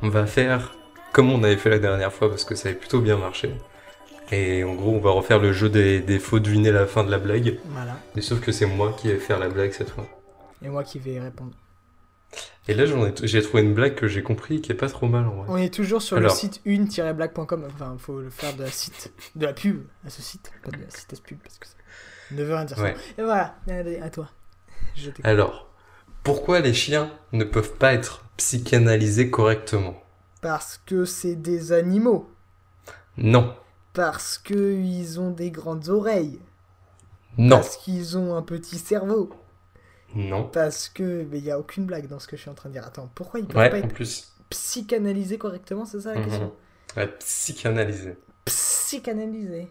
on 0.00 0.08
va 0.08 0.24
faire 0.24 0.74
comme 1.12 1.30
on 1.30 1.42
avait 1.42 1.58
fait 1.58 1.68
la 1.68 1.78
dernière 1.78 2.10
fois 2.10 2.30
parce 2.30 2.44
que 2.44 2.54
ça 2.54 2.70
avait 2.70 2.78
plutôt 2.78 3.02
bien 3.02 3.18
marché. 3.18 3.52
Et 4.32 4.64
en 4.64 4.72
gros, 4.72 4.92
on 4.92 4.98
va 4.98 5.10
refaire 5.10 5.38
le 5.38 5.52
jeu 5.52 5.68
des, 5.68 6.00
des 6.00 6.18
faux 6.18 6.40
deviner 6.40 6.70
la 6.70 6.86
fin 6.86 7.04
de 7.04 7.10
la 7.10 7.18
blague. 7.18 7.58
Voilà. 7.66 7.98
Mais 8.16 8.22
sauf 8.22 8.40
que 8.40 8.50
c'est 8.50 8.64
moi 8.64 8.96
qui 8.98 9.08
vais 9.08 9.18
faire 9.18 9.38
la 9.38 9.50
blague 9.50 9.72
cette 9.72 9.90
fois. 9.90 10.06
Et 10.62 10.70
moi 10.70 10.84
qui 10.84 10.98
vais 10.98 11.20
répondre. 11.20 11.52
Et 12.66 12.72
là, 12.72 12.86
j'ai 13.22 13.42
trouvé 13.42 13.62
une 13.62 13.74
blague 13.74 13.94
que 13.94 14.08
j'ai 14.08 14.22
compris 14.22 14.62
qui 14.62 14.72
est 14.72 14.74
pas 14.74 14.88
trop 14.88 15.06
mal 15.06 15.26
en 15.26 15.42
vrai. 15.42 15.46
On 15.50 15.58
est 15.58 15.74
toujours 15.74 16.00
sur 16.00 16.16
Alors. 16.16 16.32
le 16.32 16.34
site 16.34 16.62
une-blague.com. 16.64 17.68
Enfin, 17.74 17.94
faut 17.98 18.22
le 18.22 18.30
faire 18.30 18.56
de 18.56 18.62
la 18.62 18.70
site, 18.70 19.12
de 19.36 19.44
la 19.44 19.52
pub 19.52 19.82
à 20.06 20.08
ce 20.08 20.22
site, 20.22 20.50
pas 20.64 20.70
de 20.70 20.82
la 20.82 20.88
site 20.88 21.12
à 21.12 21.16
ce 21.16 21.20
pub 21.20 21.36
parce 21.42 21.58
que 21.58 21.66
ça 21.66 21.74
ne 22.30 22.42
veut 22.42 22.54
rien 22.54 22.64
dire. 22.64 22.78
Ouais. 22.78 22.96
Et 23.18 23.22
voilà, 23.22 23.56
allez, 23.68 23.98
à 23.98 24.08
toi. 24.08 24.30
Je. 24.96 25.10
Alors, 25.24 25.69
pourquoi 26.22 26.60
les 26.60 26.74
chiens 26.74 27.10
ne 27.32 27.44
peuvent 27.44 27.76
pas 27.76 27.92
être 27.94 28.24
psychanalysés 28.36 29.30
correctement? 29.30 30.02
Parce 30.42 30.78
que 30.84 31.04
c'est 31.04 31.36
des 31.36 31.72
animaux. 31.72 32.30
Non, 33.16 33.54
Parce 33.92 34.38
que 34.38 34.74
ils 34.74 35.20
ont 35.20 35.30
des 35.30 35.50
grandes 35.52 35.88
oreilles. 35.88 36.40
non, 37.38 37.56
Parce 37.56 37.76
qu'ils 37.76 38.16
ont 38.18 38.34
un 38.36 38.42
petit 38.42 38.78
cerveau. 38.78 39.30
non. 40.14 40.52
Parce 40.52 40.88
que. 40.88 41.26
Mais 41.30 41.38
il 41.38 41.44
n'y 41.44 41.50
a 41.50 41.58
aucune 41.58 41.86
blague 41.86 42.06
dans 42.08 42.18
ce 42.18 42.26
que 42.28 42.36
je 42.36 42.42
suis 42.42 42.50
en 42.50 42.54
train 42.54 42.68
de 42.68 42.74
dire. 42.74 42.86
Attends, 42.86 43.10
pourquoi 43.14 43.40
ils 43.40 43.46
peuvent 43.46 43.62
Ouais, 43.62 43.68
pas 43.68 43.80
en 43.80 43.88
être 43.88 43.94
plus. 43.94 44.32
psychanalysés 44.50 45.38
correctement 45.38 45.86
C'est 45.86 46.00
ça 46.00 46.14
la 46.14 46.20
question? 46.20 46.46
Mhm. 46.46 46.52
Ouais, 46.96 47.08
psychanalysés. 47.18 48.16
Psychanalysés. 48.44 49.68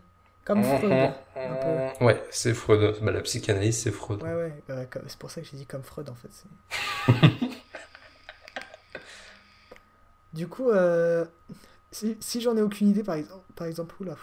Comme 0.49 0.59
Mhm. 0.59 0.65
Freud. 0.79 0.91
un 1.35 1.55
peu. 1.99 2.05
Ouais, 2.05 2.21
c'est 2.31 2.53
Freud. 2.53 2.95
Bah, 3.01 3.12
la 3.12 3.21
psychanalyse, 3.21 3.83
c'est 3.83 3.91
Freud. 3.91 4.21
Ouais, 4.23 4.33
ouais, 4.33 4.53
euh, 4.71 4.85
comme- 4.89 5.03
c'est 5.07 5.17
pour 5.17 5.31
ça 5.31 5.41
que 5.41 5.47
j'ai 5.47 5.57
dit 5.57 5.65
comme 5.65 5.83
Freud 5.83 6.09
en 6.09 6.15
fait. 6.15 6.29
du 10.33 10.47
coup, 10.47 10.69
euh, 10.71 11.25
si, 11.91 12.17
si 12.19 12.41
j'en 12.41 12.57
ai 12.57 12.62
aucune 12.62 12.89
idée, 12.89 13.03
par 13.03 13.15
exemple, 13.15 13.45
par 13.55 13.67
exemple, 13.67 13.95
oula, 14.01 14.15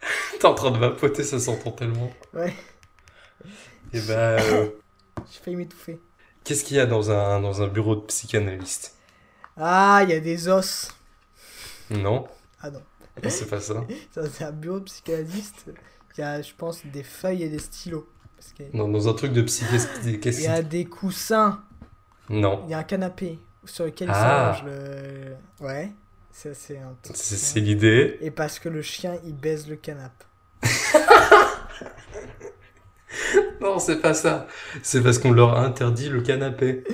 T'es 0.38 0.46
en 0.46 0.54
train 0.54 0.70
de 0.70 0.78
vapoter, 0.78 1.24
ça 1.24 1.38
s'entend 1.40 1.72
tellement. 1.72 2.10
ouais, 2.34 2.54
Et 3.92 4.00
bah, 4.00 4.14
euh, 4.14 4.70
j'ai 5.32 5.40
failli 5.40 5.56
m'étouffer. 5.56 6.00
qu'est-ce 6.44 6.64
qu'il 6.64 6.76
y 6.76 6.80
a 6.80 6.86
dans 6.86 7.10
un, 7.10 7.40
dans 7.40 7.62
un 7.62 7.68
bureau 7.68 7.94
de 7.96 8.00
psychanalyste? 8.02 8.94
Ah, 9.56 10.00
il 10.02 10.10
y 10.10 10.12
a 10.14 10.20
des 10.20 10.48
os. 10.48 10.90
Non, 11.90 12.26
Ah 12.60 12.70
non, 12.70 12.82
c'est 13.28 13.48
pas 13.48 13.60
ça. 13.60 13.84
ça 14.12 14.28
c'est 14.30 14.44
un 14.44 14.52
bureau 14.52 14.78
de 14.80 14.84
psychanalyste. 14.84 15.66
Il 16.16 16.20
y 16.20 16.24
a, 16.24 16.40
je 16.40 16.52
pense, 16.56 16.84
des 16.86 17.02
feuilles 17.02 17.42
et 17.42 17.48
des 17.48 17.58
stylos. 17.58 18.08
Parce 18.36 18.54
Non, 18.72 18.88
dans 18.88 19.08
un 19.08 19.12
truc 19.14 19.32
de 19.32 19.42
psyché... 19.42 19.76
il 20.04 20.40
y 20.40 20.46
a 20.46 20.62
des 20.62 20.84
coussins. 20.84 21.62
Non, 22.28 22.62
Il 22.64 22.70
y 22.70 22.74
a 22.74 22.78
un 22.78 22.82
canapé 22.84 23.38
sur 23.64 23.84
lequel 23.84 24.10
Ah. 24.12 24.56
il 24.62 24.66
le. 24.66 25.36
Ouais, 25.60 25.92
ça 26.32 26.54
c'est 26.54 26.78
un. 26.78 26.96
c'est 27.14 27.36
c'est 27.36 27.60
l'idée. 27.60 28.18
Et 28.20 28.30
parce 28.30 28.58
que 28.58 28.68
le 28.68 28.82
chien 28.82 29.18
il 29.24 29.34
baise 29.34 29.68
le 29.68 29.76
canapé. 29.76 30.24
Non, 33.60 33.78
c'est 33.78 34.00
pas 34.00 34.14
ça. 34.14 34.46
C'est 34.82 35.02
parce 35.02 35.18
qu'on 35.18 35.32
leur 35.32 35.56
a 35.56 35.64
interdit 35.64 36.08
le 36.08 36.20
canapé. 36.20 36.84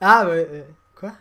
Ah 0.00 0.26
ouais, 0.28 0.46
euh, 0.50 0.62
quoi? 0.94 1.12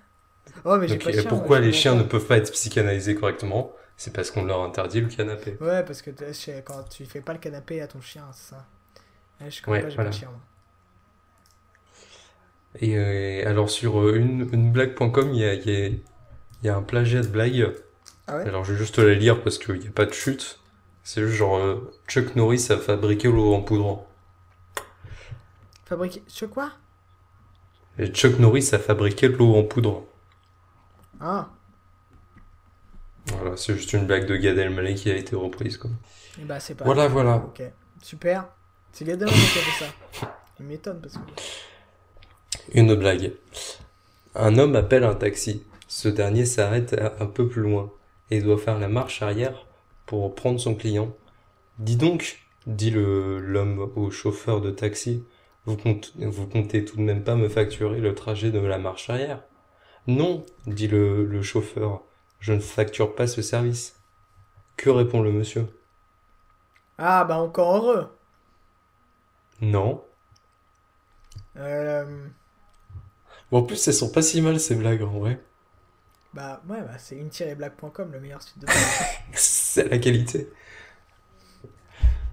Oh, 0.65 0.77
mais 0.77 0.87
j'ai 0.87 0.97
Donc, 0.97 1.03
pas 1.03 1.11
de 1.11 1.21
chien. 1.21 1.29
pourquoi 1.29 1.59
moi, 1.59 1.59
les 1.59 1.73
chiens 1.73 1.95
ne 1.95 2.03
peuvent 2.03 2.25
pas 2.25 2.37
être 2.37 2.51
psychanalysés 2.51 3.15
correctement? 3.15 3.73
C'est 4.01 4.11
parce 4.13 4.31
qu'on 4.31 4.43
leur 4.43 4.63
interdit 4.63 4.99
le 4.99 5.07
canapé. 5.07 5.57
Ouais, 5.61 5.83
parce 5.85 6.01
que 6.01 6.11
chez- 6.33 6.61
quand 6.63 6.83
tu 6.89 7.05
fais 7.05 7.21
pas 7.21 7.31
le 7.33 7.39
canapé 7.39 7.79
à 7.81 7.87
ton 7.87 8.01
chien, 8.01 8.29
c'est 8.33 8.49
ça. 8.55 8.67
Je 9.49 9.61
connais 9.63 9.77
Ouais, 9.77 9.79
pas, 9.79 9.89
j'ai 9.89 9.97
voilà. 9.97 10.09
pas 10.09 10.09
de 10.09 10.15
chien. 10.15 10.29
moi. 10.31 10.41
Et 12.79 12.97
euh, 12.97 13.47
alors 13.49 13.69
sur 13.69 13.99
euh, 14.01 14.15
une, 14.15 14.47
une 14.53 14.71
blague.com, 14.71 15.31
il 15.33 15.39
y 15.39 15.45
a, 15.45 15.53
y, 15.53 15.71
a, 15.71 15.87
il 15.87 15.99
y 16.63 16.69
a 16.69 16.75
un 16.75 16.81
plagiat 16.83 17.21
de 17.21 17.27
blague. 17.27 17.73
Ah 18.27 18.35
ouais? 18.37 18.45
Alors 18.45 18.65
je 18.65 18.73
vais 18.73 18.79
juste 18.79 18.99
la 18.99 19.13
lire 19.15 19.43
parce 19.43 19.57
qu'il 19.59 19.79
n'y 19.79 19.87
a 19.87 19.91
pas 19.91 20.05
de 20.05 20.13
chute. 20.13 20.59
C'est 21.03 21.21
juste 21.23 21.35
genre 21.37 21.57
euh, 21.57 21.93
Chuck 22.07 22.35
Norris 22.35 22.67
a 22.71 22.77
fabriqué 22.77 23.29
l'eau 23.29 23.53
en 23.53 23.61
poudre. 23.61 24.05
Fabriqué. 25.85 26.23
Sais 26.27 26.47
quoi? 26.47 26.71
Et 27.97 28.07
Chuck 28.11 28.37
Norris 28.39 28.71
a 28.73 28.79
fabriqué 28.79 29.29
l'eau 29.29 29.55
en 29.55 29.63
poudre. 29.63 30.03
Ah, 31.19 31.49
Voilà, 33.27 33.55
c'est 33.57 33.75
juste 33.75 33.93
une 33.93 34.05
blague 34.05 34.25
de 34.25 34.35
Gad 34.35 34.57
Elmaleh 34.57 34.95
qui 34.95 35.11
a 35.11 35.15
été 35.15 35.35
reprise 35.35 35.77
quoi. 35.77 35.91
et 36.41 36.43
bah 36.45 36.59
c'est 36.59 36.75
pas. 36.75 36.85
Voilà, 36.85 37.07
voilà. 37.07 37.35
Ok, 37.37 37.61
super. 38.01 38.47
C'est 38.91 39.05
Gad 39.05 39.21
Elmaleh 39.21 39.37
qui 39.37 39.59
a 39.59 39.61
fait 39.61 39.85
ça. 39.85 40.35
Il 40.59 40.65
m'étonne 40.65 40.99
parce 41.01 41.15
que. 41.15 41.19
Une 42.73 42.95
blague. 42.95 43.33
Un 44.35 44.57
homme 44.57 44.75
appelle 44.75 45.03
un 45.03 45.15
taxi. 45.15 45.63
Ce 45.87 46.07
dernier 46.07 46.45
s'arrête 46.45 46.95
un 47.19 47.25
peu 47.25 47.47
plus 47.47 47.61
loin 47.61 47.91
et 48.29 48.41
doit 48.41 48.57
faire 48.57 48.79
la 48.79 48.87
marche 48.87 49.21
arrière 49.21 49.65
pour 50.05 50.33
prendre 50.35 50.59
son 50.59 50.73
client. 50.75 51.13
Dis 51.79 51.97
donc, 51.97 52.39
dit 52.65 52.91
le 52.91 53.39
l'homme 53.39 53.91
au 53.95 54.09
chauffeur 54.11 54.61
de 54.61 54.71
taxi, 54.71 55.23
vous 55.65 55.75
comptez, 55.75 56.09
vous 56.17 56.47
comptez 56.47 56.85
tout 56.85 56.97
de 56.97 57.01
même 57.01 57.23
pas 57.23 57.35
me 57.35 57.49
facturer 57.49 57.99
le 57.99 58.15
trajet 58.15 58.51
de 58.51 58.59
la 58.59 58.77
marche 58.77 59.09
arrière? 59.09 59.43
Non, 60.07 60.45
dit 60.65 60.87
le, 60.87 61.25
le 61.25 61.41
chauffeur, 61.41 62.03
je 62.41 62.53
ne 62.53 62.59
facture 62.59 63.15
pas 63.15 63.27
ce 63.27 63.41
service. 63.41 63.95
Que 64.77 64.89
répond 64.91 65.21
le 65.21 65.31
monsieur? 65.33 65.67
Ah, 66.97 67.25
bah 67.25 67.35
encore 67.37 67.75
heureux. 67.75 68.17
Non. 69.61 70.03
Euh, 71.57 72.29
Bon, 73.51 73.59
en 73.59 73.63
plus, 73.63 73.87
elles 73.87 73.93
sont 73.93 74.11
pas 74.11 74.23
si 74.23 74.41
mal 74.41 74.59
ces 74.59 74.73
blagues 74.75 75.03
en 75.03 75.19
vrai. 75.19 75.39
bah 76.33 76.61
ouais, 76.67 76.81
bah, 76.81 76.97
c'est 76.97 77.17
une-blague.com, 77.17 78.11
le 78.11 78.19
meilleur 78.19 78.41
site 78.41 78.59
de. 78.59 78.67
C'est 79.33 79.89
la 79.89 79.97
qualité. 79.97 80.49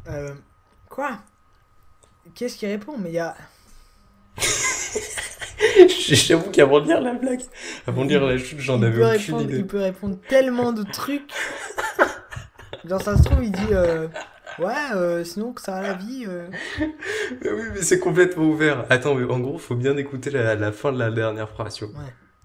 euh, 0.09 0.35
quoi? 0.89 1.19
Qu'est-ce 2.35 2.57
qui 2.57 2.67
répond? 2.67 2.97
Mais 2.99 3.11
il 3.11 3.15
y 3.15 3.19
a. 3.19 3.37
J'avoue 5.89 6.51
qu'avant 6.51 6.81
de 6.81 6.87
lire 6.87 7.01
la 7.01 7.14
blague, 7.14 7.43
avant 7.87 8.05
de 8.05 8.11
lire 8.11 8.24
la 8.24 8.39
chute, 8.39 8.59
j'en 8.61 8.83
avais 8.83 8.97
aucune 9.05 9.35
répondre, 9.37 9.43
idée. 9.43 9.57
il 9.59 9.66
peut 9.66 9.79
répondre 9.81 10.16
tellement 10.29 10.72
de 10.72 10.83
trucs. 10.83 11.31
Genre, 12.85 13.03
ça 13.03 13.16
se 13.16 13.22
trouve, 13.22 13.45
il 13.45 13.53
dit. 13.53 13.66
euh, 13.72 14.09
Ouais, 14.59 14.72
euh, 14.97 15.22
sinon 15.22 15.53
que 15.53 15.61
ça 15.62 15.76
a 15.76 15.83
la 15.83 15.93
vie. 15.93 16.24
euh. 16.26 16.49
Mais 16.81 17.51
oui, 17.53 17.62
mais 17.74 17.83
c'est 17.83 18.01
complètement 18.01 18.45
ouvert. 18.45 18.87
Attends, 18.91 19.14
mais 19.14 19.31
en 19.31 19.39
gros, 19.39 19.57
faut 19.59 19.76
bien 19.76 19.97
écouter 19.97 20.31
la, 20.31 20.57
la 20.57 20.72
fin 20.72 20.91
de 20.91 20.99
la 20.99 21.12
dernière 21.12 21.49
phrase. 21.49 21.81
Ouais. 21.83 21.89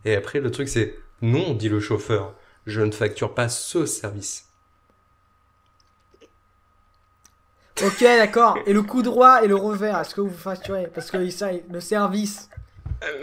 Et 0.05 0.15
après, 0.15 0.39
le 0.39 0.51
truc, 0.51 0.67
c'est 0.69 0.95
non, 1.23 1.53
dit 1.55 1.69
le 1.69 1.79
chauffeur, 1.79 2.36
je 2.67 2.81
ne 2.81 2.91
facture 2.91 3.34
pas 3.34 3.49
ce 3.49 3.88
service. 3.88 4.45
Ok, 7.84 8.01
d'accord. 8.01 8.57
Et 8.67 8.73
le 8.73 8.84
coup 8.84 9.01
droit 9.01 9.43
et 9.43 9.47
le 9.47 9.55
revers, 9.55 9.99
est-ce 9.99 10.13
que 10.13 10.21
vous 10.21 10.29
facturez? 10.29 10.88
Parce 10.93 11.09
que 11.09 11.27
ça, 11.31 11.49
le 11.71 11.79
service. 11.79 12.49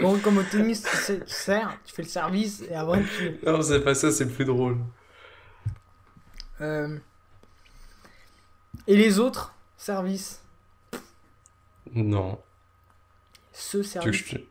Comme, 0.00 0.20
comme 0.20 0.38
au 0.38 0.42
tennis, 0.42 0.82
tu, 0.82 0.96
sais, 0.96 1.20
tu 1.24 1.32
sers, 1.32 1.78
tu 1.84 1.94
fais 1.94 2.02
le 2.02 2.08
service 2.08 2.62
et 2.62 2.74
après 2.74 3.02
tu. 3.04 3.38
Non, 3.44 3.62
c'est 3.62 3.80
pas 3.80 3.94
ça, 3.94 4.10
c'est 4.10 4.26
plus 4.28 4.44
drôle. 4.44 4.78
Euh, 6.60 6.98
Et 8.86 8.96
les 8.96 9.18
autres 9.18 9.54
services? 9.76 10.42
Non. 11.94 12.42
Ce 13.52 13.78
Tu 14.00 14.10
veux, 14.10 14.12
que 14.12 14.18
service. 14.18 14.18
je 14.18 14.36
te... 14.36 14.42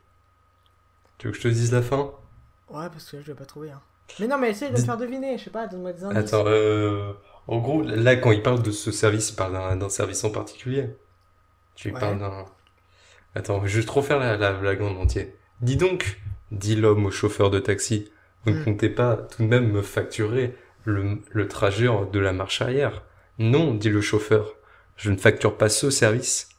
tu 1.17 1.27
veux 1.27 1.32
que 1.34 1.38
je 1.38 1.43
te 1.43 1.47
dise 1.49 1.71
la 1.71 1.82
fin? 1.82 2.13
Ouais, 2.69 2.89
parce 2.89 3.09
que 3.11 3.17
là, 3.17 3.23
je 3.23 3.27
vais 3.32 3.38
pas 3.38 3.45
trouver. 3.45 3.71
Hein. 3.71 3.82
Mais 4.19 4.27
non, 4.27 4.38
mais 4.38 4.51
essaye 4.51 4.71
de 4.71 4.77
me 4.77 4.84
faire 4.84 4.97
deviner, 4.97 5.38
je 5.38 5.45
sais 5.45 5.49
pas, 5.49 5.67
donne-moi 5.67 5.93
des 5.93 6.03
indices. 6.03 6.34
Attends, 6.34 6.45
euh... 6.47 7.13
En 7.47 7.59
gros, 7.59 7.82
là, 7.82 8.15
quand 8.15 8.32
il 8.32 8.43
parle 8.43 8.61
de 8.61 8.71
ce 8.71 8.91
service, 8.91 9.32
il 9.32 9.36
parle 9.36 9.80
d'un 9.80 9.89
service 9.89 10.23
en 10.23 10.32
particulier. 10.32 10.95
Tu 11.75 11.91
Ouais. 11.91 11.99
parles 11.99 12.19
d'un... 12.19 12.45
Attends, 13.36 13.59
je 13.59 13.63
vais 13.63 13.69
juste 13.69 13.89
refaire 13.89 14.19
la, 14.19 14.38
la 14.38 14.53
blague 14.53 14.82
en 14.82 14.95
entier. 14.95 15.36
Dis 15.61 15.77
donc, 15.77 16.19
dit 16.51 16.75
l'homme 16.75 17.05
au 17.05 17.11
chauffeur 17.11 17.49
de 17.49 17.59
taxi, 17.59 18.11
vous 18.45 18.51
ne 18.51 18.55
Hmm. 18.55 18.63
comptez 18.63 18.89
pas 18.89 19.17
tout 19.17 19.43
de 19.43 19.47
même 19.47 19.71
me 19.71 19.82
facturer 19.82 20.55
le, 20.86 21.19
le 21.32 21.47
trajet 21.47 21.88
de 22.11 22.19
la 22.19 22.34
marche 22.34 22.61
arrière 22.61 23.03
Non, 23.38 23.73
dit 23.73 23.89
le 23.89 24.01
chauffeur, 24.01 24.55
je 24.95 25.11
ne 25.11 25.17
facture 25.17 25.57
pas 25.57 25.69
ce 25.69 25.89
service. 25.89 26.49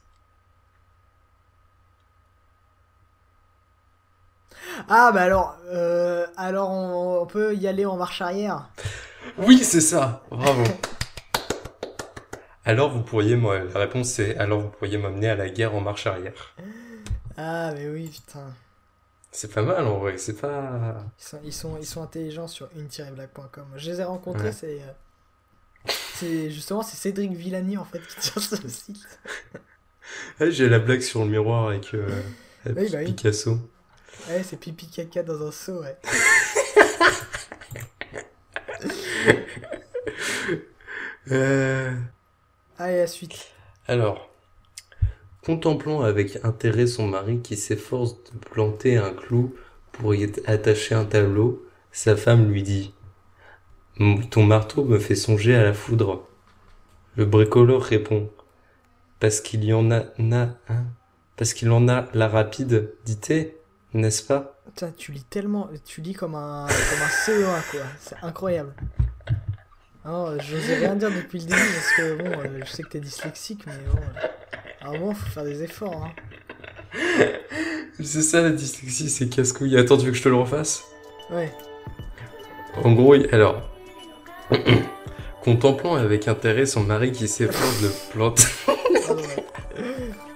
Ah, 4.89 5.11
bah 5.13 5.23
alors, 5.23 5.57
euh, 5.73 6.27
alors 6.37 6.71
on, 6.71 7.23
on 7.23 7.27
peut 7.27 7.55
y 7.55 7.67
aller 7.69 7.87
en 7.87 7.97
marche 7.97 8.21
arrière. 8.21 8.69
Oui, 9.39 9.59
c'est 9.65 9.81
ça. 9.81 10.23
Bravo. 10.31 10.65
Alors 12.71 12.91
vous 12.91 13.03
pourriez, 13.03 13.35
moi, 13.35 13.59
la 13.65 13.81
réponse 13.81 14.11
c'est 14.11 14.37
alors 14.37 14.61
vous 14.61 14.69
pourriez 14.69 14.97
m'amener 14.97 15.29
à 15.29 15.35
la 15.35 15.49
guerre 15.49 15.75
en 15.75 15.81
marche 15.81 16.07
arrière. 16.07 16.55
Ah, 17.37 17.73
mais 17.75 17.89
oui, 17.89 18.09
putain. 18.09 18.55
C'est 19.33 19.53
pas 19.53 19.63
mal 19.63 19.85
en 19.89 19.99
vrai, 19.99 20.19
c'est 20.19 20.41
pas. 20.41 21.05
Ils 21.19 21.25
sont, 21.25 21.41
ils 21.45 21.53
sont, 21.53 21.77
ils 21.81 21.87
sont 21.87 22.01
intelligents 22.03 22.47
sur 22.47 22.69
une-blague.com. 22.77 23.65
Je 23.77 23.91
les 23.91 24.01
ai 24.01 24.05
rencontrés, 24.05 24.45
Ouais. 24.45 24.53
c'est. 24.53 24.81
euh, 24.83 25.91
C'est 26.15 26.51
justement 26.53 26.83
c'est 26.83 26.97
Cédric 26.97 27.33
Villani 27.33 27.77
en 27.77 27.85
fait 27.85 28.01
qui 28.07 28.17
tient 28.21 28.41
ce 28.41 28.57
site. 28.69 29.19
J'ai 30.41 30.69
la 30.69 30.79
blague 30.79 31.01
sur 31.01 31.25
le 31.25 31.31
miroir 31.31 31.69
avec 31.71 31.93
euh, 31.95 32.09
Oui, 32.67 32.89
bah 32.89 32.99
oui. 32.99 33.07
Picasso. 33.07 33.59
Ouais, 34.29 34.45
c'est 34.45 34.59
pipi 34.59 34.87
caca 34.89 35.25
dans 35.25 35.45
un 35.45 35.51
seau, 35.51 35.83
ouais. 35.83 35.97
Euh, 41.31 41.93
Allez, 42.83 42.97
la 42.97 43.07
suite. 43.07 43.53
Alors, 43.89 44.31
contemplant 45.45 46.01
avec 46.01 46.43
intérêt 46.47 46.87
son 46.87 47.07
mari 47.07 47.41
qui 47.43 47.59
s'efforce 47.59 48.15
de 48.25 48.39
planter 48.39 48.97
un 48.97 49.13
clou 49.13 49.55
pour 49.93 50.15
y 50.15 50.25
attacher 50.47 50.95
un 50.95 51.05
tableau, 51.05 51.63
sa 51.93 52.17
femme 52.17 52.51
lui 52.51 52.63
dit 52.63 52.95
Ton 54.31 54.45
marteau 54.45 54.83
me 54.83 54.99
fait 54.99 55.15
songer 55.15 55.55
à 55.55 55.63
la 55.63 55.75
foudre. 55.75 56.27
Le 57.17 57.27
bricoleur 57.27 57.83
répond 57.83 58.31
Parce 59.19 59.43
qu'il 59.43 59.63
y 59.63 59.75
en 59.75 59.91
a, 59.91 60.05
na, 60.17 60.57
hein 60.71 60.87
Parce 61.37 61.53
qu'il 61.53 61.71
en 61.73 61.87
a 61.87 62.07
la 62.15 62.29
rapide, 62.29 62.95
dit 63.05 63.21
n'est-ce 63.93 64.23
pas? 64.23 64.59
Putain, 64.65 64.91
tu 64.93 65.13
lis 65.13 65.25
tellement. 65.25 65.69
Tu 65.85 66.01
lis 66.01 66.15
comme 66.15 66.35
un, 66.35 66.67
comme 66.67 67.03
un 67.03 67.09
CE1, 67.09 67.71
quoi. 67.73 67.81
C'est 67.99 68.17
incroyable. 68.23 68.73
Non, 70.05 70.39
je 70.39 70.57
n'osais 70.57 70.77
rien 70.77 70.95
dire 70.97 71.11
depuis 71.11 71.41
le 71.41 71.45
début 71.47 71.61
parce 71.61 71.93
que 71.97 72.15
bon, 72.17 72.31
euh, 72.31 72.61
je 72.65 72.71
sais 72.71 72.83
que 72.83 72.89
t'es 72.89 73.01
dyslexique, 73.01 73.65
mais 73.67 73.73
bon. 73.93 73.99
euh, 74.01 74.27
à 74.81 74.89
un 74.89 74.99
moment, 74.99 75.15
faut 75.15 75.29
faire 75.29 75.45
des 75.45 75.63
efforts, 75.63 76.05
hein. 76.05 76.13
C'est 78.03 78.23
ça 78.23 78.41
la 78.41 78.51
dyslexie, 78.51 79.11
c'est 79.11 79.29
casse-couille. 79.29 79.77
Attends, 79.77 79.99
tu 79.99 80.07
veux 80.07 80.13
que 80.13 80.17
je 80.17 80.23
te 80.23 80.29
le 80.31 80.37
refasse? 80.37 80.83
Ouais. 81.31 81.53
En 82.83 82.93
gros, 82.93 83.15
alors. 83.33 83.63
Contemplant 85.43 85.95
avec 85.95 86.29
intérêt 86.29 86.67
son 86.67 86.83
mari 86.83 87.13
qui 87.13 87.29
s'efforce 87.29 87.83
de 87.83 87.91
planter. 88.13 88.45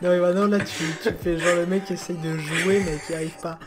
Non, 0.03 0.11
mais 0.11 0.19
maintenant, 0.21 0.47
là, 0.49 0.59
tu, 0.59 0.85
tu 1.03 1.11
fais 1.23 1.39
genre 1.39 1.57
le 1.57 1.65
mec 1.67 1.87
qui 1.87 1.95
essaye 1.95 2.17
de 2.19 2.37
jouer, 2.37 2.83
mais 2.85 2.99
qui 3.07 3.15
arrive 3.15 3.37
pas. 3.41 3.59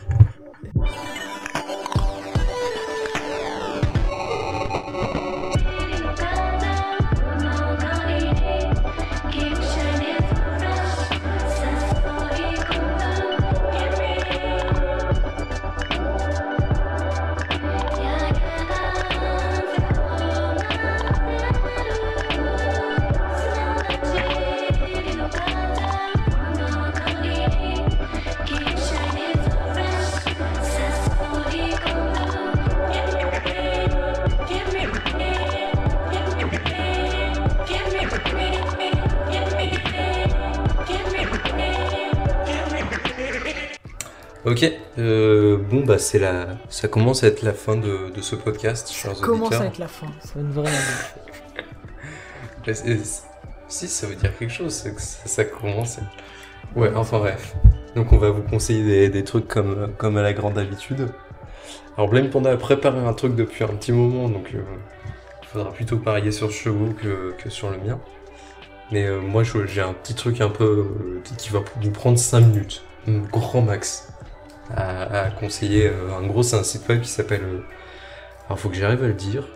Euh, 44.98 45.56
bon 45.56 45.84
bah 45.84 45.98
c'est 45.98 46.18
la, 46.18 46.48
ça 46.68 46.88
commence 46.88 47.22
à 47.24 47.28
être 47.28 47.42
la 47.42 47.52
fin 47.52 47.76
de, 47.76 48.10
de 48.14 48.20
ce 48.20 48.34
podcast, 48.36 48.90
chers 48.92 49.14
Commence 49.20 49.48
auditeurs. 49.48 49.62
à 49.62 49.66
être 49.66 49.78
la 49.78 49.88
fin. 49.88 50.06
Ça 50.20 50.32
veut 50.36 50.42
vraiment 50.50 50.68
dire. 50.68 51.64
Mais 52.66 52.74
c'est- 52.74 53.24
Si, 53.70 53.86
ça 53.86 54.06
veut 54.06 54.14
dire 54.14 54.36
quelque 54.38 54.52
chose, 54.52 54.72
c'est 54.72 54.94
que 54.94 55.00
ça, 55.02 55.18
ça 55.26 55.44
commence. 55.44 55.98
à- 55.98 56.78
Ouais, 56.78 56.90
enfin 56.94 57.18
bref. 57.18 57.54
Donc 57.94 58.12
on 58.12 58.18
va 58.18 58.30
vous 58.30 58.42
conseiller 58.42 58.82
des, 58.82 59.08
des 59.10 59.24
trucs 59.24 59.46
comme, 59.48 59.92
comme 59.98 60.16
à 60.16 60.22
la 60.22 60.32
grande 60.32 60.56
habitude. 60.58 61.08
Alors 61.96 62.08
Blame 62.08 62.30
Panda 62.30 62.50
a 62.52 62.56
préparé 62.56 62.98
un 62.98 63.12
truc 63.12 63.34
depuis 63.34 63.64
un 63.64 63.68
petit 63.68 63.92
moment, 63.92 64.28
donc 64.28 64.50
euh, 64.54 64.60
il 65.42 65.48
faudra 65.48 65.70
plutôt 65.72 65.96
parier 65.98 66.30
sur 66.32 66.50
Chevaux 66.50 66.94
que, 66.94 67.32
que 67.42 67.50
sur 67.50 67.70
le 67.70 67.78
mien. 67.78 67.98
Mais 68.90 69.04
euh, 69.06 69.20
moi 69.20 69.42
j'ai 69.44 69.82
un 69.82 69.92
petit 69.92 70.14
truc 70.14 70.40
un 70.40 70.48
peu 70.48 70.64
euh, 70.64 71.20
qui- 71.36 71.50
va 71.50 71.60
nous 71.82 71.90
prendre 71.90 72.18
5 72.18 72.40
minutes, 72.40 72.82
un 73.06 73.18
grand 73.18 73.60
max, 73.62 74.12
à, 74.74 75.24
à 75.24 75.30
conseiller. 75.30 75.86
Euh, 75.88 76.12
En 76.18 76.26
gros 76.26 76.42
c'est 76.42 76.56
un 76.56 76.62
site 76.62 76.88
web 76.88 77.00
qui 77.02 77.08
s'appelle... 77.08 77.42
euh, 77.42 77.60
alors 78.46 78.58
faut 78.58 78.68
que 78.68 78.76
j'arrive 78.76 79.02
à 79.04 79.08
le 79.08 79.14
dire. 79.14 79.46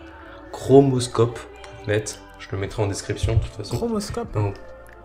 Chromoscope.net. 0.53 2.21
Je 2.39 2.49
le 2.53 2.59
mettrai 2.59 2.83
en 2.83 2.87
description 2.87 3.37
de 3.37 3.41
toute 3.41 3.53
façon. 3.53 3.77
Chromoscope. 3.77 4.37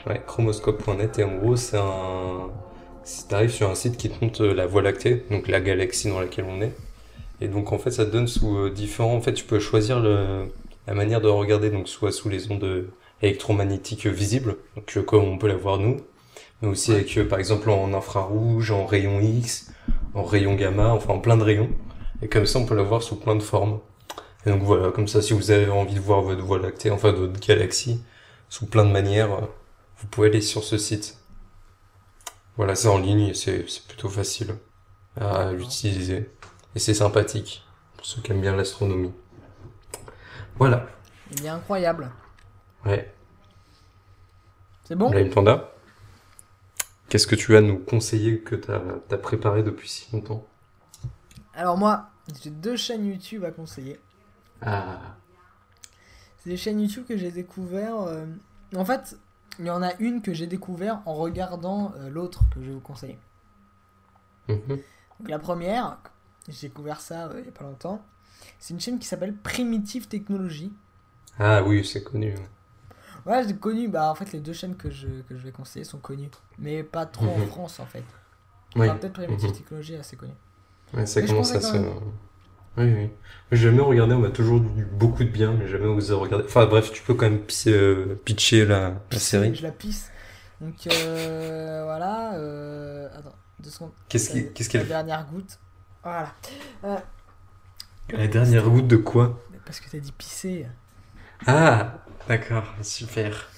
Ouais, 0.05 0.21
chromoscope.net 0.25 1.19
et 1.19 1.23
en 1.23 1.35
gros 1.35 1.55
c'est 1.55 1.77
un... 1.77 2.49
Si 3.03 3.27
t'arrives 3.27 3.51
sur 3.51 3.69
un 3.69 3.75
site 3.75 3.95
qui 3.97 4.09
te 4.09 4.23
montre 4.23 4.43
euh, 4.43 4.53
la 4.53 4.65
Voie 4.67 4.81
lactée, 4.81 5.25
donc 5.31 5.47
la 5.47 5.61
galaxie 5.61 6.09
dans 6.09 6.19
laquelle 6.19 6.45
on 6.49 6.61
est, 6.61 6.73
et 7.39 7.47
donc 7.47 7.71
en 7.71 7.77
fait 7.77 7.91
ça 7.91 8.05
te 8.05 8.11
donne 8.11 8.27
sous 8.27 8.69
différents... 8.69 9.15
En 9.15 9.21
fait 9.21 9.33
tu 9.33 9.45
peux 9.45 9.59
choisir 9.59 9.99
le... 9.99 10.47
la 10.87 10.93
manière 10.93 11.21
de 11.21 11.27
regarder, 11.29 11.69
donc 11.69 11.87
soit 11.87 12.11
sous 12.11 12.29
les 12.29 12.51
ondes 12.51 12.87
électromagnétiques 13.21 14.05
visibles, 14.07 14.57
donc 14.75 15.05
comme 15.05 15.23
on 15.23 15.37
peut 15.37 15.47
la 15.47 15.55
voir 15.55 15.77
nous, 15.77 15.97
mais 16.61 16.67
aussi 16.67 16.91
avec 16.91 17.19
par 17.27 17.39
exemple 17.39 17.69
en 17.69 17.93
infrarouge, 17.93 18.71
en 18.71 18.85
rayon 18.85 19.19
X, 19.21 19.71
en 20.18 20.24
rayon 20.24 20.55
gamma, 20.55 20.89
enfin 20.89 21.13
en 21.13 21.20
plein 21.20 21.38
de 21.38 21.43
rayons, 21.43 21.70
et 22.22 22.28
comme 22.28 22.45
ça 22.45 22.59
on 22.59 22.65
peut 22.65 22.76
la 22.76 22.84
voir 22.84 23.03
sous 23.03 23.18
plein 23.18 23.36
de 23.36 23.43
formes. 23.43 23.80
Et 24.45 24.49
donc 24.49 24.63
voilà, 24.63 24.91
comme 24.91 25.07
ça 25.07 25.22
si 25.22 25.34
vous 25.34 25.51
avez 25.51 25.70
envie 25.70 25.93
de 25.93 25.99
voir 25.99 26.22
votre 26.22 26.41
Voie 26.43 26.59
lactée, 26.59 26.89
enfin 26.89 27.11
votre 27.11 27.39
galaxie, 27.39 28.03
sous 28.49 28.65
plein 28.65 28.86
de 28.86 28.91
manières, 28.91 29.32
euh, 29.32 29.45
vous 29.97 30.07
pouvez 30.07 30.30
aller 30.30 30.41
sur 30.41 30.63
ce 30.63 30.78
site. 30.78 31.18
Voilà, 32.55 32.74
c'est 32.76 32.88
en 32.88 32.97
ligne 32.97 33.28
et 33.28 33.34
c'est 33.36 33.63
plutôt 33.88 34.09
facile 34.09 34.55
à 35.20 35.51
utiliser. 35.53 36.32
Et 36.76 36.80
c'est 36.80 36.95
sympathique 36.95 37.63
pour 37.95 38.05
ceux 38.05 38.22
qui 38.22 38.32
aiment 38.32 38.41
bien 38.41 38.55
l'astronomie. 38.55 39.13
Voilà. 40.57 40.88
Il 41.32 41.45
est 41.45 41.49
incroyable. 41.49 42.09
Ouais. 42.86 43.13
C'est 44.86 44.95
bon? 44.95 45.11
Blame 45.11 45.30
Panda? 45.30 45.72
Qu'est-ce 47.09 47.27
que 47.27 47.35
tu 47.35 47.55
as 47.55 47.59
à 47.59 47.61
nous 47.61 47.79
conseiller 47.79 48.39
que 48.39 48.55
tu 48.55 48.69
as, 48.71 49.17
préparé 49.17 49.63
depuis 49.63 49.87
si 49.87 50.11
longtemps? 50.11 50.45
Alors 51.53 51.77
moi, 51.77 52.09
j'ai 52.41 52.49
deux 52.49 52.75
chaînes 52.75 53.05
YouTube 53.05 53.43
à 53.45 53.51
conseiller. 53.51 53.99
Ah. 54.61 55.15
C'est 56.39 56.49
des 56.49 56.57
chaînes 56.57 56.81
YouTube 56.81 57.05
que 57.07 57.17
j'ai 57.17 57.31
découvert 57.31 58.01
euh, 58.01 58.25
en 58.75 58.85
fait, 58.85 59.17
il 59.59 59.65
y 59.65 59.69
en 59.69 59.81
a 59.81 59.93
une 59.99 60.21
que 60.21 60.33
j'ai 60.33 60.47
découvert 60.47 61.01
en 61.05 61.13
regardant 61.13 61.93
euh, 61.97 62.09
l'autre 62.09 62.43
que 62.53 62.61
je 62.61 62.67
vais 62.67 62.73
vous 62.73 62.79
conseiller. 62.79 63.17
Mhm. 64.49 64.59
Donc, 64.67 65.29
la 65.29 65.39
première, 65.39 65.97
j'ai 66.47 66.67
découvert 66.67 67.01
ça 67.01 67.27
euh, 67.27 67.35
il 67.37 67.43
n'y 67.43 67.49
a 67.49 67.51
pas 67.51 67.63
longtemps, 67.63 68.03
c'est 68.59 68.73
une 68.73 68.79
chaîne 68.79 68.99
qui 68.99 69.07
s'appelle 69.07 69.35
Primitive 69.35 70.07
Technology. 70.07 70.73
Ah 71.39 71.63
oui, 71.63 71.85
c'est 71.85 72.03
connu. 72.03 72.35
Ouais, 73.26 73.45
j'ai 73.47 73.55
connu, 73.55 73.88
bah 73.89 74.09
en 74.11 74.15
fait 74.15 74.32
les 74.32 74.39
deux 74.39 74.53
chaînes 74.53 74.76
que 74.78 74.89
je, 74.89 75.07
que 75.28 75.36
je 75.38 75.43
vais 75.43 75.51
conseiller 75.51 75.86
sont 75.86 75.97
connues, 75.99 76.30
mais 76.59 76.84
pas 76.84 77.05
trop 77.05 77.28
en 77.30 77.38
Mhm. 77.39 77.47
France 77.47 77.80
en 77.80 77.86
fait. 77.86 78.03
Oui. 78.76 78.88
Enfin, 78.88 78.97
peut-être 78.97 79.13
Primitive 79.13 79.49
Mhm. 79.49 79.55
Technology 79.55 79.93
est 79.95 79.99
assez 79.99 80.15
connu. 80.18 80.34
Ouais, 80.93 81.05
ça 81.05 81.22
Mais 81.22 81.28
commence 81.28 81.51
à 81.53 81.61
se. 81.61 81.78
Oui, 82.78 82.93
oui. 82.93 83.09
J'ai 83.51 83.57
jamais 83.70 83.82
regardé, 83.82 84.13
on 84.13 84.20
m'a 84.20 84.30
toujours 84.30 84.61
dit 84.61 84.84
beaucoup 84.84 85.24
de 85.24 85.30
bien, 85.30 85.51
mais 85.53 85.68
jamais 85.68 85.88
osé 85.88 86.13
regarder. 86.13 86.45
Enfin 86.45 86.65
bref, 86.68 86.91
tu 86.91 87.01
peux 87.01 87.15
quand 87.15 87.30
même 87.30 87.41
pi- 87.41 87.70
euh, 87.70 88.15
pitcher 88.24 88.65
la, 88.65 88.93
la 89.11 89.20
série. 89.20 89.55
Je 89.55 89.63
la 89.63 89.72
pisse. 89.72 90.11
Donc 90.61 90.88
euh, 90.88 91.82
voilà, 91.86 92.36
euh, 92.36 93.09
attends, 93.18 93.36
deux 93.59 93.70
secondes. 93.72 93.91
Qu'est-ce 94.09 94.36
La- 94.36 94.43
qu'est-ce 94.43 94.70
La 94.70 94.80
qu'elle. 94.80 94.88
dernière 94.88 95.26
goutte. 95.26 95.59
Voilà. 96.03 96.34
La 98.09 98.28
dernière 98.28 98.70
goutte 98.70 98.88
de 98.88 98.95
quoi? 98.97 99.41
Parce 99.65 99.80
que 99.80 99.89
t'as 99.89 99.99
dit 99.99 100.11
pisser. 100.13 100.65
Ah, 101.45 101.99
d'accord, 102.28 102.73
super. 102.82 103.49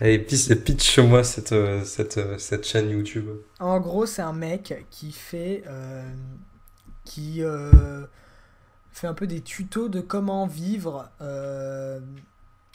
Allez, 0.00 0.18
pitch, 0.18 0.52
pitch-moi 0.54 1.24
cette, 1.24 1.52
euh, 1.52 1.84
cette, 1.84 2.18
euh, 2.18 2.38
cette 2.38 2.66
chaîne 2.66 2.90
YouTube. 2.90 3.28
En 3.60 3.80
gros, 3.80 4.06
c'est 4.06 4.22
un 4.22 4.32
mec 4.32 4.86
qui 4.90 5.12
fait 5.12 5.62
euh, 5.66 6.02
qui 7.04 7.42
euh, 7.42 8.06
fait 8.90 9.06
un 9.08 9.14
peu 9.14 9.26
des 9.26 9.42
tutos 9.42 9.88
de 9.88 10.00
comment 10.00 10.46
vivre 10.46 11.10
euh, 11.20 12.00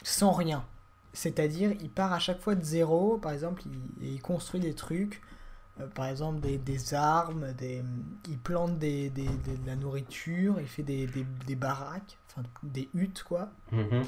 sans 0.04 0.32
rien. 0.32 0.64
C'est-à-dire, 1.14 1.72
il 1.80 1.90
part 1.90 2.12
à 2.12 2.18
chaque 2.20 2.40
fois 2.40 2.54
de 2.56 2.64
zéro, 2.64 3.18
par 3.18 3.32
exemple, 3.32 3.62
il, 3.66 4.06
et 4.06 4.10
il 4.14 4.22
construit 4.22 4.60
des 4.60 4.74
trucs, 4.74 5.22
par 5.94 6.06
exemple 6.06 6.40
des, 6.40 6.58
des 6.58 6.94
armes, 6.94 7.52
des, 7.54 7.82
il 8.28 8.38
plante 8.38 8.78
des, 8.78 9.10
des- 9.10 9.24
de 9.26 9.66
la 9.66 9.76
nourriture, 9.76 10.60
il 10.60 10.68
fait 10.68 10.82
des, 10.84 11.06
des, 11.08 11.26
des 11.46 11.56
baraques, 11.56 12.18
enfin 12.30 12.42
des 12.64 12.88
huttes, 12.94 13.24
quoi. 13.24 13.50
Mhm. 13.72 14.04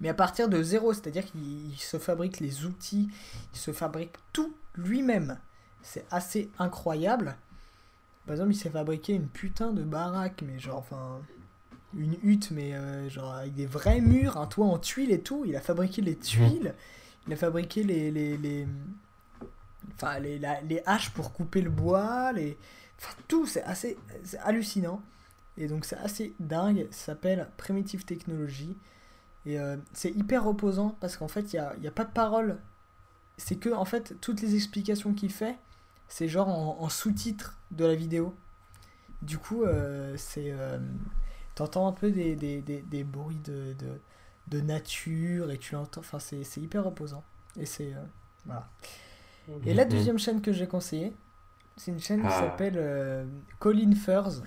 Mais 0.00 0.08
à 0.08 0.14
partir 0.14 0.48
de 0.48 0.62
zéro, 0.62 0.92
c'est-à-dire 0.92 1.24
qu'il 1.26 1.70
il 1.70 1.78
se 1.78 1.98
fabrique 1.98 2.40
les 2.40 2.64
outils, 2.66 3.08
il 3.52 3.58
se 3.58 3.72
fabrique 3.72 4.12
tout 4.32 4.54
lui-même. 4.76 5.38
C'est 5.82 6.04
assez 6.10 6.50
incroyable. 6.58 7.36
Par 8.26 8.34
exemple, 8.34 8.52
il 8.52 8.56
s'est 8.56 8.70
fabriqué 8.70 9.14
une 9.14 9.26
putain 9.28 9.72
de 9.72 9.82
baraque, 9.82 10.42
mais 10.46 10.58
genre, 10.58 10.78
enfin, 10.78 11.20
une 11.96 12.16
hutte, 12.22 12.50
mais 12.50 12.74
euh, 12.74 13.08
genre 13.08 13.32
avec 13.34 13.54
des 13.54 13.66
vrais 13.66 14.00
murs, 14.00 14.36
un 14.36 14.46
toit 14.46 14.66
en 14.66 14.78
tuiles 14.78 15.10
et 15.10 15.20
tout. 15.20 15.44
Il 15.46 15.56
a 15.56 15.60
fabriqué 15.60 16.02
les 16.02 16.16
tuiles, 16.16 16.74
il 17.26 17.32
a 17.32 17.36
fabriqué 17.36 17.82
les, 17.82 18.10
les, 18.10 18.36
les, 18.36 18.66
enfin, 19.94 20.18
les, 20.18 20.38
la- 20.38 20.60
les 20.62 20.82
haches 20.86 21.10
pour 21.10 21.32
couper 21.32 21.60
le 21.62 21.70
bois, 21.70 22.32
les, 22.32 22.56
enfin, 22.98 23.14
tout, 23.26 23.46
c'est 23.46 23.62
assez, 23.62 23.96
c'est 24.24 24.38
hallucinant. 24.40 25.02
Et 25.56 25.66
donc 25.66 25.84
c'est 25.84 25.96
assez 25.98 26.34
dingue. 26.38 26.86
Ça 26.90 27.06
s'appelle 27.06 27.48
Primitive 27.56 28.04
Technology. 28.04 28.76
Et 29.48 29.58
euh, 29.58 29.76
c'est 29.94 30.10
hyper 30.12 30.44
reposant 30.44 30.96
parce 31.00 31.16
qu'en 31.16 31.28
fait, 31.28 31.52
il 31.52 31.56
n'y 31.56 31.60
a, 31.60 31.74
y 31.82 31.88
a 31.88 31.90
pas 31.92 32.04
de 32.04 32.12
parole. 32.12 32.58
C'est 33.38 33.56
que, 33.56 33.70
en 33.70 33.84
fait, 33.86 34.14
toutes 34.20 34.42
les 34.42 34.54
explications 34.56 35.14
qu'il 35.14 35.32
fait, 35.32 35.56
c'est 36.08 36.28
genre 36.28 36.48
en, 36.48 36.78
en 36.80 36.88
sous-titres 36.90 37.58
de 37.72 37.84
la 37.86 37.94
vidéo. 37.96 38.34
Du 39.22 39.38
coup, 39.38 39.64
euh, 39.64 40.14
c'est. 40.16 40.50
euh, 40.52 40.78
T'entends 41.54 41.88
un 41.88 41.92
peu 41.92 42.10
des, 42.12 42.36
des, 42.36 42.62
des, 42.62 42.82
des 42.82 43.04
bruits 43.04 43.40
de, 43.44 43.74
de, 43.78 44.00
de 44.48 44.60
nature 44.60 45.50
et 45.50 45.58
tu 45.58 45.74
l'entends. 45.74 46.00
Enfin, 46.00 46.18
c'est 46.20 46.42
hyper 46.58 46.84
reposant. 46.84 47.24
Et 47.58 47.66
c'est. 47.66 47.94
euh, 47.94 48.04
voilà. 48.46 48.68
Et 49.64 49.74
la 49.74 49.84
deuxième 49.86 50.18
chaîne 50.18 50.42
que 50.42 50.52
j'ai 50.52 50.66
conseillée, 50.68 51.12
c'est 51.76 51.90
une 51.90 52.00
chaîne 52.00 52.20
qui 52.20 52.28
Ah. 52.28 52.40
s'appelle 52.40 53.26
Colin 53.60 53.94
Furs. 53.94 54.42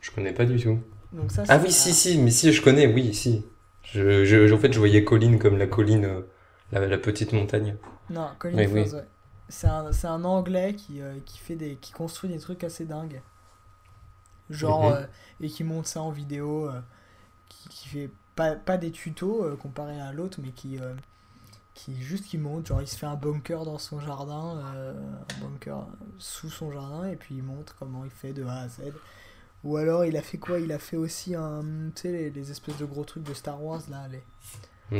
Je 0.00 0.10
connais 0.10 0.32
pas 0.32 0.44
du 0.44 0.60
tout. 0.60 0.78
Donc 1.12 1.30
ça, 1.30 1.44
Ah 1.48 1.58
oui, 1.58 1.70
si, 1.72 1.92
si, 1.92 2.18
mais 2.18 2.30
si, 2.30 2.52
je 2.52 2.62
connais, 2.62 2.86
oui, 2.86 3.14
si. 3.14 3.44
Je, 3.82 4.24
je, 4.24 4.52
en 4.52 4.58
fait, 4.58 4.72
je 4.72 4.78
voyais 4.78 5.04
colline 5.04 5.38
comme 5.38 5.58
la 5.58 5.66
colline, 5.66 6.04
euh, 6.04 6.22
la, 6.72 6.86
la 6.86 6.98
petite 6.98 7.32
montagne. 7.32 7.76
Non, 8.10 8.36
Colin 8.38 8.54
Mais 8.56 8.64
Furs, 8.64 8.86
oui. 8.86 8.92
ouais. 8.92 9.08
C'est 9.48 9.66
un, 9.66 9.92
c'est 9.92 10.06
un 10.06 10.24
anglais 10.24 10.74
qui, 10.76 11.00
euh, 11.02 11.18
qui, 11.26 11.38
fait 11.38 11.56
des, 11.56 11.76
qui 11.76 11.92
construit 11.92 12.30
des 12.30 12.38
trucs 12.38 12.64
assez 12.64 12.84
dingues. 12.86 13.22
Genre, 14.50 14.84
Mhm. 14.86 14.92
euh, 14.92 15.06
et 15.40 15.48
qui 15.48 15.64
monte 15.64 15.86
ça 15.86 16.02
en 16.02 16.10
vidéo, 16.10 16.68
euh, 16.68 16.80
qui, 17.48 17.68
qui 17.70 17.88
fait 17.88 18.10
pas, 18.36 18.56
pas 18.56 18.78
des 18.78 18.92
tutos 18.92 19.56
comparé 19.58 20.00
à 20.00 20.12
l'autre, 20.12 20.40
mais 20.42 20.52
qui, 20.52 20.78
qui 21.74 22.00
juste 22.02 22.26
qui 22.26 22.38
monte. 22.38 22.66
Genre, 22.66 22.82
il 22.82 22.88
se 22.88 22.96
fait 22.98 23.06
un 23.06 23.16
bunker 23.16 23.64
dans 23.64 23.78
son 23.78 24.00
jardin, 24.00 24.58
un 24.64 25.40
bunker 25.40 25.86
sous 26.18 26.50
son 26.50 26.72
jardin, 26.72 27.08
et 27.08 27.16
puis 27.16 27.36
il 27.36 27.42
montre 27.42 27.76
comment 27.78 28.04
il 28.04 28.10
fait 28.10 28.32
de 28.32 28.44
A 28.44 28.60
à 28.62 28.68
Z. 28.68 28.82
Ou 29.64 29.76
alors, 29.76 30.04
il 30.04 30.16
a 30.16 30.22
fait 30.22 30.38
quoi? 30.38 30.58
Il 30.58 30.72
a 30.72 30.78
fait 30.78 30.96
aussi 30.96 31.34
un. 31.34 31.60
Tu 31.94 32.02
sais, 32.02 32.08
les, 32.12 32.30
les 32.30 32.50
espèces 32.50 32.78
de 32.78 32.84
gros 32.84 33.04
trucs 33.04 33.22
de 33.22 33.34
Star 33.34 33.62
Wars, 33.62 33.80
là, 33.90 34.08
les. 34.10 34.22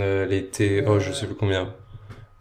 Euh, 0.01 0.25
elle 0.25 0.33
était, 0.33 0.85
oh, 0.87 0.99
je 1.01 1.11
Euh, 1.11 1.13
sais 1.13 1.27
plus 1.27 1.35
combien. 1.35 1.75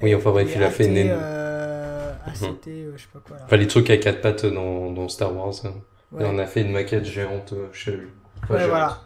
Oui, 0.01 0.15
enfin 0.15 0.31
bref, 0.31 0.47
les 0.49 0.55
il 0.55 0.63
a 0.63 0.69
fait 0.71 0.85
une 0.85 1.09
euh, 1.11 2.13
ACT, 2.25 2.67
euh, 2.67 2.93
je 2.95 3.01
sais 3.01 3.07
pas 3.13 3.19
quoi 3.19 3.37
là. 3.37 3.43
Enfin, 3.45 3.57
les 3.57 3.67
trucs 3.67 3.89
à 3.89 3.97
quatre 3.97 4.21
pattes 4.21 4.45
dans, 4.45 4.91
dans 4.91 5.07
Star 5.09 5.35
Wars. 5.35 5.53
hein. 5.65 5.73
Ouais. 6.11 6.23
Et 6.23 6.25
on 6.25 6.37
a 6.39 6.45
fait 6.45 6.61
une 6.61 6.71
maquette 6.71 7.05
géante 7.05 7.53
euh, 7.53 7.67
chez 7.71 7.91
lui. 7.91 8.07
Enfin, 8.43 8.53
Ouais, 8.53 8.59
géante. 8.61 8.69
voilà. 8.69 9.01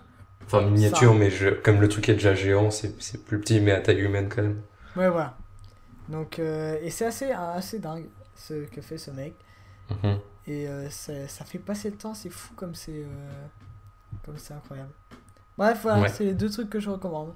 Enfin, 0.45 0.61
miniature, 0.61 1.11
Ça. 1.13 1.17
mais 1.17 1.29
je, 1.31 1.49
comme 1.49 1.81
le 1.81 1.87
truc 1.89 2.07
est 2.09 2.13
déjà 2.13 2.33
géant, 2.35 2.69
c'est 2.71 3.01
c'est 3.01 3.23
plus 3.25 3.39
petit, 3.39 3.59
mais 3.61 3.71
à 3.71 3.81
taille 3.81 3.99
humaine 4.01 4.29
quand 4.33 4.41
même. 4.43 4.61
Ouais, 4.95 5.09
voilà. 5.09 5.35
Donc, 6.09 6.37
euh, 6.39 6.77
et 6.81 6.89
c'est 6.91 7.05
assez, 7.05 7.31
assez 7.31 7.79
dingue 7.79 8.05
ce 8.35 8.53
que 8.65 8.79
fait 8.81 8.97
ce 8.97 9.09
mec. 9.11 9.33
Mhm. 9.89 10.19
Et 10.47 10.67
euh, 10.67 10.89
ça, 10.89 11.27
ça 11.27 11.45
fait 11.45 11.59
passer 11.59 11.89
le 11.89 11.97
temps, 11.97 12.13
c'est 12.13 12.29
fou 12.29 12.53
comme 12.55 12.75
c'est 12.75 13.03
euh, 13.03 13.47
comme 14.23 14.37
c'est 14.37 14.53
incroyable. 14.53 14.93
Bref, 15.57 15.79
voilà, 15.83 16.01
Ouais. 16.01 16.09
c'est 16.09 16.25
les 16.25 16.35
deux 16.35 16.49
trucs 16.49 16.69
que 16.69 16.79
je 16.79 16.89
recommande. 16.89 17.35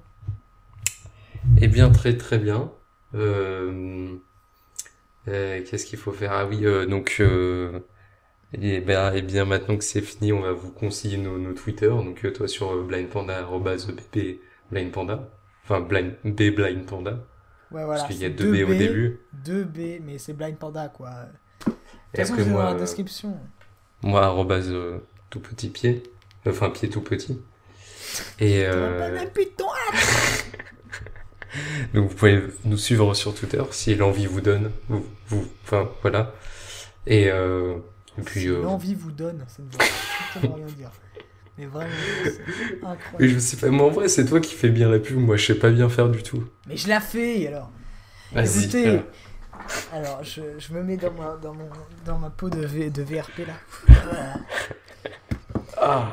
Eh 1.60 1.68
bien, 1.68 1.90
très 1.90 2.16
très 2.16 2.38
bien. 2.38 2.72
Euh, 3.14 4.16
Qu'est-ce 5.26 5.86
qu'il 5.86 5.98
faut 5.98 6.12
faire? 6.12 6.32
Ah 6.32 6.46
oui, 6.46 6.62
donc, 6.88 7.16
euh, 7.20 7.80
eh 8.52 8.80
bien, 8.80 9.12
eh 9.14 9.22
bien, 9.22 9.44
maintenant 9.44 9.76
que 9.76 9.84
c'est 9.84 10.00
fini, 10.02 10.32
on 10.32 10.40
va 10.42 10.52
vous 10.52 10.72
conseiller 10.72 11.18
nos, 11.18 11.38
nos 11.38 11.54
Twitter. 11.54 11.88
Donc, 11.88 12.30
toi 12.32 12.48
sur 12.48 12.82
blindpanda, 12.84 13.46
blindpanda. 14.70 15.30
Enfin, 15.64 15.80
blind, 15.80 16.14
b 16.24 16.50
blindpanda. 16.54 17.26
Ouais, 17.70 17.84
voilà. 17.84 18.00
Parce 18.00 18.04
qu'il 18.04 18.16
y 18.18 18.24
a 18.24 18.28
c'est 18.28 18.34
deux 18.34 18.52
B 18.52 18.68
au 18.68 18.74
début. 18.74 19.20
2B, 19.32 20.00
mais 20.04 20.18
c'est 20.18 20.32
Blind 20.32 20.56
Panda 20.58 20.88
quoi. 20.88 21.10
Façon, 22.14 22.32
après, 22.32 22.44
c'est 22.44 22.50
dans 22.50 22.56
moi, 22.56 22.64
la 22.64 22.70
euh, 22.72 22.78
description. 22.78 23.36
moi, 24.02 24.24
arrobase 24.24 24.68
euh, 24.70 24.98
tout 25.30 25.40
petit 25.40 25.68
pied. 25.68 26.02
Enfin, 26.46 26.70
pied 26.70 26.88
tout 26.88 27.02
petit. 27.02 27.38
Et, 28.38 28.62
euh, 28.64 29.18
Donc 31.94 32.08
vous 32.08 32.14
pouvez 32.14 32.42
nous 32.64 32.78
suivre 32.78 33.12
sur 33.14 33.34
Twitter 33.34 33.62
si 33.70 33.94
l'envie 33.94 34.26
vous 34.26 34.40
donne. 34.40 34.70
Vous, 34.88 35.04
vous, 35.28 35.46
enfin 35.64 35.88
voilà. 36.02 36.32
Et, 37.06 37.30
euh, 37.30 37.76
et 38.18 38.22
puis 38.22 38.40
Si 38.40 38.48
euh, 38.48 38.62
L'envie 38.62 38.94
vous 38.94 39.12
donne, 39.12 39.44
ça 39.48 39.62
ne 39.62 39.68
veut 39.68 40.54
rien 40.54 40.66
dire. 40.66 40.90
Mais 41.58 41.66
vraiment, 41.66 41.90
c'est 42.24 42.84
incroyable. 42.84 43.34
je 43.34 43.38
sais 43.38 43.56
pas. 43.56 43.68
Mais 43.70 43.82
en 43.82 43.90
vrai, 43.90 44.08
c'est 44.08 44.24
toi 44.24 44.40
qui 44.40 44.54
fais 44.54 44.70
bien 44.70 44.88
la 44.88 44.98
pub. 44.98 45.18
Moi, 45.18 45.36
je 45.36 45.46
sais 45.46 45.58
pas 45.58 45.70
bien 45.70 45.88
faire 45.88 46.08
du 46.08 46.22
tout. 46.22 46.44
Mais 46.66 46.76
je 46.76 46.88
la 46.88 47.00
fais 47.00 47.46
alors. 47.48 47.70
Vas-y. 48.32 48.64
Écoutez, 48.64 48.88
alors. 48.88 49.02
Alors 49.92 50.22
je, 50.22 50.42
je 50.58 50.72
me 50.72 50.82
mets 50.82 50.96
dans 50.96 51.12
ma, 51.12 51.36
dans 51.42 51.54
mon, 51.54 51.68
dans 52.04 52.18
ma 52.18 52.30
peau 52.30 52.48
de, 52.50 52.64
V- 52.64 52.90
de 52.90 53.02
VRP 53.02 53.46
là. 53.46 53.54
Ah. 55.80 56.08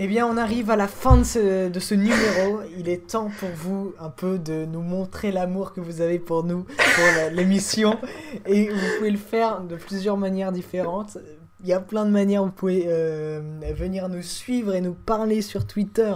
Eh 0.00 0.06
bien, 0.06 0.26
on 0.26 0.36
arrive 0.36 0.70
à 0.70 0.76
la 0.76 0.86
fin 0.86 1.16
de 1.16 1.24
ce, 1.24 1.68
de 1.68 1.80
ce 1.80 1.94
numéro. 1.94 2.60
Il 2.76 2.88
est 2.88 3.08
temps 3.08 3.30
pour 3.40 3.48
vous 3.48 3.94
un 3.98 4.10
peu 4.10 4.38
de 4.38 4.64
nous 4.64 4.80
montrer 4.82 5.32
l'amour 5.32 5.72
que 5.72 5.80
vous 5.80 6.00
avez 6.00 6.20
pour 6.20 6.44
nous, 6.44 6.62
pour 6.64 7.32
l'émission. 7.32 7.98
Et 8.46 8.68
vous 8.68 8.78
pouvez 8.96 9.10
le 9.10 9.18
faire 9.18 9.60
de 9.62 9.74
plusieurs 9.76 10.16
manières 10.16 10.52
différentes. 10.52 11.18
Il 11.62 11.68
y 11.68 11.72
a 11.72 11.80
plein 11.80 12.04
de 12.06 12.10
manières 12.10 12.44
vous 12.44 12.52
pouvez 12.52 12.84
euh, 12.86 13.40
venir 13.76 14.08
nous 14.08 14.22
suivre 14.22 14.72
et 14.74 14.80
nous 14.80 14.94
parler 14.94 15.42
sur 15.42 15.66
Twitter. 15.66 16.14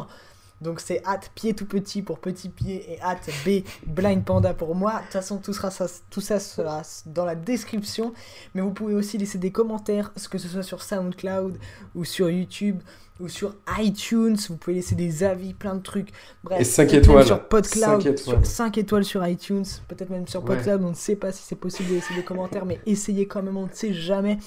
Donc 0.62 0.80
c'est 0.80 1.02
at 1.04 1.20
pied 1.34 1.54
tout 1.54 1.66
petit 1.66 2.02
pour 2.02 2.18
petit 2.18 2.48
pied 2.48 2.84
et 2.92 3.00
at 3.02 3.16
b 3.44 3.64
blind 3.86 4.24
panda 4.24 4.54
pour 4.54 4.74
moi. 4.74 4.94
De 4.98 5.02
toute 5.02 5.12
façon, 5.12 5.38
tout, 5.38 5.52
sera, 5.52 5.70
ça, 5.70 5.86
tout 6.10 6.20
ça 6.20 6.38
sera 6.40 6.82
dans 7.06 7.24
la 7.24 7.34
description. 7.34 8.12
Mais 8.54 8.60
vous 8.62 8.70
pouvez 8.70 8.94
aussi 8.94 9.18
laisser 9.18 9.38
des 9.38 9.50
commentaires, 9.50 10.12
que 10.30 10.38
ce 10.38 10.48
soit 10.48 10.62
sur 10.62 10.82
SoundCloud 10.82 11.58
ou 11.94 12.04
sur 12.04 12.30
YouTube 12.30 12.80
ou 13.20 13.28
sur 13.28 13.54
iTunes. 13.78 14.36
Vous 14.48 14.56
pouvez 14.56 14.76
laisser 14.76 14.94
des 14.94 15.22
avis, 15.22 15.52
plein 15.54 15.74
de 15.74 15.82
trucs. 15.82 16.08
Bref, 16.42 16.60
Et 16.60 16.64
cinq 16.64 16.88
peut-être 16.88 17.08
même 17.08 17.18
étoiles. 17.20 17.26
Sur 17.26 17.48
PodCloud, 17.48 17.82
Cinq 17.84 18.00
sur 18.02 18.10
étoiles. 18.10 18.46
5 18.46 18.78
étoiles 18.78 19.04
sur 19.04 19.26
iTunes, 19.26 19.64
peut-être 19.88 20.10
même 20.10 20.26
sur 20.26 20.40
Ouais. 20.42 20.56
PodCloud. 20.56 20.82
On 20.82 20.90
ne 20.90 20.94
sait 20.94 21.16
pas 21.16 21.32
si 21.32 21.42
c'est 21.42 21.56
possible 21.56 21.90
de 21.90 21.94
laisser 21.96 22.14
des 22.14 22.24
commentaires, 22.24 22.64
mais 22.64 22.80
essayez 22.86 23.26
quand 23.26 23.42
même, 23.42 23.56
on 23.56 23.66
ne 23.66 23.72
sait 23.72 23.92
jamais. 23.92 24.38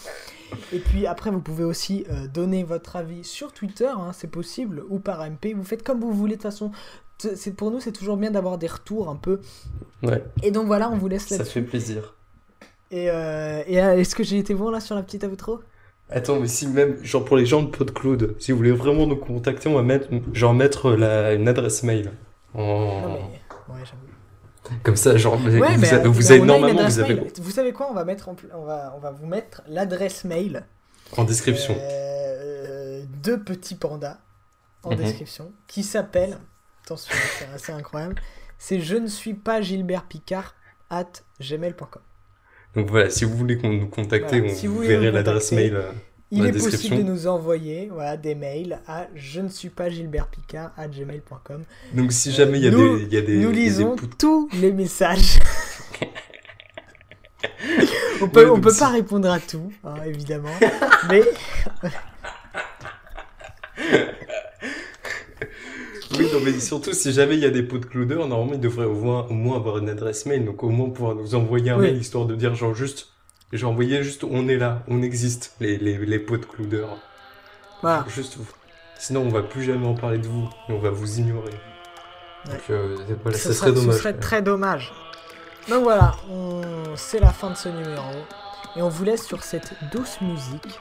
Et 0.74 0.80
puis 0.80 1.08
après, 1.08 1.32
vous 1.32 1.42
pouvez 1.42 1.64
aussi 1.64 2.06
euh, 2.10 2.28
donner 2.28 2.64
votre 2.64 2.96
avis 2.96 3.24
sur 3.24 3.52
Twitter, 3.52 3.88
hein, 3.88 4.12
c'est 4.14 4.30
possible, 4.30 4.84
ou 4.90 5.00
par 5.00 5.24
MP. 5.30 5.54
Vous 5.56 5.64
faites 5.64 5.84
comme 5.84 6.00
vous 6.00 6.14
voulez, 6.14 6.36
de 6.36 6.42
toute 6.42 6.52
façon, 6.52 6.72
c'est 7.18 7.56
pour 7.56 7.72
nous, 7.72 7.80
c'est 7.80 7.92
toujours 7.92 8.18
bien 8.18 8.32
d'avoir 8.32 8.58
des 8.58 8.68
retours 8.68 9.10
un 9.10 9.16
peu. 9.16 9.40
Ouais. 10.04 10.24
Et 10.44 10.52
donc 10.52 10.68
voilà, 10.68 10.90
on 10.90 10.98
vous 10.98 11.08
laisse 11.08 11.30
là 11.30 11.38
Ça 11.38 11.46
fait 11.46 11.62
plaisir. 11.62 12.16
Et, 12.92 13.10
euh, 13.10 13.64
et 13.68 13.82
euh, 13.82 13.98
est-ce 13.98 14.16
que 14.16 14.24
j'ai 14.24 14.38
été 14.38 14.54
bon 14.54 14.70
là 14.70 14.80
sur 14.80 14.96
la 14.96 15.04
petite 15.04 15.24
outro 15.24 15.60
Attends, 16.10 16.40
mais 16.40 16.48
si 16.48 16.68
même, 16.68 17.04
genre 17.04 17.26
pour 17.26 17.36
les 17.36 17.48
gens 17.48 17.64
de 17.64 17.70
PodCloud, 17.70 18.36
si 18.38 18.52
vous 18.52 18.58
voulez 18.58 18.72
vraiment 18.72 19.08
nous 19.08 19.16
contacter, 19.16 19.70
on 19.70 19.74
va 19.74 19.82
mettre, 19.82 20.08
genre 20.34 20.54
mettre 20.54 20.92
la, 20.92 21.34
une 21.34 21.48
adresse 21.48 21.82
mail. 21.82 22.12
Non, 22.54 23.14
mais... 23.14 23.74
Ouais. 23.74 23.82
Comme 24.84 24.96
ça, 24.96 25.16
genre, 25.18 25.38
vous, 25.38 25.50
mais, 25.50 25.62
avez- 25.64 25.94
euh, 25.94 26.08
vous 26.08 26.32
avez 26.32 26.42
normalement, 26.42 26.86
vous 26.88 27.00
avez 27.00 27.14
mail. 27.16 27.32
Vous 27.40 27.52
savez 27.52 27.72
quoi 27.72 27.88
On 27.90 27.94
va 27.94 28.04
mettre, 28.06 28.30
en 28.30 28.36
on 28.54 28.64
va, 28.66 28.94
on 28.96 29.00
va 29.00 29.12
vous 29.12 29.28
mettre 29.28 29.62
l'adresse 29.68 30.24
mail 30.24 30.66
en 31.18 31.24
description. 31.24 31.76
euh, 31.80 33.04
de 33.24 33.36
Petit 33.36 33.76
Panda 33.76 34.20
en 34.84 34.92
Mhm. 34.92 34.98
description 34.98 35.52
qui 35.68 35.84
s'appelle, 35.84 36.38
attention, 36.84 37.14
c'est 37.40 37.48
assez 37.54 37.72
incroyable, 37.72 38.16
c'est 38.58 38.80
je 38.82 38.96
ne 38.96 39.08
suis 39.08 39.34
pas 39.34 39.62
Gilbert 39.62 40.04
Picard 40.06 40.56
at 40.90 41.06
gmail.com. 41.40 42.02
Donc 42.76 42.90
voilà, 42.90 43.10
si 43.10 43.24
vous 43.26 43.36
voulez 43.38 43.58
qu'on 43.58 43.70
nous 43.72 43.88
contacter, 43.88 44.40
Voilà, 44.40 44.54
on 44.54 44.58
si 44.58 44.68
vous 44.68 44.80
verrez 44.80 45.12
l'adresse 45.12 45.52
mail. 45.52 45.82
Euh, 46.34 46.38
Il 46.38 46.46
est 46.46 46.52
possible 46.52 46.98
de 46.98 47.04
nous 47.04 47.28
envoyer 47.28 47.90
voilà, 47.92 48.18
des 48.18 48.36
mails 48.36 48.80
à 48.88 49.08
je 49.16 49.42
ne 49.42 49.50
suis 49.50 49.70
pas 49.70 49.90
Gilbert 49.90 50.28
Picard 50.28 50.72
at 50.78 50.88
gmail.com. 50.88 51.64
Donc 51.94 52.12
si 52.12 52.32
jamais 52.32 52.60
il 52.60 52.66
y 52.66 52.68
a 52.68 52.72
Nous- 52.72 52.98
des, 52.98 53.04
il 53.04 53.14
y 53.14 53.18
a 53.18 53.22
des, 53.22 53.38
Nous 53.38 53.52
des 53.52 53.56
lisons 53.58 53.96
tous 54.18 54.50
les 54.54 54.72
messages. 54.72 55.40
on 58.22 58.28
peut, 58.30 58.46
Ouais, 58.46 58.50
on 58.52 58.60
peut 58.60 58.72
si- 58.72 58.80
pas 58.80 58.90
répondre 58.90 59.30
à 59.30 59.40
tout, 59.40 59.72
hein, 59.84 59.96
évidemment. 60.06 60.50
mais 61.10 61.22
Oui, 66.18 66.28
non, 66.32 66.40
mais 66.44 66.60
surtout 66.60 66.94
si 66.94 67.12
jamais 67.12 67.36
il 67.36 67.42
y 67.42 67.46
a 67.46 67.50
des 67.50 67.64
pots 67.64 67.78
de 67.80 67.86
cloudeur, 67.86 68.28
normalement 68.28 68.54
ils 68.54 68.60
devraient 68.60 68.86
au 68.86 68.94
moins, 68.96 69.26
au 69.30 69.34
moins 69.34 69.58
avoir 69.58 69.80
une 69.80 69.90
adresse 69.90 70.26
mail, 70.26 70.46
donc 70.46 70.64
au 70.64 70.70
moins 70.70 70.90
pouvoir 70.90 71.16
nous 71.16 71.36
envoyer 71.36 71.72
un 71.72 71.78
Oui. 71.78 71.88
mail 71.88 71.98
histoire 71.98 72.26
de 72.26 72.36
dire 72.36 72.56
genre 72.56 72.74
juste, 72.74 73.10
j'ai 73.54 73.66
envoyé 73.66 74.04
juste 74.04 74.24
on 74.24 74.48
est 74.48 74.58
là, 74.58 74.84
on 74.88 75.02
existe, 75.02 75.56
les, 75.60 75.78
les, 75.78 75.98
les 75.98 76.20
pots 76.20 76.38
de 76.38 76.46
cloudeur. 76.46 76.98
voilà. 77.82 78.06
Juste 78.08 78.38
vous. 78.38 78.48
Sinon 78.98 79.22
on 79.22 79.30
va 79.30 79.44
plus 79.44 79.64
jamais 79.64 79.86
en 79.88 79.96
parler 79.96 80.18
de 80.18 80.28
vous, 80.28 80.50
et 80.70 80.74
on 80.74 80.80
va 80.80 80.90
vous 80.90 81.20
ignorer. 81.20 81.54
Donc 82.46 82.62
euh, 82.70 82.98
voilà, 83.24 83.38
ce 83.38 83.50
ça 83.50 83.54
serait, 83.54 83.68
serait 83.68 83.72
dommage. 83.74 83.96
Ce 83.96 84.00
serait 84.00 84.14
très 84.18 84.42
dommage. 84.42 84.94
Donc 85.70 85.84
voilà, 85.84 86.16
on... 86.30 86.62
c'est 86.96 87.20
la 87.20 87.32
fin 87.32 87.50
de 87.50 87.56
ce 87.56 87.70
numéro. 87.70 88.12
Et 88.76 88.82
on 88.82 88.90
vous 88.90 89.04
laisse 89.04 89.26
sur 89.26 89.44
cette 89.44 89.74
douce 89.92 90.20
musique 90.22 90.80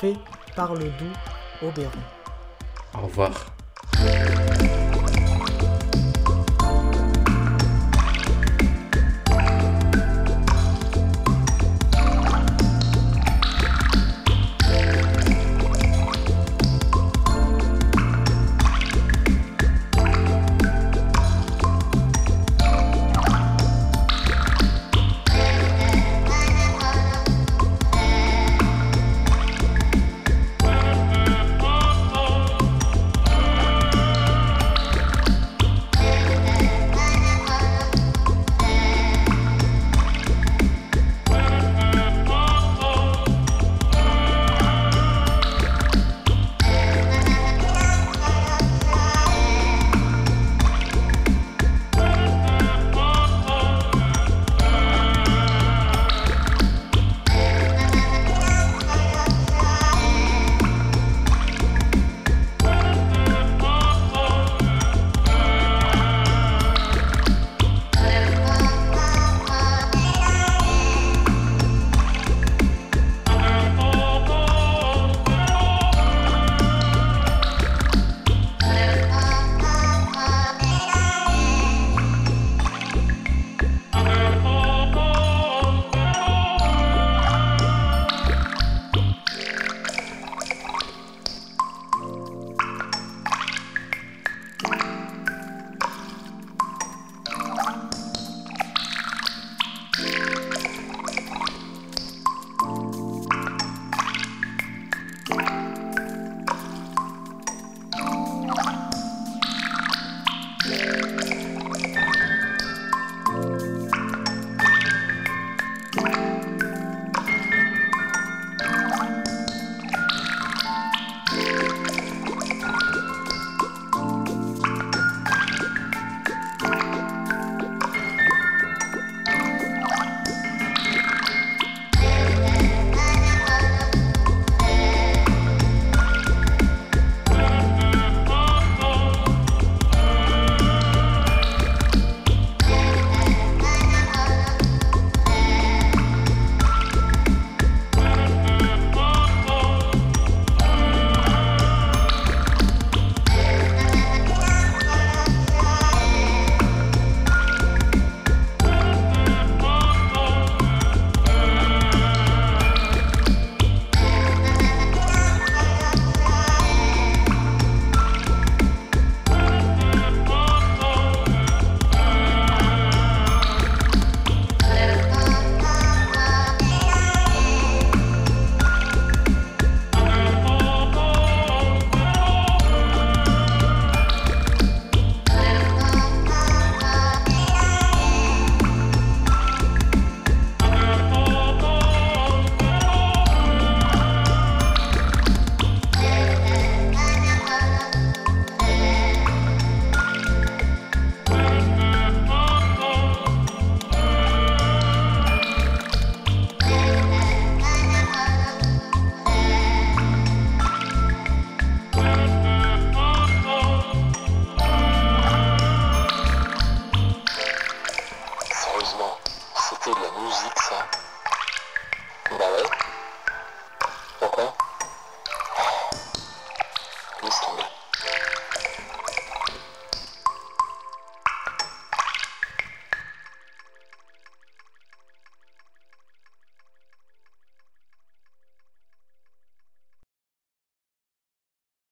faite 0.00 0.18
par 0.56 0.74
le 0.74 0.84
doux 0.84 1.12
Oberon. 1.62 1.90
Au 2.94 3.06
revoir. 3.06 3.46